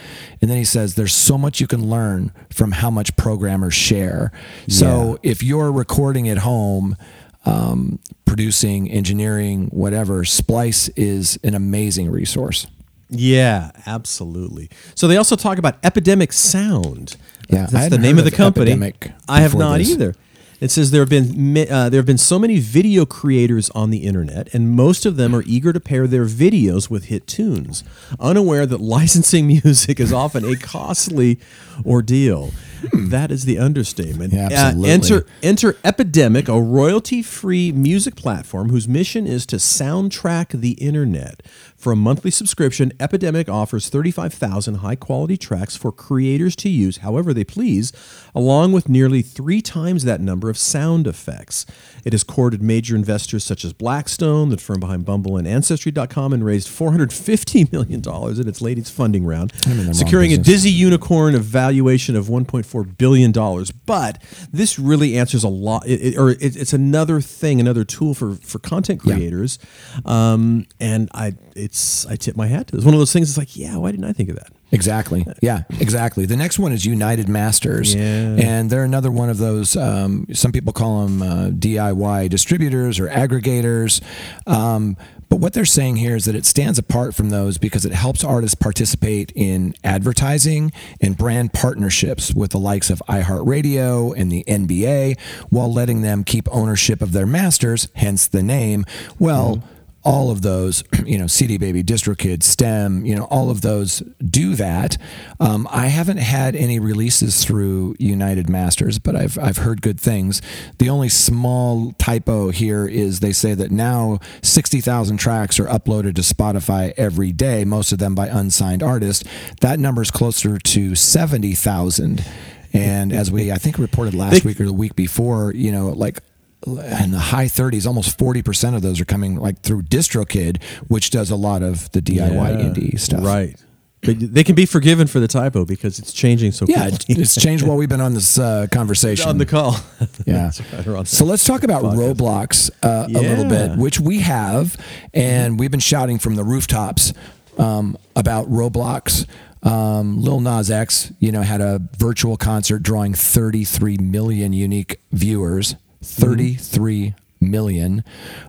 And 0.40 0.50
then 0.50 0.56
he 0.56 0.64
says, 0.64 0.94
"There's 0.94 1.14
so 1.14 1.36
much 1.36 1.60
you 1.60 1.66
can 1.66 1.90
learn 1.90 2.32
from 2.50 2.72
how 2.72 2.90
much 2.90 3.14
programmers 3.16 3.74
share. 3.74 4.32
So 4.68 5.18
if 5.22 5.42
you're 5.42 5.70
recording 5.70 6.30
at 6.30 6.38
home." 6.38 6.96
Um, 7.44 8.00
producing, 8.26 8.90
engineering, 8.90 9.68
whatever, 9.72 10.22
Splice 10.22 10.88
is 10.90 11.38
an 11.42 11.54
amazing 11.54 12.10
resource. 12.10 12.66
Yeah, 13.08 13.70
absolutely. 13.86 14.68
So 14.94 15.08
they 15.08 15.16
also 15.16 15.34
talk 15.34 15.56
about 15.56 15.78
Epidemic 15.82 16.32
Sound. 16.32 17.16
Yeah, 17.48 17.66
that's 17.70 17.88
the 17.88 17.96
name 17.96 18.18
of 18.18 18.24
the 18.24 18.30
company. 18.30 18.72
Epidemic 18.72 19.12
I 19.28 19.40
have 19.40 19.54
not 19.54 19.78
this. 19.78 19.90
either. 19.90 20.14
It 20.60 20.72
says 20.72 20.90
there 20.90 21.02
have 21.02 21.08
been 21.08 21.56
uh, 21.70 21.88
there 21.88 21.98
have 22.00 22.06
been 22.06 22.18
so 22.18 22.36
many 22.38 22.58
video 22.58 23.06
creators 23.06 23.70
on 23.70 23.90
the 23.90 23.98
internet, 23.98 24.52
and 24.52 24.72
most 24.72 25.06
of 25.06 25.14
them 25.16 25.32
are 25.34 25.42
eager 25.46 25.72
to 25.72 25.78
pair 25.78 26.08
their 26.08 26.24
videos 26.26 26.90
with 26.90 27.04
hit 27.04 27.28
tunes, 27.28 27.84
unaware 28.18 28.66
that 28.66 28.80
licensing 28.80 29.46
music 29.64 30.00
is 30.00 30.12
often 30.12 30.44
a 30.44 30.56
costly 30.56 31.38
ordeal. 31.86 32.50
That 32.92 33.30
is 33.32 33.44
the 33.44 33.58
understatement. 33.58 34.32
Yeah, 34.32 34.46
Uh, 34.46 34.50
absolutely. 34.52 34.90
enter 34.90 35.26
Enter 35.42 35.76
Epidemic, 35.84 36.48
a 36.48 36.60
royalty 36.60 37.22
free 37.22 37.70
music 37.72 38.16
platform 38.16 38.70
whose 38.70 38.88
mission 38.88 39.26
is 39.26 39.46
to 39.46 39.56
soundtrack 39.56 40.60
the 40.60 40.72
internet. 40.72 41.42
For 41.78 41.92
a 41.92 41.96
monthly 41.96 42.32
subscription, 42.32 42.92
Epidemic 42.98 43.48
offers 43.48 43.88
35,000 43.88 44.76
high 44.76 44.96
quality 44.96 45.36
tracks 45.36 45.76
for 45.76 45.92
creators 45.92 46.56
to 46.56 46.68
use 46.68 46.96
however 46.98 47.32
they 47.32 47.44
please, 47.44 47.92
along 48.34 48.72
with 48.72 48.88
nearly 48.88 49.22
three 49.22 49.62
times 49.62 50.02
that 50.02 50.20
number 50.20 50.50
of 50.50 50.58
sound 50.58 51.06
effects. 51.06 51.66
It 52.04 52.12
has 52.12 52.24
courted 52.24 52.60
major 52.62 52.96
investors 52.96 53.44
such 53.44 53.64
as 53.64 53.72
Blackstone, 53.72 54.48
the 54.48 54.56
firm 54.56 54.80
behind 54.80 55.04
Bumble 55.04 55.36
and 55.36 55.46
Ancestry.com, 55.46 56.32
and 56.32 56.44
raised 56.44 56.66
$450 56.68 57.70
million 57.72 58.02
in 58.40 58.48
its 58.48 58.60
latest 58.60 58.92
funding 58.92 59.24
round, 59.24 59.52
in 59.64 59.76
the 59.76 59.84
wrong 59.84 59.94
securing 59.94 60.32
a 60.32 60.36
dizzy 60.38 60.70
unicorn 60.72 61.36
of 61.36 61.44
valuation 61.44 62.16
of 62.16 62.26
1.4 62.26 62.98
billion 62.98 63.30
dollars. 63.30 63.70
But 63.70 64.20
this 64.52 64.80
really 64.80 65.16
answers 65.16 65.44
a 65.44 65.48
lot, 65.48 65.86
it, 65.86 66.00
it- 66.14 66.18
or 66.18 66.30
it, 66.30 66.56
it's 66.56 66.72
another 66.72 67.20
thing, 67.20 67.60
another 67.60 67.84
tool 67.84 68.14
for 68.14 68.34
for 68.34 68.58
content 68.58 68.98
creators. 69.00 69.60
Um, 70.04 70.66
and 70.80 71.08
I, 71.14 71.34
it's 71.68 72.06
I 72.06 72.16
tip 72.16 72.34
my 72.34 72.46
hat 72.46 72.68
to 72.68 72.76
this. 72.76 72.84
One 72.84 72.94
of 72.94 73.00
those 73.00 73.12
things. 73.12 73.28
It's 73.28 73.36
like, 73.36 73.54
yeah, 73.54 73.76
why 73.76 73.90
didn't 73.90 74.06
I 74.06 74.14
think 74.14 74.30
of 74.30 74.36
that? 74.36 74.50
Exactly. 74.72 75.26
Yeah, 75.42 75.62
exactly. 75.80 76.24
The 76.24 76.36
next 76.36 76.58
one 76.58 76.72
is 76.72 76.86
United 76.86 77.28
Masters. 77.28 77.94
Yeah. 77.94 78.02
And 78.02 78.70
they're 78.70 78.84
another 78.84 79.10
one 79.10 79.28
of 79.28 79.36
those, 79.36 79.76
um, 79.76 80.26
some 80.32 80.50
people 80.50 80.72
call 80.72 81.06
them 81.06 81.22
uh, 81.22 81.50
DIY 81.50 82.30
distributors 82.30 82.98
or 82.98 83.08
aggregators. 83.08 84.02
Um, 84.46 84.96
but 85.28 85.40
what 85.40 85.52
they're 85.52 85.66
saying 85.66 85.96
here 85.96 86.16
is 86.16 86.24
that 86.24 86.34
it 86.34 86.46
stands 86.46 86.78
apart 86.78 87.14
from 87.14 87.28
those 87.28 87.58
because 87.58 87.84
it 87.84 87.92
helps 87.92 88.24
artists 88.24 88.54
participate 88.54 89.30
in 89.34 89.74
advertising 89.84 90.72
and 91.02 91.18
brand 91.18 91.52
partnerships 91.52 92.34
with 92.34 92.52
the 92.52 92.58
likes 92.58 92.88
of 92.88 93.02
iHeartRadio 93.08 94.14
and 94.16 94.32
the 94.32 94.42
NBA 94.48 95.18
while 95.50 95.70
letting 95.70 96.00
them 96.00 96.24
keep 96.24 96.48
ownership 96.50 97.02
of 97.02 97.12
their 97.12 97.26
masters, 97.26 97.88
hence 97.94 98.26
the 98.26 98.42
name. 98.42 98.86
Well, 99.18 99.62
all 100.08 100.30
of 100.30 100.40
those, 100.40 100.82
you 101.04 101.18
know, 101.18 101.26
CD 101.26 101.58
Baby, 101.58 101.84
DistroKid, 101.84 102.42
STEM, 102.42 103.04
you 103.04 103.14
know, 103.14 103.24
all 103.24 103.50
of 103.50 103.60
those 103.60 104.02
do 104.24 104.54
that. 104.54 104.96
Um, 105.38 105.68
I 105.70 105.88
haven't 105.88 106.16
had 106.16 106.56
any 106.56 106.80
releases 106.80 107.44
through 107.44 107.94
United 107.98 108.48
Masters, 108.48 108.98
but 108.98 109.14
I've 109.14 109.38
I've 109.38 109.58
heard 109.58 109.82
good 109.82 110.00
things. 110.00 110.40
The 110.78 110.88
only 110.88 111.10
small 111.10 111.92
typo 111.98 112.50
here 112.50 112.86
is 112.88 113.20
they 113.20 113.32
say 113.32 113.52
that 113.54 113.70
now 113.70 114.18
sixty 114.42 114.80
thousand 114.80 115.18
tracks 115.18 115.60
are 115.60 115.66
uploaded 115.66 116.14
to 116.14 116.22
Spotify 116.22 116.94
every 116.96 117.32
day, 117.32 117.64
most 117.64 117.92
of 117.92 117.98
them 117.98 118.14
by 118.14 118.28
unsigned 118.28 118.82
artists. 118.82 119.24
That 119.60 119.78
number 119.78 120.00
is 120.00 120.10
closer 120.10 120.58
to 120.58 120.94
seventy 120.94 121.54
thousand. 121.54 122.24
And 122.72 123.12
as 123.12 123.30
we, 123.30 123.50
I 123.50 123.56
think, 123.56 123.78
reported 123.78 124.14
last 124.14 124.44
week 124.44 124.60
or 124.60 124.66
the 124.66 124.74
week 124.74 124.94
before, 124.94 125.54
you 125.54 125.72
know, 125.72 125.88
like 125.88 126.20
in 126.66 127.10
the 127.12 127.18
high 127.18 127.46
30s, 127.46 127.86
almost 127.86 128.18
40% 128.18 128.74
of 128.74 128.82
those 128.82 129.00
are 129.00 129.04
coming 129.04 129.36
like 129.36 129.60
through 129.62 129.82
DistroKid, 129.82 130.62
which 130.88 131.10
does 131.10 131.30
a 131.30 131.36
lot 131.36 131.62
of 131.62 131.90
the 131.92 132.02
DIY 132.02 132.56
indie 132.74 132.98
stuff. 132.98 133.24
right? 133.24 133.56
But 134.00 134.16
they 134.20 134.44
can 134.44 134.54
be 134.54 134.64
forgiven 134.64 135.08
for 135.08 135.18
the 135.18 135.26
typo 135.26 135.64
because 135.64 135.98
it's 135.98 136.12
changing 136.12 136.52
so 136.52 136.66
Yeah, 136.68 136.88
quickly. 136.88 137.16
it's 137.20 137.34
changed 137.40 137.66
while 137.66 137.76
we've 137.76 137.88
been 137.88 138.00
on 138.00 138.14
this 138.14 138.38
uh, 138.38 138.68
conversation. 138.70 139.28
on 139.28 139.38
the 139.38 139.46
call. 139.46 139.76
Yeah. 140.26 140.50
That's 140.50 140.60
right, 140.72 140.86
or 140.86 140.96
on 140.98 141.06
So 141.06 141.24
let's 141.24 141.42
talk 141.42 141.62
about 141.64 141.82
podcast. 141.82 142.14
Roblox 142.14 142.70
uh, 142.82 143.06
a 143.08 143.20
little 143.20 143.44
bit, 143.48 143.76
which 143.78 143.98
we 143.98 144.20
have, 144.20 144.76
and 145.14 145.58
we've 145.58 145.70
been 145.70 145.80
shouting 145.80 146.18
from 146.18 146.36
the 146.36 146.44
rooftops 146.44 147.12
um, 147.56 147.96
about 148.14 148.48
Roblox. 148.48 149.26
Um, 149.64 150.20
Lil 150.22 150.40
Nas 150.40 150.70
X, 150.70 151.12
you 151.18 151.32
know, 151.32 151.42
had 151.42 151.60
a 151.60 151.80
virtual 151.98 152.36
concert 152.36 152.82
drawing 152.84 153.14
33 153.14 153.96
million 153.98 154.52
unique 154.52 155.00
viewers. 155.10 155.74
33 156.02 157.14
million. 157.40 158.04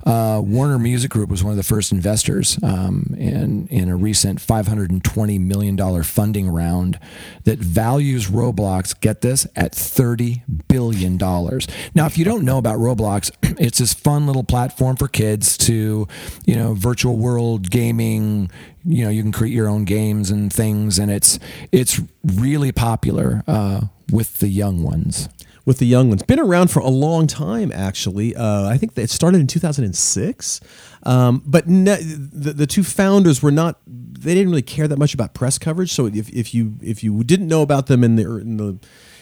Uh, 0.05 0.41
Warner 0.43 0.79
Music 0.79 1.11
Group 1.11 1.29
was 1.29 1.43
one 1.43 1.51
of 1.51 1.57
the 1.57 1.63
first 1.63 1.91
investors 1.91 2.57
um, 2.63 3.15
in 3.17 3.67
in 3.67 3.89
a 3.89 3.95
recent 3.95 4.41
520 4.41 5.39
million 5.39 5.75
dollar 5.75 6.03
funding 6.03 6.49
round 6.49 6.99
that 7.43 7.59
values 7.59 8.29
Roblox. 8.29 8.99
Get 8.99 9.21
this 9.21 9.47
at 9.55 9.73
30 9.73 10.43
billion 10.67 11.17
dollars. 11.17 11.67
Now, 11.93 12.05
if 12.05 12.17
you 12.17 12.25
don't 12.25 12.43
know 12.43 12.57
about 12.57 12.79
Roblox, 12.79 13.31
it's 13.59 13.79
this 13.79 13.93
fun 13.93 14.25
little 14.27 14.43
platform 14.43 14.95
for 14.95 15.07
kids 15.07 15.57
to, 15.59 16.07
you 16.45 16.55
know, 16.55 16.73
virtual 16.73 17.15
world 17.15 17.69
gaming. 17.69 18.49
You 18.85 19.05
know, 19.05 19.09
you 19.09 19.21
can 19.21 19.31
create 19.31 19.53
your 19.53 19.67
own 19.67 19.85
games 19.85 20.31
and 20.31 20.51
things, 20.51 20.99
and 20.99 21.11
it's 21.11 21.37
it's 21.71 22.01
really 22.23 22.71
popular 22.71 23.43
uh, 23.45 23.81
with 24.11 24.39
the 24.39 24.47
young 24.47 24.83
ones. 24.83 25.29
With 25.69 25.77
the 25.77 25.85
young 25.85 26.09
ones. 26.09 26.23
Been 26.23 26.39
around 26.39 26.71
for 26.71 26.79
a 26.79 26.89
long 26.89 27.27
time, 27.27 27.71
actually. 27.71 28.35
Uh, 28.35 28.67
I 28.67 28.75
think 28.75 28.97
it 28.97 29.11
started 29.11 29.39
in 29.39 29.45
2006. 29.45 30.61
Um, 31.03 31.43
but 31.45 31.67
ne- 31.67 32.01
the, 32.01 32.53
the 32.53 32.65
two 32.65 32.81
founders 32.81 33.43
were 33.43 33.51
not. 33.51 33.79
They 33.85 34.33
didn't 34.33 34.49
really 34.49 34.63
care 34.63 34.87
that 34.87 34.97
much 34.97 35.13
about 35.13 35.35
press 35.35 35.59
coverage. 35.59 35.93
So 35.93 36.07
if, 36.07 36.27
if 36.29 36.55
you 36.55 36.73
if 36.81 37.03
you 37.03 37.23
didn't 37.23 37.47
know 37.47 37.61
about 37.61 37.85
them 37.85 38.03
in 38.03 38.15
the 38.15 38.23
in 38.37 38.57
the 38.57 38.79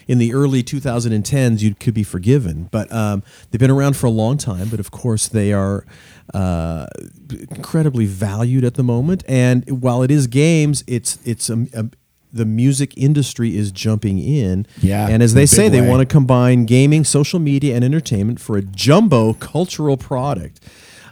in 0.08 0.16
the 0.16 0.32
early 0.32 0.62
2010s, 0.62 1.60
you 1.60 1.74
could 1.74 1.92
be 1.92 2.02
forgiven. 2.02 2.70
But 2.72 2.90
um, 2.90 3.22
they've 3.50 3.60
been 3.60 3.70
around 3.70 3.98
for 3.98 4.06
a 4.06 4.10
long 4.10 4.38
time. 4.38 4.70
But 4.70 4.80
of 4.80 4.90
course, 4.90 5.28
they 5.28 5.52
are 5.52 5.84
uh, 6.32 6.86
incredibly 7.50 8.06
valued 8.06 8.64
at 8.64 8.72
the 8.72 8.82
moment. 8.82 9.22
And 9.28 9.82
while 9.82 10.02
it 10.02 10.10
is 10.10 10.26
games, 10.26 10.82
it's 10.86 11.18
it's 11.26 11.50
um, 11.50 11.68
um, 11.74 11.90
the 12.32 12.44
music 12.44 12.92
industry 12.96 13.56
is 13.56 13.70
jumping 13.72 14.18
in. 14.18 14.66
Yeah, 14.80 15.08
and 15.08 15.22
as 15.22 15.34
they 15.34 15.46
say, 15.46 15.68
they 15.68 15.80
want 15.80 16.00
to 16.00 16.06
combine 16.06 16.64
gaming, 16.66 17.04
social 17.04 17.38
media, 17.40 17.74
and 17.74 17.84
entertainment 17.84 18.40
for 18.40 18.56
a 18.56 18.62
jumbo 18.62 19.32
cultural 19.34 19.96
product. 19.96 20.60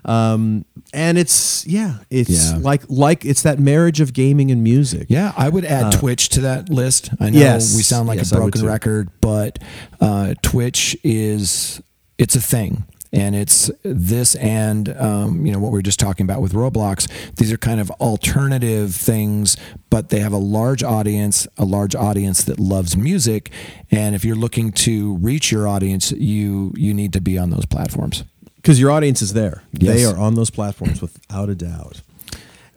Um, 0.04 0.64
and 0.94 1.18
it's 1.18 1.66
yeah, 1.66 1.98
it's 2.10 2.30
Yeah. 2.52 2.58
like 2.60 2.82
like 2.88 3.24
it's 3.24 3.42
that 3.42 3.58
marriage 3.58 4.00
of 4.00 4.12
gaming 4.12 4.52
and 4.52 4.62
music. 4.62 5.06
Yeah, 5.08 5.32
I 5.36 5.48
would 5.48 5.64
add 5.64 5.92
Twitch 5.92 6.28
to 6.30 6.40
that 6.42 6.68
list. 6.68 7.10
I 7.18 7.30
know 7.30 7.38
Uh, 7.38 7.42
yes, 7.42 7.76
we 7.76 7.82
sound 7.82 8.06
like 8.06 8.18
yes, 8.18 8.30
a 8.30 8.36
broken 8.36 8.64
record, 8.64 9.08
but 9.20 9.58
uh, 10.00 10.34
Twitch 10.42 10.96
is 11.02 11.80
it's 12.18 12.36
a 12.36 12.40
thing. 12.40 12.84
And 13.16 13.34
it's 13.34 13.70
this 13.82 14.34
and 14.36 14.88
um, 14.98 15.46
you 15.46 15.52
know 15.52 15.58
what 15.58 15.72
we 15.72 15.78
are 15.78 15.82
just 15.82 15.98
talking 15.98 16.24
about 16.24 16.42
with 16.42 16.52
Roblox. 16.52 17.08
These 17.36 17.50
are 17.50 17.56
kind 17.56 17.80
of 17.80 17.90
alternative 17.92 18.94
things, 18.94 19.56
but 19.90 20.10
they 20.10 20.20
have 20.20 20.32
a 20.34 20.38
large 20.58 20.82
audience, 20.82 21.48
a 21.56 21.64
large 21.64 21.94
audience 21.94 22.44
that 22.44 22.58
loves 22.60 22.94
music. 22.96 23.50
And 23.90 24.14
if 24.14 24.24
you're 24.24 24.36
looking 24.36 24.70
to 24.86 25.16
reach 25.16 25.50
your 25.50 25.66
audience, 25.66 26.12
you 26.12 26.72
you 26.76 26.92
need 26.92 27.12
to 27.14 27.20
be 27.20 27.38
on 27.38 27.50
those 27.50 27.64
platforms. 27.66 28.22
because 28.56 28.78
your 28.80 28.90
audience 28.90 29.22
is 29.22 29.32
there. 29.32 29.62
They 29.72 30.04
are 30.04 30.16
on 30.16 30.34
those 30.34 30.50
platforms 30.50 31.00
without 31.00 31.48
a 31.48 31.54
doubt. 31.54 32.02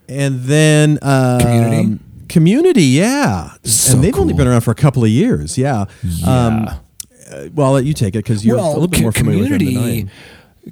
And 0.08 0.42
then 0.44 0.98
um, 1.02 1.40
Community? 1.40 2.00
community, 2.30 2.84
yeah, 2.84 3.52
So 3.64 3.94
and 3.94 4.04
they've 4.04 4.18
only 4.18 4.34
been 4.34 4.48
around 4.48 4.62
for 4.62 4.72
a 4.72 4.76
couple 4.76 5.04
of 5.04 5.10
years, 5.10 5.58
yeah. 5.58 5.82
Um, 6.26 6.66
Yeah. 6.66 6.78
Uh, 7.30 7.50
well, 7.54 7.68
I'll 7.68 7.74
let 7.74 7.86
you 7.86 7.94
take 7.94 8.16
it 8.16 8.20
because 8.20 8.46
you're 8.46 8.58
a 8.58 8.70
little 8.70 8.88
bit 8.88 9.02
more 9.02 9.12
familiar 9.12 9.42
with 9.44 9.50
them 9.50 9.60
than 9.60 9.74
community. 9.76 10.10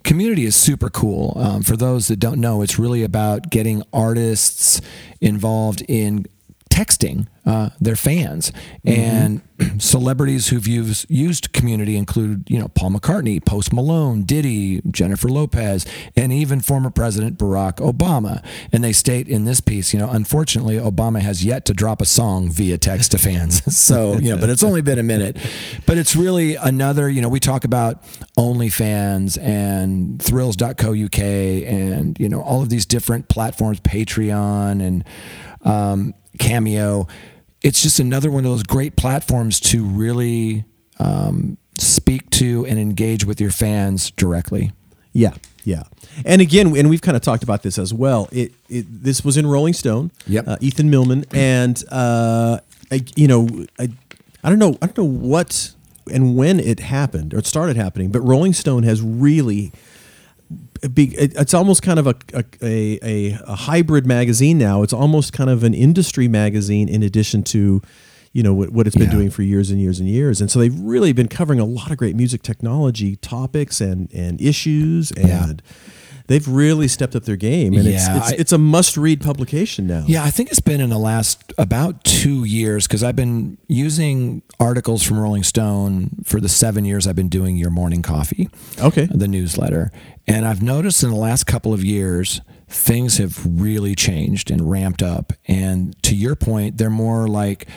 Community 0.03 0.45
is 0.45 0.55
super 0.55 0.89
cool. 0.89 1.33
Um, 1.37 1.63
for 1.63 1.75
those 1.77 2.07
that 2.07 2.17
don't 2.17 2.39
know, 2.39 2.61
it's 2.61 2.77
really 2.77 3.03
about 3.03 3.49
getting 3.49 3.83
artists 3.93 4.81
involved 5.21 5.83
in 5.87 6.25
texting 6.69 7.27
uh, 7.45 7.69
their 7.79 7.95
fans 7.95 8.51
Mm-hmm. 8.85 9.01
and 9.01 9.41
celebrities 9.81 10.49
who've 10.49 10.67
used, 10.67 11.09
used 11.09 11.51
community 11.51 11.97
include 11.97 12.47
you 12.47 12.59
know 12.59 12.67
Paul 12.69 12.91
McCartney, 12.91 13.43
Post 13.43 13.73
Malone, 13.73 14.23
Diddy, 14.23 14.81
Jennifer 14.89 15.27
Lopez, 15.27 15.85
and 16.15 16.31
even 16.31 16.61
former 16.61 16.89
President 16.89 17.37
Barack 17.37 17.77
Obama. 17.77 18.43
And 18.71 18.83
they 18.83 18.93
state 18.93 19.27
in 19.27 19.45
this 19.45 19.59
piece, 19.59 19.93
you 19.93 19.99
know, 19.99 20.09
unfortunately, 20.09 20.75
Obama 20.75 21.21
has 21.21 21.43
yet 21.43 21.65
to 21.65 21.73
drop 21.73 22.01
a 22.01 22.05
song 22.05 22.49
via 22.49 22.77
text 22.77 23.11
to 23.11 23.17
fans. 23.17 23.75
so 23.77 24.13
you 24.17 24.35
know, 24.35 24.37
but 24.37 24.49
it's 24.49 24.63
only 24.63 24.81
been 24.81 24.99
a 24.99 25.03
minute. 25.03 25.37
But 25.85 25.97
it's 25.97 26.15
really 26.15 26.55
another. 26.55 27.09
You 27.09 27.21
know, 27.21 27.29
we 27.29 27.39
talk 27.39 27.65
about 27.65 28.03
OnlyFans 28.37 29.41
and 29.41 30.21
Thrills.co.uk 30.21 31.19
and 31.19 32.17
you 32.19 32.29
know 32.29 32.41
all 32.41 32.61
of 32.61 32.69
these 32.69 32.85
different 32.85 33.27
platforms, 33.27 33.79
Patreon 33.79 34.85
and 34.85 35.03
um, 35.63 36.13
Cameo. 36.39 37.07
It's 37.61 37.81
just 37.81 37.99
another 37.99 38.29
one 38.29 38.45
of 38.45 38.51
those 38.51 38.63
great 38.63 38.95
platforms 38.95 39.59
to 39.61 39.83
really 39.83 40.65
um, 40.99 41.57
speak 41.77 42.29
to 42.31 42.65
and 42.65 42.79
engage 42.79 43.25
with 43.25 43.41
your 43.41 43.51
fans 43.51 44.11
directly. 44.11 44.71
Yeah, 45.13 45.33
yeah. 45.63 45.83
And 46.25 46.41
again, 46.41 46.75
and 46.77 46.89
we've 46.89 47.01
kind 47.01 47.17
of 47.17 47.23
talked 47.23 47.43
about 47.43 47.63
this 47.63 47.77
as 47.77 47.93
well. 47.93 48.29
It, 48.31 48.53
it 48.69 48.85
this 48.89 49.25
was 49.25 49.37
in 49.37 49.47
Rolling 49.47 49.73
Stone. 49.73 50.11
Yep. 50.27 50.47
Uh, 50.47 50.57
Ethan 50.61 50.89
Millman, 50.89 51.25
and 51.33 51.83
uh, 51.91 52.59
I, 52.91 53.03
you 53.15 53.27
know, 53.27 53.47
I, 53.79 53.89
I 54.43 54.49
don't 54.49 54.59
know, 54.59 54.77
I 54.81 54.85
don't 54.85 54.97
know 54.97 55.03
what 55.03 55.73
and 56.11 56.37
when 56.37 56.59
it 56.59 56.79
happened 56.79 57.33
or 57.33 57.39
it 57.39 57.45
started 57.45 57.75
happening, 57.75 58.11
but 58.11 58.21
Rolling 58.21 58.53
Stone 58.53 58.83
has 58.83 59.01
really. 59.01 59.71
Be, 60.93 61.15
it's 61.17 61.53
almost 61.53 61.81
kind 61.81 61.99
of 61.99 62.07
a, 62.07 62.15
a, 62.33 62.43
a, 62.61 62.99
a, 63.03 63.39
a 63.47 63.55
hybrid 63.55 64.05
magazine 64.05 64.57
now. 64.57 64.83
It's 64.83 64.93
almost 64.93 65.33
kind 65.33 65.49
of 65.49 65.63
an 65.63 65.73
industry 65.73 66.27
magazine 66.27 66.87
in 66.89 67.03
addition 67.03 67.43
to, 67.43 67.81
you 68.33 68.43
know, 68.43 68.53
what, 68.53 68.71
what 68.71 68.87
it's 68.87 68.95
been 68.95 69.05
Yeah. 69.09 69.15
doing 69.15 69.29
for 69.29 69.41
years 69.43 69.71
and 69.71 69.79
years 69.81 69.99
and 69.99 70.07
years. 70.09 70.41
And 70.41 70.51
so 70.51 70.59
they've 70.59 70.79
really 70.79 71.13
been 71.13 71.27
covering 71.27 71.59
a 71.59 71.65
lot 71.65 71.91
of 71.91 71.97
great 71.97 72.15
music 72.15 72.43
technology 72.43 73.15
topics 73.15 73.81
and, 73.81 74.11
and 74.13 74.39
issues. 74.41 75.11
And 75.11 75.27
Yeah. 75.27 75.53
They've 76.27 76.47
really 76.47 76.87
stepped 76.87 77.15
up 77.15 77.23
their 77.23 77.35
game. 77.35 77.73
And 77.73 77.87
it's, 77.87 78.07
it's, 78.07 78.31
I- 78.31 78.35
it's 78.37 78.51
a 78.51 78.57
must 78.57 78.97
read 78.97 79.21
publication 79.21 79.87
now. 79.87 80.03
Yeah, 80.07 80.23
I 80.23 80.29
think 80.29 80.49
it's 80.49 80.59
been 80.59 80.79
in 80.81 80.89
the 80.89 80.97
last 80.99 81.53
about 81.57 82.03
two 82.03 82.43
years 82.43 82.87
because 82.87 83.03
I've 83.03 83.15
been 83.15 83.57
using 83.67 84.41
articles 84.59 85.03
from 85.03 85.19
Rolling 85.19 85.43
Stone 85.43 86.23
for 86.25 86.39
the 86.39 86.49
seven 86.49 86.85
years 86.85 87.07
I've 87.07 87.15
been 87.15 87.29
doing 87.29 87.57
Your 87.57 87.69
Morning 87.71 88.01
Coffee. 88.01 88.49
Okay. 88.79 89.05
the 89.05 89.27
newsletter. 89.27 89.91
And 90.27 90.45
I've 90.45 90.61
noticed 90.61 91.03
in 91.03 91.09
the 91.09 91.15
last 91.15 91.45
couple 91.45 91.73
of 91.73 91.83
years, 91.83 92.41
things 92.67 93.17
have 93.17 93.39
really 93.45 93.95
changed 93.95 94.51
and 94.51 94.69
ramped 94.69 95.01
up. 95.01 95.31
And 95.47 95.95
to 96.03 96.15
your 96.15 96.35
point, 96.35 96.77
they're 96.77 96.89
more 96.89 97.27
like 97.27 97.67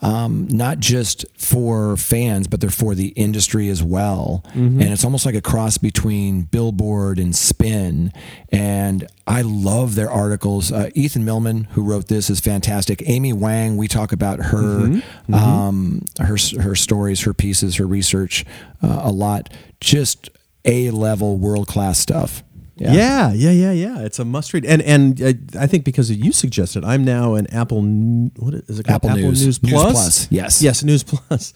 um, 0.00 0.46
not 0.48 0.78
just 0.78 1.24
for 1.38 1.96
fans, 1.96 2.46
but 2.48 2.60
they're 2.60 2.68
for 2.70 2.94
the 2.94 3.08
industry 3.08 3.68
as 3.68 3.82
well. 3.82 4.42
And 4.52 4.82
it's 4.82 5.04
almost 5.04 5.24
like 5.24 5.34
a 5.34 5.40
cross 5.40 5.78
between 5.78 6.42
Billboard 6.42 7.18
and 7.18 7.34
Spin. 7.34 8.12
And 8.52 9.06
I 9.26 9.42
love 9.42 9.94
their 9.94 10.10
articles. 10.10 10.70
Uh, 10.70 10.90
Ethan 10.94 11.24
Millman, 11.24 11.64
who 11.72 11.82
wrote 11.82 12.08
this, 12.08 12.28
is 12.30 12.40
fantastic. 12.40 13.02
Amy 13.06 13.32
Wang, 13.32 13.76
we 13.76 13.88
talk 13.88 14.12
about 14.12 14.38
her, 14.40 15.00
Um, 15.32 16.04
her 16.18 16.36
her 16.60 16.74
stories, 16.76 17.22
her 17.22 17.34
pieces, 17.34 17.76
her 17.76 17.86
research 17.86 18.44
uh, 18.82 19.00
a 19.02 19.10
lot. 19.10 19.52
Just 19.80 20.30
a 20.64 20.90
level, 20.90 21.38
world 21.38 21.68
class 21.68 21.98
stuff. 21.98 22.42
Yeah. 22.78 23.32
yeah, 23.32 23.50
yeah, 23.52 23.72
yeah, 23.72 24.00
It's 24.00 24.18
a 24.18 24.24
must 24.24 24.52
read, 24.52 24.66
and 24.66 24.82
and 24.82 25.22
uh, 25.22 25.32
I 25.58 25.66
think 25.66 25.84
because 25.84 26.10
you 26.10 26.30
suggested, 26.32 26.84
I'm 26.84 27.04
now 27.04 27.34
an 27.34 27.46
Apple. 27.46 27.80
What 27.82 28.52
is 28.54 28.78
it 28.78 28.86
called? 28.86 29.04
Apple 29.04 29.16
News. 29.16 29.44
News 29.44 29.62
News 29.62 29.72
Plus. 29.72 29.92
Plus, 29.92 30.28
yes. 30.30 30.60
yes, 30.62 30.84
News 30.84 31.02
Plus. 31.02 31.52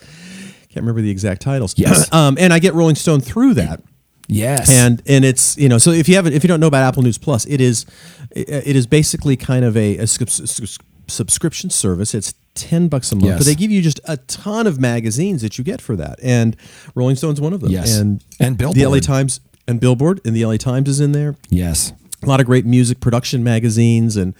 Can't 0.70 0.76
remember 0.84 1.02
the 1.02 1.10
exact 1.10 1.42
titles. 1.42 1.74
Yes. 1.76 2.10
um, 2.12 2.36
and 2.40 2.52
I 2.52 2.58
get 2.58 2.72
Rolling 2.74 2.94
Stone 2.96 3.20
through 3.20 3.54
that. 3.54 3.82
Yes. 4.28 4.70
and 4.70 5.02
and 5.06 5.24
it's 5.24 5.58
you 5.58 5.68
know 5.68 5.78
so 5.78 5.90
if 5.90 6.08
you 6.08 6.14
haven't 6.14 6.34
if 6.34 6.44
you 6.44 6.48
don't 6.48 6.60
know 6.60 6.68
about 6.68 6.84
Apple 6.84 7.02
News 7.02 7.18
Plus, 7.18 7.44
it 7.46 7.60
is 7.60 7.84
it 8.30 8.76
is 8.76 8.86
basically 8.86 9.36
kind 9.36 9.64
of 9.64 9.76
a, 9.76 9.98
a 9.98 10.06
subs- 10.06 10.48
subs- 10.50 10.78
subscription 11.08 11.68
service. 11.68 12.14
It's 12.14 12.32
ten 12.54 12.86
bucks 12.88 13.10
a 13.12 13.16
month, 13.16 13.26
Yes. 13.26 13.38
but 13.40 13.46
they 13.46 13.56
give 13.56 13.70
you 13.72 13.82
just 13.82 14.00
a 14.06 14.16
ton 14.18 14.66
of 14.68 14.78
magazines 14.80 15.42
that 15.42 15.58
you 15.58 15.64
get 15.64 15.80
for 15.82 15.96
that, 15.96 16.18
and 16.22 16.56
Rolling 16.94 17.16
Stone's 17.16 17.40
one 17.40 17.52
of 17.52 17.60
them. 17.60 17.70
Yes. 17.72 17.98
and 17.98 18.24
And 18.38 18.56
the 18.56 18.86
LA 18.86 19.00
Times 19.00 19.40
and 19.70 19.80
Billboard 19.80 20.20
and 20.24 20.34
the 20.36 20.44
LA 20.44 20.56
Times 20.56 20.88
is 20.88 21.00
in 21.00 21.12
there. 21.12 21.36
yes. 21.48 21.92
A 22.22 22.26
lot 22.26 22.38
of 22.38 22.44
great 22.44 22.66
music 22.66 23.00
production 23.00 23.42
magazines 23.42 24.14
and 24.14 24.34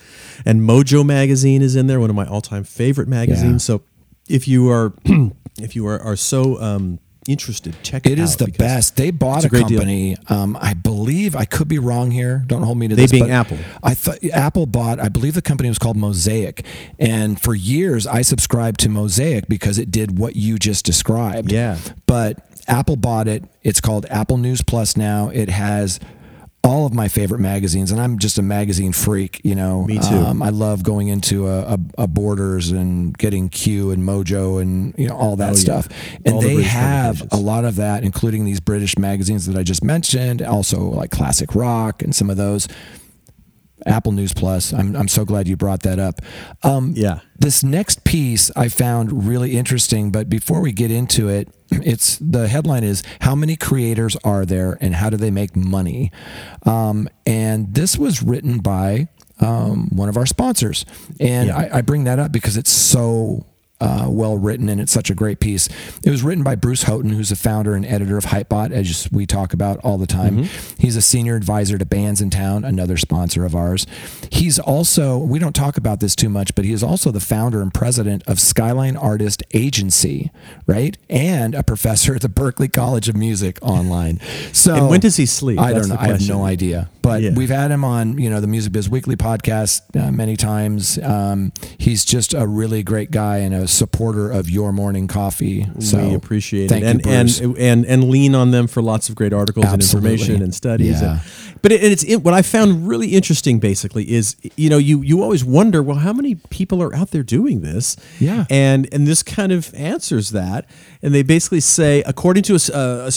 and 0.44 0.60
Mojo 0.60 1.02
magazine 1.02 1.62
is 1.62 1.76
in 1.76 1.86
there, 1.86 1.98
one 1.98 2.10
of 2.10 2.16
my 2.16 2.26
all 2.26 2.42
time 2.42 2.62
favorite 2.62 3.08
magazines. 3.08 3.66
Yeah. 3.66 3.78
So 3.78 3.82
if 4.28 4.46
you 4.46 4.68
are 4.70 4.92
if 5.58 5.74
you 5.74 5.86
are, 5.86 5.98
are 5.98 6.14
so 6.14 6.60
um, 6.60 6.98
interested, 7.26 7.74
check 7.82 8.04
it, 8.04 8.10
out. 8.10 8.12
It 8.12 8.18
is 8.18 8.36
the 8.36 8.48
best. 8.48 8.96
They 8.96 9.10
bought 9.10 9.44
a, 9.44 9.46
a 9.46 9.50
company. 9.50 10.18
Um, 10.28 10.58
I 10.60 10.74
believe 10.74 11.34
I 11.34 11.46
could 11.46 11.68
be 11.68 11.78
wrong 11.78 12.10
here. 12.10 12.44
Don't 12.46 12.64
hold 12.64 12.76
me 12.76 12.86
to 12.88 12.94
They 12.94 13.02
this. 13.02 13.12
being 13.12 13.24
but 13.24 13.30
Apple. 13.30 13.56
I 13.82 13.94
thought 13.94 14.18
Apple 14.30 14.66
bought. 14.66 15.00
I 15.00 15.08
believe 15.08 15.32
the 15.32 15.40
company 15.40 15.70
was 15.70 15.78
called 15.78 15.96
Mosaic, 15.96 16.66
and 16.98 17.40
for 17.40 17.54
years 17.54 18.06
I 18.06 18.20
subscribed 18.20 18.80
to 18.80 18.90
Mosaic 18.90 19.48
because 19.48 19.78
it 19.78 19.90
did 19.90 20.18
what 20.18 20.36
you 20.36 20.58
just 20.58 20.84
described. 20.84 21.50
Yeah. 21.50 21.78
But 22.04 22.38
Apple 22.70 22.96
bought 22.96 23.28
it. 23.28 23.44
It's 23.62 23.80
called 23.80 24.06
Apple 24.10 24.36
News 24.38 24.62
Plus 24.62 24.96
now. 24.96 25.28
It 25.28 25.48
has 25.50 26.00
all 26.62 26.84
of 26.84 26.92
my 26.92 27.08
favorite 27.08 27.40
magazines, 27.40 27.90
and 27.90 27.98
I'm 28.00 28.18
just 28.18 28.36
a 28.38 28.42
magazine 28.42 28.92
freak. 28.92 29.40
You 29.44 29.54
know, 29.54 29.84
Me 29.84 29.98
too. 29.98 30.14
Um, 30.14 30.42
I 30.42 30.50
love 30.50 30.82
going 30.82 31.08
into 31.08 31.48
a, 31.48 31.60
a, 31.62 31.78
a 31.98 32.06
Borders 32.06 32.70
and 32.70 33.16
getting 33.16 33.48
Q 33.48 33.90
and 33.90 34.02
Mojo 34.02 34.60
and 34.60 34.94
you 34.98 35.08
know 35.08 35.16
all 35.16 35.36
that 35.36 35.46
Oh, 35.50 35.52
yeah. 35.52 35.58
stuff. 35.58 35.88
And 36.24 36.34
All 36.34 36.40
they 36.42 36.54
British 36.56 36.70
have 36.72 37.26
a 37.32 37.36
lot 37.38 37.64
of 37.64 37.76
that, 37.76 38.04
including 38.04 38.44
these 38.44 38.60
British 38.60 38.98
magazines 38.98 39.46
that 39.46 39.56
I 39.56 39.62
just 39.62 39.82
mentioned, 39.82 40.42
also 40.42 40.80
like 40.80 41.10
Classic 41.10 41.54
Rock 41.54 42.02
and 42.02 42.14
some 42.14 42.28
of 42.30 42.36
those. 42.36 42.68
Apple 43.86 44.12
News 44.12 44.32
Plus. 44.34 44.72
I'm, 44.72 44.94
I'm 44.96 45.08
so 45.08 45.24
glad 45.24 45.48
you 45.48 45.56
brought 45.56 45.82
that 45.82 45.98
up. 45.98 46.20
Um, 46.62 46.92
Yeah. 46.96 47.20
This 47.38 47.62
next 47.64 48.04
piece 48.04 48.50
I 48.54 48.68
found 48.68 49.26
really 49.26 49.56
interesting, 49.56 50.10
but 50.10 50.28
before 50.28 50.60
we 50.60 50.72
get 50.72 50.90
into 50.90 51.28
it, 51.28 51.48
it's 51.70 52.18
the 52.18 52.48
headline 52.48 52.84
is 52.84 53.02
How 53.22 53.34
many 53.34 53.56
creators 53.56 54.16
are 54.24 54.44
there 54.44 54.76
and 54.80 54.94
how 54.94 55.08
do 55.10 55.16
they 55.16 55.30
make 55.30 55.56
money? 55.56 56.10
Um, 56.66 57.08
and 57.26 57.74
this 57.74 57.96
was 57.96 58.22
written 58.22 58.58
by 58.58 59.08
um, 59.40 59.88
one 59.90 60.08
of 60.10 60.16
our 60.18 60.26
sponsors. 60.26 60.84
And 61.18 61.48
Yeah. 61.48 61.56
I, 61.72 61.78
I 61.78 61.80
bring 61.80 62.04
that 62.04 62.18
up 62.18 62.30
because 62.32 62.56
it's 62.58 62.70
so 62.70 63.46
uh, 63.80 64.06
well 64.08 64.36
written, 64.36 64.68
and 64.68 64.80
it's 64.80 64.92
such 64.92 65.10
a 65.10 65.14
great 65.14 65.40
piece. 65.40 65.68
It 66.04 66.10
was 66.10 66.22
written 66.22 66.44
by 66.44 66.54
Bruce 66.54 66.84
Houghton, 66.84 67.10
who's 67.10 67.30
the 67.30 67.36
founder 67.36 67.74
and 67.74 67.84
editor 67.86 68.16
of 68.18 68.26
Hypebot, 68.26 68.70
as 68.72 69.08
we 69.10 69.26
talk 69.26 69.52
about 69.52 69.78
all 69.78 69.98
the 69.98 70.06
time. 70.06 70.44
He's 70.78 70.96
a 70.96 71.02
senior 71.02 71.36
advisor 71.36 71.78
to 71.78 71.84
Bands 71.86 72.20
in 72.20 72.30
Town, 72.30 72.64
another 72.64 72.96
sponsor 72.96 73.44
of 73.44 73.54
ours. 73.54 73.86
He's 74.30 74.58
also, 74.58 75.18
we 75.18 75.38
don't 75.38 75.54
talk 75.54 75.76
about 75.76 76.00
this 76.00 76.14
too 76.14 76.28
much, 76.28 76.54
but 76.54 76.64
he 76.64 76.72
is 76.72 76.82
also 76.82 77.10
the 77.10 77.20
founder 77.20 77.60
and 77.62 77.72
president 77.72 78.22
of 78.26 78.38
Skyline 78.40 78.96
Artist 78.96 79.42
Agency, 79.54 80.30
right? 80.66 80.96
And 81.08 81.54
a 81.54 81.62
professor 81.62 82.14
at 82.14 82.22
the 82.22 82.28
Berklee 82.28 82.72
College 82.72 83.08
of 83.08 83.16
Music 83.16 83.58
online. 83.62 84.20
So, 84.52 84.74
And 84.74 84.88
when 84.90 85.00
does 85.00 85.16
he 85.16 85.26
sleep? 85.26 85.58
I 85.58 85.72
That's 85.72 85.88
don't 85.88 85.96
know. 85.96 86.02
I 86.02 86.08
have 86.08 86.28
no 86.28 86.44
idea. 86.44 86.88
But 87.02 87.22
Yeah. 87.22 87.30
we've 87.34 87.48
had 87.50 87.70
him 87.70 87.84
on, 87.84 88.18
you 88.18 88.28
know, 88.28 88.40
the 88.40 88.46
Music 88.46 88.72
Biz 88.72 88.88
Weekly 88.90 89.16
podcast 89.16 89.80
uh, 89.98 90.10
many 90.12 90.36
times. 90.36 90.98
Um, 90.98 91.52
he's 91.78 92.04
just 92.04 92.34
a 92.34 92.46
really 92.46 92.82
great 92.82 93.10
guy 93.10 93.38
and 93.38 93.54
a 93.54 93.66
supporter 93.70 94.30
of 94.30 94.50
your 94.50 94.72
morning 94.72 95.06
coffee. 95.06 95.66
So 95.78 96.08
we 96.08 96.14
appreciate 96.14 96.70
it, 96.70 96.82
and, 96.82 97.06
and 97.06 97.56
and 97.58 97.86
and 97.86 98.10
lean 98.10 98.34
on 98.34 98.50
them 98.50 98.66
for 98.66 98.82
lots 98.82 99.08
of 99.08 99.14
great 99.14 99.32
articles 99.32 99.66
Absolutely. 99.66 100.10
and 100.10 100.20
information 100.20 100.42
and 100.42 100.54
studies. 100.54 101.00
Yeah. 101.00 101.12
And, 101.12 101.20
but 101.62 101.72
it, 101.72 101.82
it's 101.82 102.04
it, 102.04 102.16
what 102.16 102.34
I 102.34 102.42
found 102.42 102.88
really 102.88 103.08
interesting. 103.08 103.58
Basically, 103.61 104.11
is 104.11 104.36
you 104.56 104.70
know 104.70 104.78
you 104.78 105.02
you 105.02 105.22
always 105.22 105.44
wonder, 105.44 105.82
well, 105.82 105.98
how 105.98 106.12
many 106.12 106.36
people 106.50 106.82
are 106.82 106.94
out 106.94 107.11
there 107.11 107.22
doing 107.22 107.61
this? 107.61 107.96
Yeah. 108.18 108.46
and 108.50 108.88
and 108.92 109.06
this 109.06 109.22
kind 109.22 109.52
of 109.52 109.74
answers 109.74 110.30
that. 110.30 110.66
And 111.02 111.14
they 111.14 111.22
basically 111.22 111.61
say, 111.61 112.02
according 112.06 112.42
to 112.44 112.54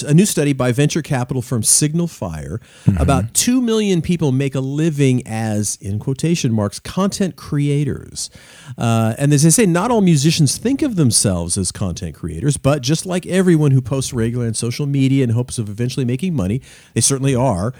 a 0.07 0.13
new 0.13 0.25
study 0.25 0.53
by 0.53 0.71
venture 0.71 1.01
capital 1.01 1.41
firm 1.41 1.63
Signal 1.63 2.07
Fire, 2.07 2.59
Mm-hmm. 2.85 3.01
about 3.01 3.33
two 3.33 3.61
million 3.61 4.01
people 4.01 4.31
make 4.31 4.55
a 4.55 4.59
living 4.59 5.21
as, 5.25 5.77
in 5.81 5.99
quotation 5.99 6.51
marks, 6.53 6.79
content 6.79 7.35
creators. 7.35 8.29
Uh, 8.77 9.13
and 9.17 9.33
as 9.33 9.43
they 9.43 9.49
say, 9.49 9.65
not 9.65 9.89
all 9.91 10.01
musicians 10.01 10.57
think 10.57 10.81
of 10.81 10.95
themselves 10.95 11.57
as 11.57 11.71
content 11.71 12.15
creators, 12.15 12.57
but 12.57 12.81
just 12.81 13.05
like 13.05 13.25
everyone 13.25 13.71
who 13.71 13.81
posts 13.81 14.13
regularly 14.13 14.47
on 14.47 14.53
social 14.53 14.85
media 14.85 15.23
in 15.23 15.29
hopes 15.31 15.57
of 15.57 15.69
eventually 15.69 16.05
making 16.05 16.33
money, 16.35 16.61
they 16.93 17.01
certainly 17.01 17.35
are. 17.35 17.73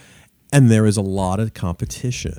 And 0.54 0.72
there 0.72 0.86
is 0.86 0.96
a 0.96 1.02
lot 1.02 1.40
of 1.40 1.54
competition. 1.54 2.38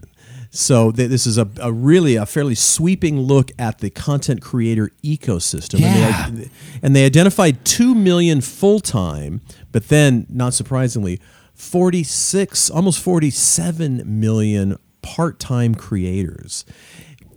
So 0.51 0.93
th- 0.93 1.11
this 1.11 1.27
is 1.27 1.37
a, 1.37 1.49
a 1.61 1.73
really 1.73 2.15
a 2.15 2.25
fairly 2.25 2.55
sweeping 2.55 3.21
look 3.21 3.51
at 3.59 3.79
the 3.81 3.91
content 3.91 4.41
creator 4.41 4.91
ecosystem. 5.03 5.81
Yeah. 5.81 6.29
And, 6.29 6.39
they, 6.39 6.51
and 6.81 6.97
they 6.97 7.05
identified 7.05 7.65
2 7.65 7.95
million 7.95 8.41
full 8.41 8.79
time, 8.79 9.41
but 9.73 9.89
then, 9.89 10.27
not 10.31 10.55
surprisingly, 10.55 11.21
46, 11.55 12.71
almost 12.71 13.01
47 13.01 14.03
million 14.07 14.79
part 15.03 15.41
time 15.41 15.75
creators. 15.75 16.65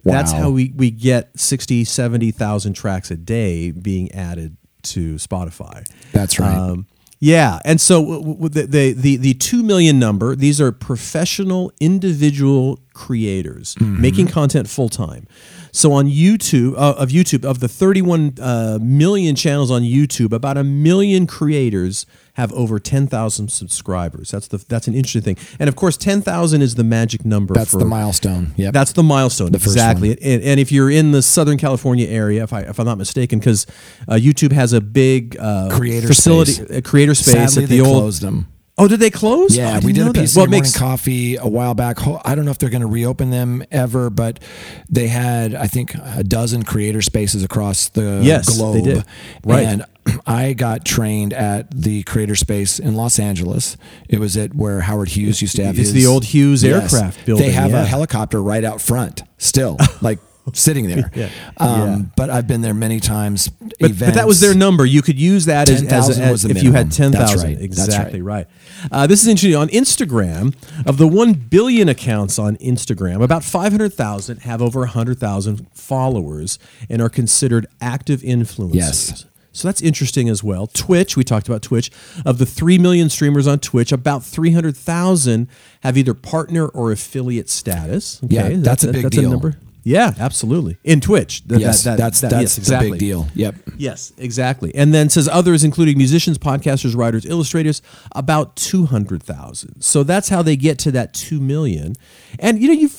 Wow. 0.03 0.13
That's 0.13 0.31
how 0.31 0.51
we, 0.51 0.71
we 0.75 0.91
get 0.91 1.37
60, 1.39 1.85
70,000 1.85 2.73
tracks 2.73 3.09
a 3.09 3.17
day 3.17 3.71
being 3.71 4.11
added 4.11 4.57
to 4.83 5.15
Spotify. 5.15 5.89
That's 6.13 6.39
right. 6.39 6.55
Um, 6.55 6.85
yeah, 7.19 7.59
and 7.65 7.81
so 7.81 8.37
the 8.49 8.93
the 8.93 9.17
the 9.17 9.33
two 9.33 9.63
million 9.63 9.97
number. 9.97 10.35
These 10.35 10.61
are 10.61 10.71
professional 10.71 11.71
individual 11.79 12.79
creators 12.97 13.75
Mm-hmm. 13.75 14.01
making 14.01 14.27
content 14.27 14.67
full 14.69 14.89
time. 14.89 15.27
So 15.71 15.91
on 15.93 16.07
YouTube 16.07 16.73
uh, 16.75 16.95
of 16.97 17.09
YouTube 17.09 17.45
of 17.45 17.59
the 17.59 17.67
31 17.67 18.35
uh, 18.41 18.79
million 18.81 19.35
channels 19.35 19.69
on 19.71 19.83
YouTube, 19.83 20.31
about 20.33 20.57
a 20.57 20.63
million 20.63 21.27
creators 21.27 22.05
have 22.33 22.51
over 22.53 22.79
10,000 22.79 23.49
subscribers. 23.51 24.31
That's 24.31 24.47
the 24.47 24.57
that's 24.57 24.87
an 24.87 24.93
interesting 24.95 25.35
thing. 25.35 25.37
And 25.59 25.67
of 25.67 25.75
course, 25.75 25.97
10,000 25.97 26.61
is 26.61 26.75
the 26.75 26.83
magic 26.83 27.25
number. 27.25 27.53
That's 27.53 27.71
for, 27.71 27.77
the 27.79 27.85
milestone. 27.85 28.53
Yep. 28.57 28.73
that's 28.73 28.93
the 28.93 29.03
milestone. 29.03 29.51
The 29.51 29.57
exactly. 29.57 30.11
And, 30.11 30.41
and 30.43 30.59
if 30.59 30.71
you're 30.71 30.89
in 30.91 31.11
the 31.11 31.21
Southern 31.21 31.57
California 31.57 32.07
area, 32.07 32.43
if 32.43 32.53
I 32.53 32.61
if 32.61 32.79
I'm 32.79 32.85
not 32.85 32.97
mistaken, 32.97 33.39
because 33.39 33.65
uh, 34.07 34.13
YouTube 34.13 34.51
has 34.53 34.73
a 34.73 34.81
big 34.81 35.37
uh, 35.39 35.69
Creator 35.77 36.07
facility, 36.07 36.53
space. 36.53 36.81
creator 36.81 37.15
space 37.15 37.53
Sadly, 37.53 37.63
at 37.63 37.69
the 37.69 37.77
they 37.77 37.81
old. 37.87 37.97
closed 38.01 38.21
them. 38.21 38.47
Oh, 38.79 38.87
did 38.87 38.99
they 38.99 39.09
close? 39.09 39.57
Yeah, 39.57 39.71
I 39.75 39.79
we 39.79 39.91
did 39.91 40.03
a 40.07 40.11
that. 40.13 40.15
piece 40.21 40.35
Well, 40.35 40.45
of 40.45 40.49
Morning 40.51 40.61
makes 40.63 40.77
Coffee 40.77 41.35
a 41.35 41.47
while 41.47 41.73
back. 41.73 41.97
I 42.23 42.35
don't 42.35 42.45
know 42.45 42.51
if 42.51 42.59
they're 42.59 42.69
going 42.69 42.81
to 42.81 42.87
reopen 42.87 43.31
them 43.31 43.63
ever, 43.71 44.11
but 44.11 44.39
they 44.87 45.07
had, 45.07 45.55
I 45.55 45.65
think, 45.65 45.95
a 45.95 46.23
dozen 46.23 46.61
creator 46.63 47.01
spaces 47.01 47.43
across 47.43 47.87
the 47.89 48.21
Yes, 48.23 48.45
they 48.47 48.53
globe. 48.57 48.83
did. 48.83 49.03
Right. 49.43 49.65
And 49.65 49.85
I 50.27 50.53
got 50.53 50.85
trained 50.85 51.33
at 51.33 51.71
the 51.71 52.03
creator 52.03 52.35
space 52.35 52.77
in 52.77 52.93
Los 52.95 53.17
Angeles. 53.17 53.77
It 54.09 54.19
was 54.19 54.37
at 54.37 54.53
where 54.53 54.81
Howard 54.81 55.09
Hughes 55.09 55.41
used 55.41 55.55
to 55.55 55.65
have 55.65 55.79
It's 55.79 55.89
his. 55.89 55.93
the 55.93 56.05
old 56.05 56.25
Hughes 56.25 56.63
aircraft 56.63 57.25
building, 57.25 57.47
They 57.47 57.53
have 57.53 57.71
yeah. 57.71 57.81
a 57.81 57.85
helicopter 57.85 58.41
right 58.43 58.63
out 58.63 58.79
front 58.79 59.23
still, 59.39 59.77
like 60.01 60.19
sitting 60.53 60.87
there. 60.87 61.11
Yeah. 61.15 61.29
Um, 61.57 61.69
Yeah. 61.81 61.97
But 62.15 62.29
I've 62.29 62.47
been 62.47 62.61
there 62.61 62.73
many 62.75 62.99
times. 62.99 63.49
But, 63.49 63.97
but 63.99 64.13
that 64.13 64.27
was 64.27 64.39
their 64.39 64.53
number. 64.53 64.85
You 64.85 65.01
could 65.01 65.19
use 65.19 65.45
that 65.45 65.67
as, 65.67 65.81
as, 65.81 65.89
10,000 65.89 66.23
as 66.23 66.43
the 66.43 66.49
if 66.51 66.63
you 66.63 66.71
had 66.73 66.87
minimum. 66.87 66.91
ten 66.91 67.11
That's 67.11 67.43
right. 67.43 67.59
Exactly 67.59 68.21
right. 68.21 68.47
Uh, 68.91 69.07
this 69.07 69.21
is 69.21 69.27
interesting. 69.27 69.55
On 69.55 69.67
Instagram, 69.69 70.55
of 70.85 70.97
the 70.97 71.07
one 71.07 71.33
billion 71.33 71.89
accounts 71.89 72.37
on 72.39 72.57
Instagram, 72.57 73.23
about 73.23 73.43
five 73.43 73.71
hundred 73.71 73.93
thousand 73.93 74.39
have 74.41 74.61
over 74.61 74.85
hundred 74.85 75.19
thousand 75.19 75.67
followers 75.73 76.59
and 76.89 77.01
are 77.01 77.09
considered 77.09 77.67
active 77.81 78.21
influencers. 78.21 78.75
Yes. 78.75 79.25
So 79.51 79.67
that's 79.67 79.81
interesting 79.81 80.29
as 80.29 80.43
well. 80.43 80.67
Twitch, 80.67 81.17
we 81.17 81.23
talked 81.23 81.47
about 81.47 81.63
Twitch. 81.63 81.89
Of 82.27 82.37
the 82.37 82.45
3 82.45 82.77
million 82.77 83.09
streamers 83.09 83.47
on 83.47 83.57
Twitch, 83.57 83.91
about 83.91 84.23
300,000 84.23 85.47
have 85.81 85.97
either 85.97 86.13
partner 86.13 86.67
or 86.67 86.91
affiliate 86.91 87.49
status. 87.49 88.23
Okay, 88.23 88.35
Yeah, 88.35 88.57
that's 88.59 88.83
a 88.83 88.91
big 88.91 89.09
deal. 89.09 89.51
Yeah, 89.87 90.13
absolutely. 90.19 90.77
In 90.83 90.99
Twitch. 90.99 91.47
Th- 91.47 91.61
Yes, 91.61 91.83
that- 91.83 91.91
that- 91.91 92.03
that's 92.03 92.21
that- 92.21 92.31
that's 92.31 92.57
yes, 92.57 92.67
the 92.67 92.77
big 92.91 92.99
deal. 92.99 93.27
Yep. 93.35 93.55
Yes, 93.77 94.11
exactly. 94.17 94.75
And 94.75 94.93
then 94.93 95.09
says 95.09 95.29
others, 95.31 95.63
including 95.63 95.97
musicians, 95.97 96.37
podcasters, 96.37 96.93
writers, 96.95 97.25
illustrators, 97.25 97.81
about 98.13 98.55
200,000. 98.57 99.81
So 99.81 100.03
that's 100.03 100.29
how 100.29 100.41
they 100.41 100.55
get 100.57 100.77
to 100.79 100.91
that 100.91 101.13
2 101.13 101.39
million. 101.39 101.95
And, 102.39 102.59
you 102.61 102.67
know, 102.67 102.73
you 102.73 102.89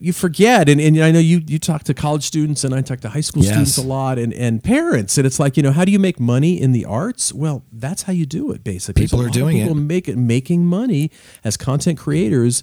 you 0.00 0.12
forget, 0.12 0.68
and, 0.68 0.80
and 0.80 0.96
I 1.02 1.10
know 1.10 1.18
you, 1.18 1.42
you 1.48 1.58
talk 1.58 1.82
to 1.84 1.92
college 1.94 2.22
students 2.22 2.62
and 2.62 2.72
I 2.72 2.82
talk 2.82 3.00
to 3.00 3.08
high 3.08 3.20
school 3.20 3.42
Yes. 3.42 3.50
students 3.50 3.78
a 3.78 3.82
lot 3.82 4.16
and, 4.16 4.32
and 4.32 4.62
parents. 4.62 5.18
And 5.18 5.26
it's 5.26 5.40
like, 5.40 5.56
you 5.56 5.62
know, 5.64 5.72
how 5.72 5.84
do 5.84 5.90
you 5.90 5.98
make 5.98 6.20
money 6.20 6.60
in 6.60 6.70
the 6.70 6.84
arts? 6.84 7.32
Well, 7.34 7.64
that's 7.72 8.02
how 8.04 8.12
you 8.12 8.24
do 8.24 8.52
it, 8.52 8.62
basically. 8.62 9.02
People 9.02 9.20
are 9.22 9.28
doing 9.28 9.56
people 9.58 9.76
it. 9.76 9.80
Make, 9.80 10.16
making 10.16 10.64
money 10.66 11.10
as 11.42 11.56
content 11.56 11.98
creators 11.98 12.62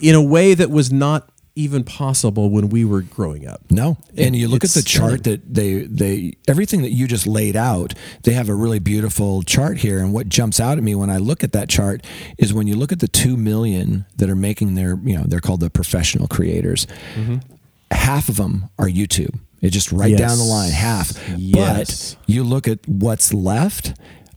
in 0.00 0.14
a 0.14 0.22
way 0.22 0.54
that 0.54 0.70
was 0.70 0.92
not 0.92 1.28
even 1.60 1.84
possible 1.84 2.50
when 2.50 2.70
we 2.70 2.84
were 2.84 3.02
growing 3.02 3.46
up. 3.46 3.60
No, 3.70 3.98
and 4.16 4.34
you 4.34 4.48
look 4.48 4.64
at 4.64 4.70
the 4.70 4.82
chart 4.82 5.20
stunning. 5.20 5.40
that 5.42 5.54
they 5.54 5.82
they 5.82 6.34
everything 6.48 6.82
that 6.82 6.90
you 6.90 7.06
just 7.06 7.26
laid 7.26 7.56
out. 7.56 7.94
They 8.22 8.32
have 8.32 8.48
a 8.48 8.54
really 8.54 8.78
beautiful 8.78 9.42
chart 9.42 9.78
here, 9.78 9.98
and 9.98 10.12
what 10.12 10.28
jumps 10.28 10.58
out 10.58 10.78
at 10.78 10.84
me 10.84 10.94
when 10.94 11.10
I 11.10 11.18
look 11.18 11.44
at 11.44 11.52
that 11.52 11.68
chart 11.68 12.04
is 12.38 12.54
when 12.54 12.66
you 12.66 12.76
look 12.76 12.92
at 12.92 13.00
the 13.00 13.08
two 13.08 13.36
million 13.36 14.06
that 14.16 14.30
are 14.30 14.36
making 14.36 14.74
their 14.74 14.98
you 15.04 15.16
know 15.16 15.24
they're 15.24 15.40
called 15.40 15.60
the 15.60 15.70
professional 15.70 16.26
creators. 16.26 16.86
Mm-hmm. 17.14 17.36
Half 17.90 18.28
of 18.28 18.36
them 18.36 18.70
are 18.78 18.86
YouTube. 18.86 19.38
It's 19.60 19.74
just 19.74 19.92
right 19.92 20.16
down 20.16 20.38
the 20.38 20.44
line, 20.44 20.70
half. 20.70 21.12
Yes. 21.36 22.14
But 22.14 22.22
you 22.26 22.44
look 22.44 22.66
at 22.66 22.86
what's 22.88 23.34
left 23.34 23.92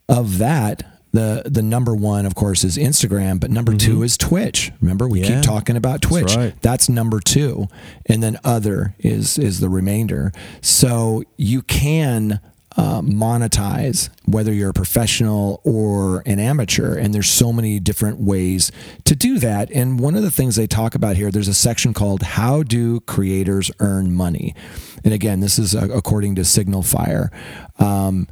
of 0.10 0.40
that. 0.40 0.84
The, 1.14 1.44
the 1.46 1.62
number 1.62 1.94
one, 1.96 2.26
of 2.26 2.34
course, 2.34 2.64
is 2.64 2.76
Instagram, 2.76 3.40
but 3.40 3.52
number 3.52 3.76
two 3.78 4.02
is 4.02 4.18
Twitch. 4.18 4.72
Remember, 4.82 5.08
we 5.08 5.22
Mm-hmm. 5.22 5.32
Yeah. 5.32 5.42
keep 5.42 5.46
talking 5.48 5.78
about 5.78 6.02
Twitch. 6.02 6.36
right. 6.36 6.54
That's 6.62 6.90
number 6.90 7.20
two, 7.20 7.68
and 8.08 8.24
then 8.24 8.38
other 8.44 8.96
is 8.98 9.38
is 9.38 9.60
the 9.60 9.70
remainder. 9.70 10.32
So 10.62 11.24
you 11.38 11.62
can 11.62 12.40
uh, 12.76 13.02
monetize 13.02 14.10
whether 14.26 14.52
you're 14.52 14.72
a 14.72 14.74
professional 14.74 15.62
or 15.64 16.24
an 16.26 16.40
amateur, 16.40 16.98
and 16.98 17.14
there's 17.14 17.30
so 17.30 17.54
many 17.54 17.80
different 17.80 18.18
ways 18.20 18.72
to 19.06 19.16
do 19.16 19.38
that. 19.38 19.70
And 19.72 20.00
one 20.00 20.16
of 20.16 20.24
the 20.24 20.32
things 20.32 20.56
they 20.56 20.66
talk 20.66 20.96
about 20.96 21.16
here, 21.16 21.30
there's 21.30 21.48
a 21.48 21.54
section 21.54 21.94
called 21.94 22.24
"How 22.24 22.64
do 22.64 23.02
creators 23.02 23.70
earn 23.80 24.12
money?" 24.16 24.56
And 25.04 25.14
again, 25.14 25.42
this 25.42 25.60
is 25.60 25.76
uh, 25.76 25.90
according 25.94 26.34
to 26.36 26.44
Signal 26.46 26.82
Fire. 26.82 27.30
Um, 27.78 28.28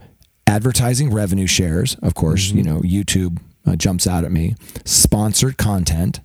advertising 0.48 1.14
revenue 1.14 1.48
shares, 1.48 1.96
of 2.02 2.14
course, 2.14 2.52
you 2.52 2.64
know, 2.64 2.80
YouTube 2.82 3.40
uh, 3.66 3.76
jumps 3.76 4.08
out 4.08 4.24
at 4.24 4.32
me, 4.32 4.56
sponsored 4.86 5.58
content, 5.58 6.20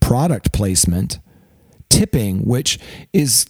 product 0.00 0.52
placement, 0.52 1.18
tipping, 1.88 2.44
which 2.44 2.78
is 3.12 3.46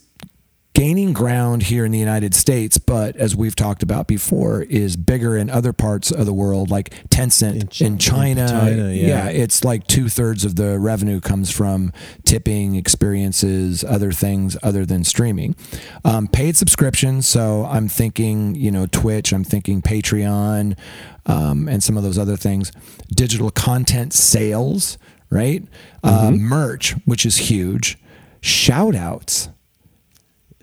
gaining 0.77 1.11
ground 1.11 1.63
here 1.63 1.83
in 1.85 1.91
the 1.91 1.97
United 1.97 2.35
States, 2.35 2.77
but 2.77 3.15
as 3.15 3.35
we've 3.35 3.55
talked 3.55 3.81
about 3.81 4.07
before, 4.07 4.61
is 4.61 4.95
bigger 4.95 5.35
in 5.35 5.49
other 5.49 5.73
parts 5.73 6.11
of 6.11 6.27
the 6.27 6.33
world, 6.33 6.69
like 6.69 6.91
Tencent 7.09 7.55
in, 7.61 7.67
Chi- 7.67 7.85
in 7.85 7.97
China. 7.97 8.47
China, 8.47 8.91
yeah. 8.91 9.27
it's 9.27 9.63
like 9.63 9.87
two 9.87 10.07
thirds 10.07 10.45
of 10.45 10.55
the 10.55 10.77
revenue 10.77 11.19
comes 11.19 11.49
from 11.49 11.91
tipping, 12.25 12.75
experiences, 12.75 13.83
other 13.83 14.11
things 14.11 14.55
other 14.61 14.85
than 14.85 15.03
streaming. 15.03 15.55
Um, 16.05 16.27
paid 16.27 16.55
subscriptions. 16.55 17.27
So 17.27 17.65
I'm 17.65 17.87
thinking, 17.87 18.53
you 18.53 18.69
know, 18.69 18.85
Twitch. 18.85 19.33
I'm 19.33 19.43
thinking 19.43 19.81
Patreon, 19.81 20.77
um, 21.25 21.67
and 21.67 21.83
some 21.83 21.97
of 21.97 22.03
those 22.03 22.19
other 22.19 22.37
things. 22.37 22.71
Digital 23.15 23.49
content 23.49 24.13
sales, 24.13 24.99
right? 25.31 25.63
Uh, 26.03 26.29
Mm-hmm. 26.29 26.43
merch, 26.43 26.91
which 27.05 27.25
is 27.25 27.37
huge. 27.37 27.97
Shout 28.41 28.93
outs. 28.95 29.49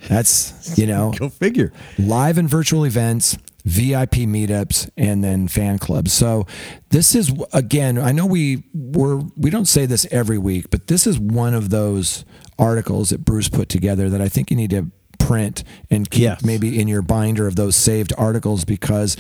That's 0.09 0.77
you 0.79 0.87
know 0.87 1.13
Go 1.17 1.29
figure. 1.29 1.73
live 1.99 2.39
and 2.39 2.49
virtual 2.49 2.85
events, 2.85 3.39
VIP 3.65 4.27
meetups, 4.29 4.91
and 4.97 5.25
then 5.25 5.49
fan 5.49 5.79
clubs. 5.79 6.13
So 6.13 6.47
this 6.91 7.15
is 7.15 7.33
again, 7.53 7.99
I 7.99 8.13
know 8.13 8.27
we 8.27 8.65
were 8.75 9.23
we 9.37 9.51
don't 9.51 9.67
say 9.67 9.87
this 9.87 10.07
every 10.11 10.39
week, 10.39 10.71
but 10.71 10.87
this 10.89 11.07
is 11.07 11.19
one 11.19 11.55
of 11.55 11.71
those 11.71 12.25
articles 12.59 13.11
that 13.11 13.25
Bruce 13.25 13.49
put 13.49 13.69
together 13.69 14.09
that 14.11 14.21
I 14.21 14.29
think 14.29 14.51
you 14.51 14.57
need 14.57 14.71
to 14.71 14.91
print 15.27 15.65
and 15.91 16.11
keep 16.11 16.23
Yes. 16.23 16.45
maybe 16.45 16.79
in 16.79 16.87
your 16.89 17.03
binder 17.03 17.47
of 17.47 17.57
those 17.57 17.77
saved 17.77 18.13
articles 18.19 18.65
because 18.65 19.17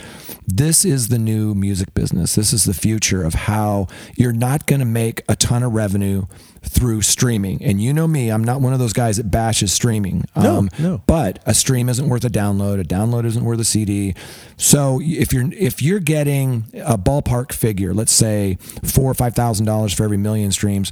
this 0.47 0.85
is 0.85 1.09
the 1.09 1.19
new 1.19 1.55
music 1.55 1.95
business. 1.95 2.35
This 2.35 2.53
is 2.53 2.65
the 2.65 2.75
future 2.75 3.23
of 3.25 3.35
how 3.35 3.87
you're 4.17 4.33
not 4.33 4.67
going 4.67 4.81
to 4.81 4.87
make 4.87 5.23
a 5.29 5.37
ton 5.37 5.63
of 5.63 5.73
revenue 5.73 6.27
through 6.63 7.03
streaming. 7.03 7.63
And 7.63 7.83
you 7.83 7.93
know 7.93 8.07
me, 8.07 8.31
I'm 8.31 8.43
not 8.45 8.61
one 8.61 8.73
of 8.73 8.79
those 8.79 8.93
guys 8.95 9.17
that 9.19 9.31
bashes 9.31 9.73
streaming. 9.73 10.25
No, 10.37 10.57
um, 10.59 10.71
no. 10.79 11.03
But 11.07 11.39
a 11.47 11.55
stream 11.55 11.89
isn't 11.89 12.09
worth 12.09 12.25
a 12.25 12.31
download. 12.31 12.81
A 12.81 12.85
download 12.85 13.25
isn't 13.27 13.45
worth 13.45 13.61
a 13.61 13.65
CD. 13.65 14.15
So 14.57 15.01
if 15.03 15.33
you're 15.33 15.51
if 15.53 15.83
you're 15.83 16.01
getting 16.01 16.65
a 16.75 16.97
ballpark 16.97 17.53
figure, 17.53 17.93
let's 17.95 18.13
say 18.13 18.57
four 18.83 19.11
or 19.11 19.15
five 19.15 19.35
thousand 19.35 19.67
dollars 19.67 19.93
for 19.93 20.05
every 20.05 20.17
million 20.17 20.53
streams, 20.53 20.91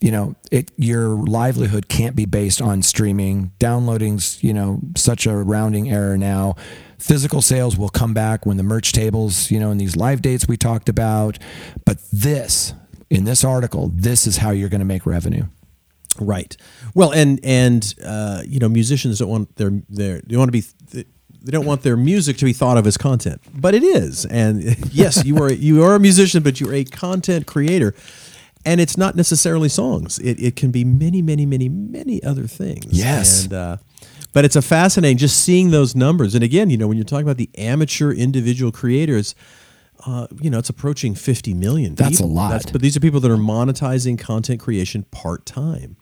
you 0.00 0.10
know, 0.10 0.34
it 0.50 0.70
your 0.76 1.08
livelihood 1.08 1.88
can't 1.88 2.16
be 2.16 2.24
based 2.24 2.60
on 2.62 2.82
streaming. 2.82 3.52
Downloading's 3.58 4.42
you 4.42 4.52
know 4.52 4.80
such 4.96 5.26
a 5.26 5.36
rounding 5.36 5.90
error 5.90 6.16
now. 6.16 6.56
Physical 6.98 7.42
sales 7.42 7.76
will 7.76 7.88
come 7.88 8.12
back 8.12 8.44
when 8.44 8.56
the 8.56 8.62
merch 8.62 8.92
tables, 8.92 9.50
you 9.50 9.58
know, 9.58 9.70
and 9.70 9.80
these 9.80 9.96
live 9.96 10.22
dates 10.22 10.48
we 10.48 10.56
talked 10.56 10.88
about. 10.88 11.38
But 11.86 11.98
this, 12.12 12.74
in 13.08 13.24
this 13.24 13.42
article, 13.42 13.90
this 13.94 14.26
is 14.26 14.38
how 14.38 14.50
you're 14.50 14.68
going 14.68 14.80
to 14.80 14.86
make 14.86 15.06
revenue. 15.06 15.44
Right. 16.18 16.56
Well, 16.94 17.12
and 17.12 17.40
and 17.42 17.94
uh, 18.04 18.42
you 18.46 18.58
know, 18.58 18.68
musicians 18.68 19.18
don't 19.18 19.28
want 19.28 19.56
their 19.56 19.82
their 19.88 20.20
they 20.22 20.36
want 20.36 20.48
to 20.48 20.52
be 20.52 20.64
they 21.42 21.52
don't 21.52 21.66
want 21.66 21.82
their 21.82 21.96
music 21.96 22.36
to 22.38 22.44
be 22.44 22.52
thought 22.52 22.76
of 22.76 22.86
as 22.86 22.96
content, 22.96 23.40
but 23.54 23.74
it 23.74 23.82
is. 23.82 24.26
And 24.26 24.62
yes, 24.92 25.24
you 25.24 25.42
are 25.42 25.52
you 25.52 25.82
are 25.82 25.94
a 25.94 26.00
musician, 26.00 26.42
but 26.42 26.60
you're 26.60 26.74
a 26.74 26.84
content 26.84 27.46
creator. 27.46 27.94
And 28.64 28.80
it's 28.80 28.96
not 28.96 29.16
necessarily 29.16 29.68
songs. 29.68 30.18
It, 30.18 30.38
it 30.40 30.56
can 30.56 30.70
be 30.70 30.84
many, 30.84 31.22
many, 31.22 31.46
many, 31.46 31.68
many 31.68 32.22
other 32.22 32.46
things. 32.46 32.86
Yes. 32.90 33.44
And 33.44 33.52
uh, 33.54 33.76
but 34.32 34.44
it's 34.44 34.56
a 34.56 34.62
fascinating 34.62 35.16
just 35.16 35.42
seeing 35.42 35.70
those 35.70 35.96
numbers. 35.96 36.34
And 36.34 36.44
again, 36.44 36.70
you 36.70 36.76
know, 36.76 36.86
when 36.86 36.96
you're 36.96 37.04
talking 37.04 37.26
about 37.26 37.36
the 37.36 37.50
amateur 37.56 38.12
individual 38.12 38.70
creators, 38.70 39.34
uh, 40.06 40.26
you 40.40 40.50
know, 40.50 40.58
it's 40.58 40.68
approaching 40.68 41.14
50 41.14 41.54
million. 41.54 41.94
That's 41.94 42.20
a 42.20 42.26
lot. 42.26 42.70
but 42.72 42.80
these 42.80 42.96
are 42.96 43.00
people 43.00 43.20
that 43.20 43.30
are 43.30 43.36
monetizing 43.36 44.18
content 44.18 44.60
creation 44.60 45.04
part 45.10 45.46
time. 45.46 45.96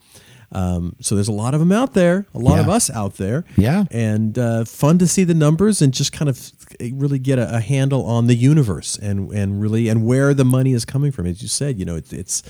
Um, 0.50 0.96
so 1.00 1.14
there's 1.14 1.28
a 1.28 1.32
lot 1.32 1.54
of 1.54 1.60
them 1.60 1.72
out 1.72 1.92
there, 1.92 2.26
a 2.34 2.38
lot 2.38 2.58
of 2.58 2.68
us 2.68 2.90
out 2.90 3.14
there. 3.14 3.44
Yeah. 3.56 3.84
And 3.90 4.38
uh, 4.38 4.64
fun 4.64 4.98
to 4.98 5.06
see 5.06 5.24
the 5.24 5.34
numbers 5.34 5.82
and 5.82 5.92
just 5.92 6.12
kind 6.12 6.28
of 6.28 6.50
really 6.92 7.18
get 7.18 7.38
a, 7.38 7.56
a 7.56 7.60
handle 7.60 8.06
on 8.06 8.28
the 8.28 8.34
universe 8.34 8.96
and, 8.96 9.30
and 9.32 9.60
really 9.60 9.88
and 9.88 10.06
where 10.06 10.32
the 10.32 10.44
money 10.44 10.72
is 10.72 10.84
coming 10.84 11.12
from. 11.12 11.26
As 11.26 11.42
you 11.42 11.48
said, 11.48 11.78
you 11.78 11.84
know, 11.84 11.96
it's 11.96 12.12
it's 12.12 12.42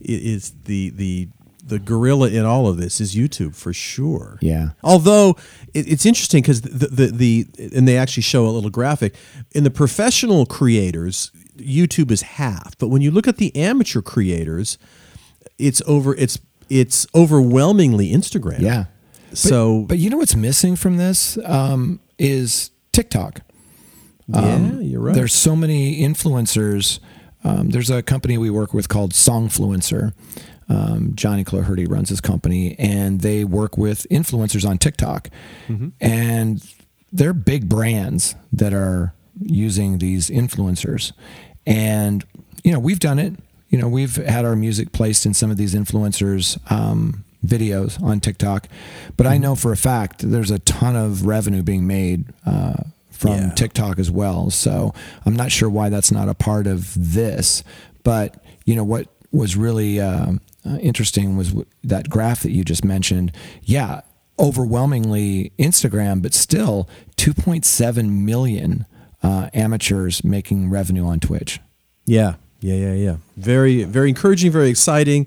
it 0.00 0.22
is 0.22 0.52
the 0.64 0.90
the 0.90 1.28
the 1.64 1.78
gorilla 1.78 2.28
in 2.30 2.44
all 2.44 2.66
of 2.66 2.78
this 2.78 3.00
is 3.00 3.14
YouTube 3.14 3.54
for 3.54 3.72
sure. 3.72 4.38
Yeah. 4.40 4.70
Although 4.82 5.36
it, 5.74 5.90
it's 5.90 6.06
interesting 6.06 6.42
because 6.42 6.62
the, 6.62 6.86
the 6.86 7.06
the 7.06 7.46
and 7.74 7.86
they 7.88 7.96
actually 7.96 8.22
show 8.22 8.46
a 8.46 8.50
little 8.50 8.70
graphic 8.70 9.14
in 9.52 9.64
the 9.64 9.70
professional 9.70 10.44
creators, 10.46 11.30
YouTube 11.56 12.10
is 12.10 12.22
half, 12.22 12.76
but 12.78 12.88
when 12.88 13.02
you 13.02 13.10
look 13.10 13.28
at 13.28 13.36
the 13.36 13.54
amateur 13.56 14.02
creators, 14.02 14.78
it's 15.58 15.82
over. 15.86 16.14
It's 16.14 16.38
it's 16.68 17.06
overwhelmingly 17.14 18.10
Instagram. 18.10 18.60
Yeah. 18.60 18.86
So 19.32 19.84
But 19.88 19.98
you 19.98 20.10
know 20.10 20.16
what's 20.16 20.36
missing 20.36 20.76
from 20.76 20.96
this 20.96 21.38
um, 21.44 22.00
is 22.18 22.70
TikTok. 22.92 23.40
yeah, 24.32 24.80
you're 24.80 25.00
right. 25.00 25.14
There's 25.14 25.32
so 25.34 25.56
many 25.56 26.00
influencers. 26.00 26.98
Um, 27.44 27.70
there's 27.70 27.90
a 27.90 28.02
company 28.02 28.36
we 28.36 28.50
work 28.50 28.74
with 28.74 28.88
called 28.88 29.12
Songfluencer. 29.12 30.12
Um, 30.68 31.12
Johnny 31.14 31.44
Clarity 31.44 31.86
runs 31.86 32.10
this 32.10 32.20
company, 32.20 32.76
and 32.78 33.22
they 33.22 33.44
work 33.44 33.78
with 33.78 34.06
influencers 34.10 34.68
on 34.68 34.76
TikTok. 34.76 35.30
And 36.00 36.62
they're 37.10 37.32
big 37.32 37.68
brands 37.68 38.34
that 38.52 38.74
are 38.74 39.14
using 39.40 39.98
these 39.98 40.28
influencers. 40.28 41.12
And, 41.66 42.24
you 42.64 42.72
know, 42.72 42.78
we've 42.78 42.98
done 42.98 43.18
it. 43.18 43.34
You 43.68 43.78
know, 43.78 43.88
we've 43.88 44.16
had 44.16 44.44
our 44.44 44.56
music 44.56 44.92
placed 44.92 45.26
in 45.26 45.34
some 45.34 45.50
of 45.50 45.56
these 45.56 45.74
influencers' 45.74 46.58
um, 46.70 47.24
videos 47.46 48.02
on 48.02 48.20
TikTok. 48.20 48.66
But 49.16 49.26
I 49.26 49.36
know 49.38 49.54
for 49.54 49.72
a 49.72 49.76
fact 49.76 50.28
there's 50.30 50.50
a 50.50 50.58
ton 50.60 50.96
of 50.96 51.26
revenue 51.26 51.62
being 51.62 51.86
made 51.86 52.24
uh, 52.46 52.74
from 53.10 53.32
Yeah. 53.32 53.50
TikTok 53.54 53.98
as 53.98 54.10
well. 54.10 54.50
So 54.50 54.94
I'm 55.26 55.36
not 55.36 55.52
sure 55.52 55.68
why 55.68 55.88
that's 55.90 56.10
not 56.10 56.28
a 56.28 56.34
part 56.34 56.66
of 56.66 56.92
this. 56.96 57.62
But 58.04 58.42
you 58.64 58.74
know 58.74 58.84
what 58.84 59.08
was 59.32 59.54
really 59.56 60.00
uh, 60.00 60.32
uh, 60.64 60.76
interesting 60.78 61.36
was 61.36 61.54
that 61.84 62.08
graph 62.08 62.42
that 62.42 62.52
you 62.52 62.64
just 62.64 62.84
mentioned. 62.84 63.32
Yeah, 63.62 64.00
overwhelmingly 64.38 65.52
Instagram, 65.58 66.22
but 66.22 66.32
still 66.34 66.88
2.7 67.16 68.08
million 68.10 68.86
uh, 69.22 69.50
amateurs 69.54 70.24
making 70.24 70.70
revenue 70.70 71.04
on 71.04 71.20
Twitch. 71.20 71.60
yeah, 72.06 72.34
yeah, 72.60 72.74
yeah, 72.74 72.92
yeah. 72.94 73.16
Very 73.36 73.84
very 73.84 74.08
encouraging, 74.08 74.50
very 74.50 74.68
exciting, 74.68 75.26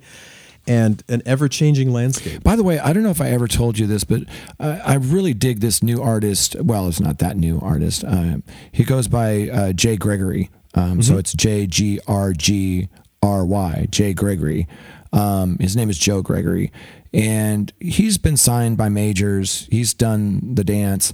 and 0.68 1.04
an 1.08 1.22
ever 1.26 1.48
changing 1.48 1.92
landscape. 1.92 2.44
By 2.44 2.56
the 2.56 2.64
way, 2.64 2.80
I 2.80 2.94
don't 2.94 3.04
know 3.04 3.10
if 3.10 3.22
I 3.22 3.30
ever 3.30 3.48
told 3.48 3.80
you 3.80 3.88
this, 3.88 4.04
but 4.04 4.24
uh, 4.60 4.80
I 4.86 4.96
really 4.96 5.34
dig 5.34 5.60
this 5.60 5.82
new 5.82 6.02
artist. 6.02 6.56
Well, 6.62 6.88
it's 6.88 7.00
not 7.00 7.18
that 7.20 7.38
new 7.38 7.60
artist. 7.62 8.04
Um, 8.06 8.44
he 8.72 8.84
goes 8.84 9.08
by 9.08 9.50
uh, 9.50 9.74
Jay 9.74 9.98
Gregory. 9.98 10.50
Um, 10.74 11.02
So 11.02 11.18
it's 11.18 11.34
J 11.34 11.68
G 11.68 12.00
R 12.08 12.34
G 12.34 12.90
R 13.22 13.46
Y, 13.46 13.88
Jay 13.92 14.14
Gregory. 14.14 14.68
Um, 15.14 15.58
his 15.60 15.76
name 15.76 15.90
is 15.90 15.98
Joe 15.98 16.22
Gregory. 16.22 16.72
And 17.14 17.74
he's 17.82 18.18
been 18.18 18.38
signed 18.38 18.78
by 18.78 18.88
majors, 18.88 19.68
he's 19.70 19.94
done 19.94 20.56
the 20.56 20.64
dance. 20.64 21.12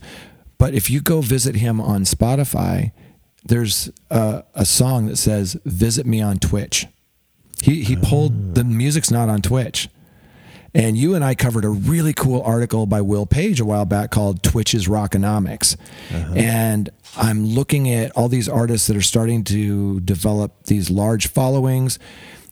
But 0.60 0.76
if 0.76 0.90
you 0.92 1.02
go 1.02 1.22
visit 1.22 1.56
him 1.56 1.82
on 1.82 2.04
Spotify, 2.04 2.92
there's 3.48 3.90
a, 4.10 4.44
a 4.54 4.66
song 4.66 5.08
that 5.08 5.18
says, 5.18 5.58
Visit 5.66 6.06
me 6.06 6.22
on 6.22 6.40
Twitch. 6.40 6.86
He, 7.62 7.84
he 7.84 7.96
pulled 7.96 8.56
the 8.56 8.64
music's 8.64 9.12
not 9.12 9.30
on 9.30 9.42
Twitch. 9.42 9.90
And 10.74 10.96
you 10.96 11.16
and 11.16 11.24
I 11.24 11.34
covered 11.34 11.66
a 11.66 11.70
really 11.70 12.14
cool 12.14 12.42
article 12.44 12.86
by 12.86 13.02
Will 13.02 13.26
Page 13.26 13.60
a 13.60 13.66
while 13.66 13.86
back 13.86 14.12
called 14.12 14.44
Twitch's 14.44 14.88
Rockonomics. 14.88 15.76
And 16.38 16.90
I'm 17.16 17.46
looking 17.46 17.90
at 17.90 18.12
all 18.12 18.28
these 18.30 18.48
artists 18.48 18.86
that 18.88 18.96
are 18.96 19.02
starting 19.02 19.44
to 19.46 20.00
develop 20.02 20.66
these 20.66 20.92
large 20.92 21.28
followings 21.28 21.98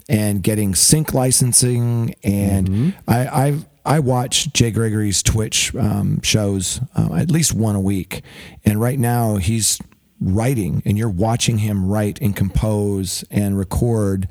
and 0.09 0.41
getting 0.41 0.73
sync 0.73 1.13
licensing. 1.13 2.15
And 2.23 2.67
I, 3.07 3.27
I 3.27 3.57
I 3.85 3.99
watch 3.99 4.51
Jay 4.53 4.71
Gregory's 4.71 5.21
Twitch 5.21 5.75
um, 5.75 6.19
shows 6.21 6.79
uh, 6.95 7.13
at 7.13 7.29
least 7.29 7.53
one 7.53 7.75
a 7.75 7.81
week. 7.81 8.23
And 8.63 8.81
right 8.81 8.97
now 8.97 9.35
he's 9.35 9.79
writing, 10.19 10.81
and 10.85 10.97
you're 10.97 11.09
watching 11.09 11.59
him 11.59 11.85
write 11.85 12.19
and 12.21 12.35
compose 12.35 13.23
and 13.29 13.57
record 13.57 14.27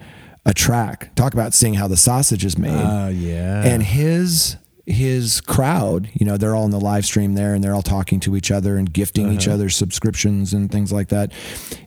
a 0.46 0.54
track. 0.54 1.14
Talk 1.14 1.32
about 1.32 1.54
seeing 1.54 1.74
how 1.74 1.88
the 1.88 1.96
sausage 1.96 2.44
is 2.44 2.58
made. 2.58 2.72
Oh, 2.72 3.08
yeah. 3.08 3.64
And 3.64 3.82
his 3.82 4.56
his 4.86 5.40
crowd, 5.40 6.10
you 6.12 6.26
know, 6.26 6.36
they're 6.36 6.54
all 6.54 6.66
in 6.66 6.70
the 6.70 6.80
live 6.80 7.06
stream 7.06 7.34
there 7.34 7.54
and 7.54 7.64
they're 7.64 7.74
all 7.74 7.82
talking 7.82 8.20
to 8.20 8.36
each 8.36 8.50
other 8.50 8.76
and 8.76 8.92
gifting 8.92 9.32
each 9.32 9.46
uh-huh. 9.46 9.54
other 9.54 9.70
subscriptions 9.70 10.52
and 10.52 10.70
things 10.70 10.92
like 10.92 11.08
that. 11.08 11.32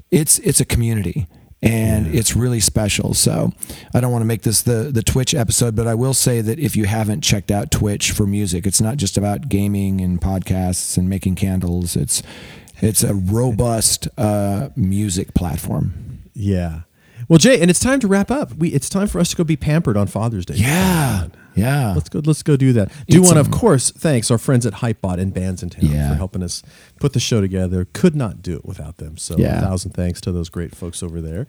It's 0.10 0.40
it's 0.40 0.60
a 0.60 0.66
community 0.66 1.28
and 1.62 2.14
it's 2.14 2.36
really 2.36 2.60
special. 2.60 3.14
So 3.14 3.52
I 3.94 4.00
don't 4.00 4.12
want 4.12 4.22
to 4.22 4.28
make 4.28 4.44
this 4.44 4.62
the 4.62 4.90
the 4.92 5.04
Twitch 5.04 5.34
episode, 5.34 5.76
but 5.76 5.88
I 5.88 5.96
will 5.96 6.14
say 6.14 6.42
that 6.42 6.60
if 6.60 6.76
you 6.76 6.86
haven't 6.86 7.22
checked 7.22 7.52
out 7.52 7.72
Twitch 7.72 8.12
for 8.12 8.26
music, 8.26 8.66
it's 8.66 8.82
not 8.82 8.98
just 8.98 9.18
about 9.18 9.50
gaming 9.50 10.02
and 10.02 10.20
podcasts 10.20 10.98
and 10.98 11.10
making 11.10 11.36
candles. 11.36 11.96
It's 11.96 12.24
it's 12.82 13.04
a 13.04 13.14
robust 13.14 14.08
uh, 14.18 14.70
music 14.76 15.34
platform. 15.34 16.22
Yeah. 16.34 16.82
Well, 17.28 17.40
Jay, 17.40 17.60
and 17.60 17.70
it's 17.70 17.80
time 17.80 18.00
to 18.02 18.08
wrap 18.08 18.32
up. 18.32 18.54
We 18.54 18.70
it's 18.70 18.90
time 18.90 19.08
for 19.08 19.20
us 19.20 19.32
to 19.32 19.36
go 19.36 19.44
be 19.44 19.58
pampered 19.58 19.98
on 19.98 20.08
Father's 20.08 20.46
Day. 20.46 20.54
Yeah, 20.56 21.28
yeah. 21.56 21.92
Let's 21.94 22.08
go. 22.08 22.22
Let's 22.24 22.42
go 22.42 22.56
do 22.56 22.72
that. 22.74 22.90
Do 23.10 23.22
want 23.22 23.34
to, 23.34 23.42
of 23.42 23.52
course, 23.52 23.92
thanks 23.92 24.32
our 24.32 24.38
friends 24.38 24.66
at 24.66 24.76
Hypebot 24.76 25.20
and 25.20 25.34
Bands 25.34 25.62
in 25.62 25.70
Town 25.70 25.86
Yeah. 25.92 26.10
for 26.12 26.16
helping 26.16 26.42
us 26.42 26.64
put 27.02 27.12
the 27.12 27.20
show 27.20 27.42
together. 27.42 27.86
Could 27.92 28.16
not 28.16 28.42
do 28.42 28.56
it 28.56 28.64
without 28.64 28.98
them. 28.98 29.18
So 29.18 29.36
Yeah. 29.38 29.58
a 29.58 29.62
thousand 29.62 29.92
thanks 29.92 30.22
to 30.22 30.32
those 30.32 30.48
great 30.48 30.74
folks 30.74 31.04
over 31.04 31.20
there. 31.20 31.48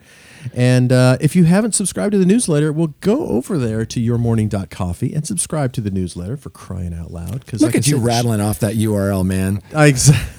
And 0.53 0.91
uh, 0.91 1.17
if 1.21 1.33
you 1.33 1.45
haven't 1.45 1.75
subscribed 1.75 2.11
to 2.11 2.17
the 2.17 2.25
newsletter, 2.25 2.73
well, 2.73 2.93
go 2.99 3.27
over 3.27 3.57
there 3.57 3.85
to 3.85 4.01
yourmorning.coffee 4.01 5.13
and 5.13 5.25
subscribe 5.25 5.71
to 5.73 5.81
the 5.81 5.91
newsletter 5.91 6.35
for 6.35 6.49
crying 6.49 6.93
out 6.93 7.11
loud. 7.11 7.45
Because 7.45 7.61
Look 7.61 7.75
at 7.75 7.87
you 7.87 7.99
rattling 7.99 8.41
off 8.41 8.59
that 8.59 8.75
URL, 8.75 9.23
man. 9.23 9.61
I 9.73 9.85
Exactly. 9.87 10.35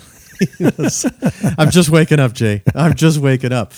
I'm 1.59 1.70
just 1.70 1.91
waking 1.91 2.20
up, 2.20 2.32
Jay. 2.32 2.62
I'm 2.74 2.95
just 2.95 3.18
waking 3.18 3.53
up. 3.53 3.72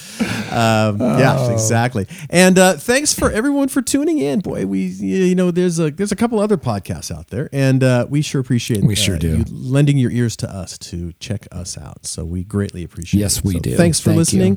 Um, 0.51 1.01
yeah, 1.01 1.37
Oh. 1.39 1.53
exactly. 1.53 2.07
And 2.31 2.59
uh, 2.59 2.75
thanks 2.75 3.13
for 3.15 3.31
everyone 3.31 3.69
for 3.69 3.83
tuning 3.83 4.19
in. 4.19 4.41
Boy, 4.41 4.67
we 4.67 4.81
you 4.87 5.35
know 5.35 5.51
there's 5.51 5.79
a 5.79 5.91
there's 5.91 6.13
a 6.13 6.17
couple 6.17 6.39
other 6.39 6.57
podcasts 6.57 7.11
out 7.15 7.29
there, 7.29 7.49
and 7.53 7.83
uh, 7.83 8.07
we 8.09 8.23
sure 8.23 8.41
appreciate 8.41 8.85
We 8.85 8.95
sure 8.95 9.17
uh, 9.17 9.19
do. 9.19 9.39
you 9.39 9.45
lending 9.51 9.99
your 9.99 10.11
ears 10.11 10.37
to 10.37 10.51
us 10.51 10.79
to 10.79 11.13
check 11.15 11.47
us 11.53 11.77
out. 11.79 12.07
So 12.07 12.25
we 12.25 12.45
greatly 12.45 12.85
appreciate. 12.85 13.19
It. 13.21 13.23
Yes, 13.23 13.39
it. 13.39 13.45
we 13.45 13.55
So 13.55 13.61
do. 13.61 13.77
Thanks 13.77 14.01
for 14.01 14.13
Thank 14.15 14.33
you. 14.33 14.57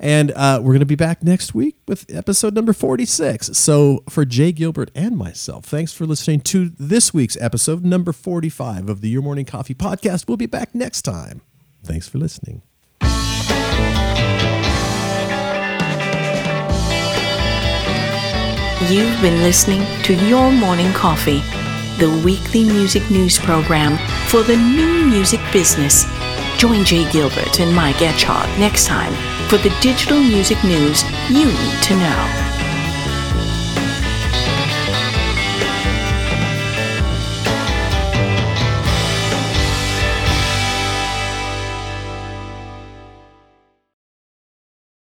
And 0.00 0.30
uh, 0.32 0.58
we're 0.62 0.72
going 0.72 0.80
to 0.80 0.86
be 0.86 0.94
back 0.94 1.22
next 1.22 1.54
week 1.54 1.76
with 1.86 2.06
episode 2.14 2.54
number 2.54 2.72
46. 2.72 3.48
So, 3.56 4.02
for 4.08 4.24
Jay 4.24 4.52
Gilbert 4.52 4.90
and 4.94 5.16
myself, 5.16 5.64
thanks 5.64 5.92
for 5.92 6.06
listening 6.06 6.40
to 6.42 6.70
this 6.78 7.12
week's 7.12 7.36
episode, 7.40 7.84
number 7.84 8.12
45 8.12 8.88
of 8.88 9.00
the 9.00 9.08
Your 9.08 9.22
Morning 9.22 9.44
Coffee 9.44 9.74
podcast. 9.74 10.28
We'll 10.28 10.36
be 10.36 10.46
back 10.46 10.74
next 10.74 11.02
time. 11.02 11.42
Thanks 11.84 12.08
for 12.08 12.18
listening. 12.18 12.62
You've 18.90 19.22
been 19.22 19.42
listening 19.42 19.86
to 20.02 20.14
Your 20.26 20.50
Morning 20.52 20.92
Coffee, 20.92 21.40
the 21.98 22.20
weekly 22.24 22.64
music 22.64 23.08
news 23.10 23.38
program 23.38 23.96
for 24.28 24.42
the 24.42 24.56
new 24.56 25.06
music 25.06 25.40
business. 25.52 26.04
Join 26.62 26.84
Jay 26.84 27.10
Gilbert 27.10 27.58
and 27.58 27.74
Mike 27.74 27.96
Etchart 27.96 28.46
next 28.56 28.86
time 28.86 29.12
for 29.48 29.56
the 29.56 29.76
digital 29.80 30.20
music 30.20 30.62
news 30.62 31.02
you 31.28 31.46
need 31.46 31.82
to 31.82 31.96
know. 31.96 32.51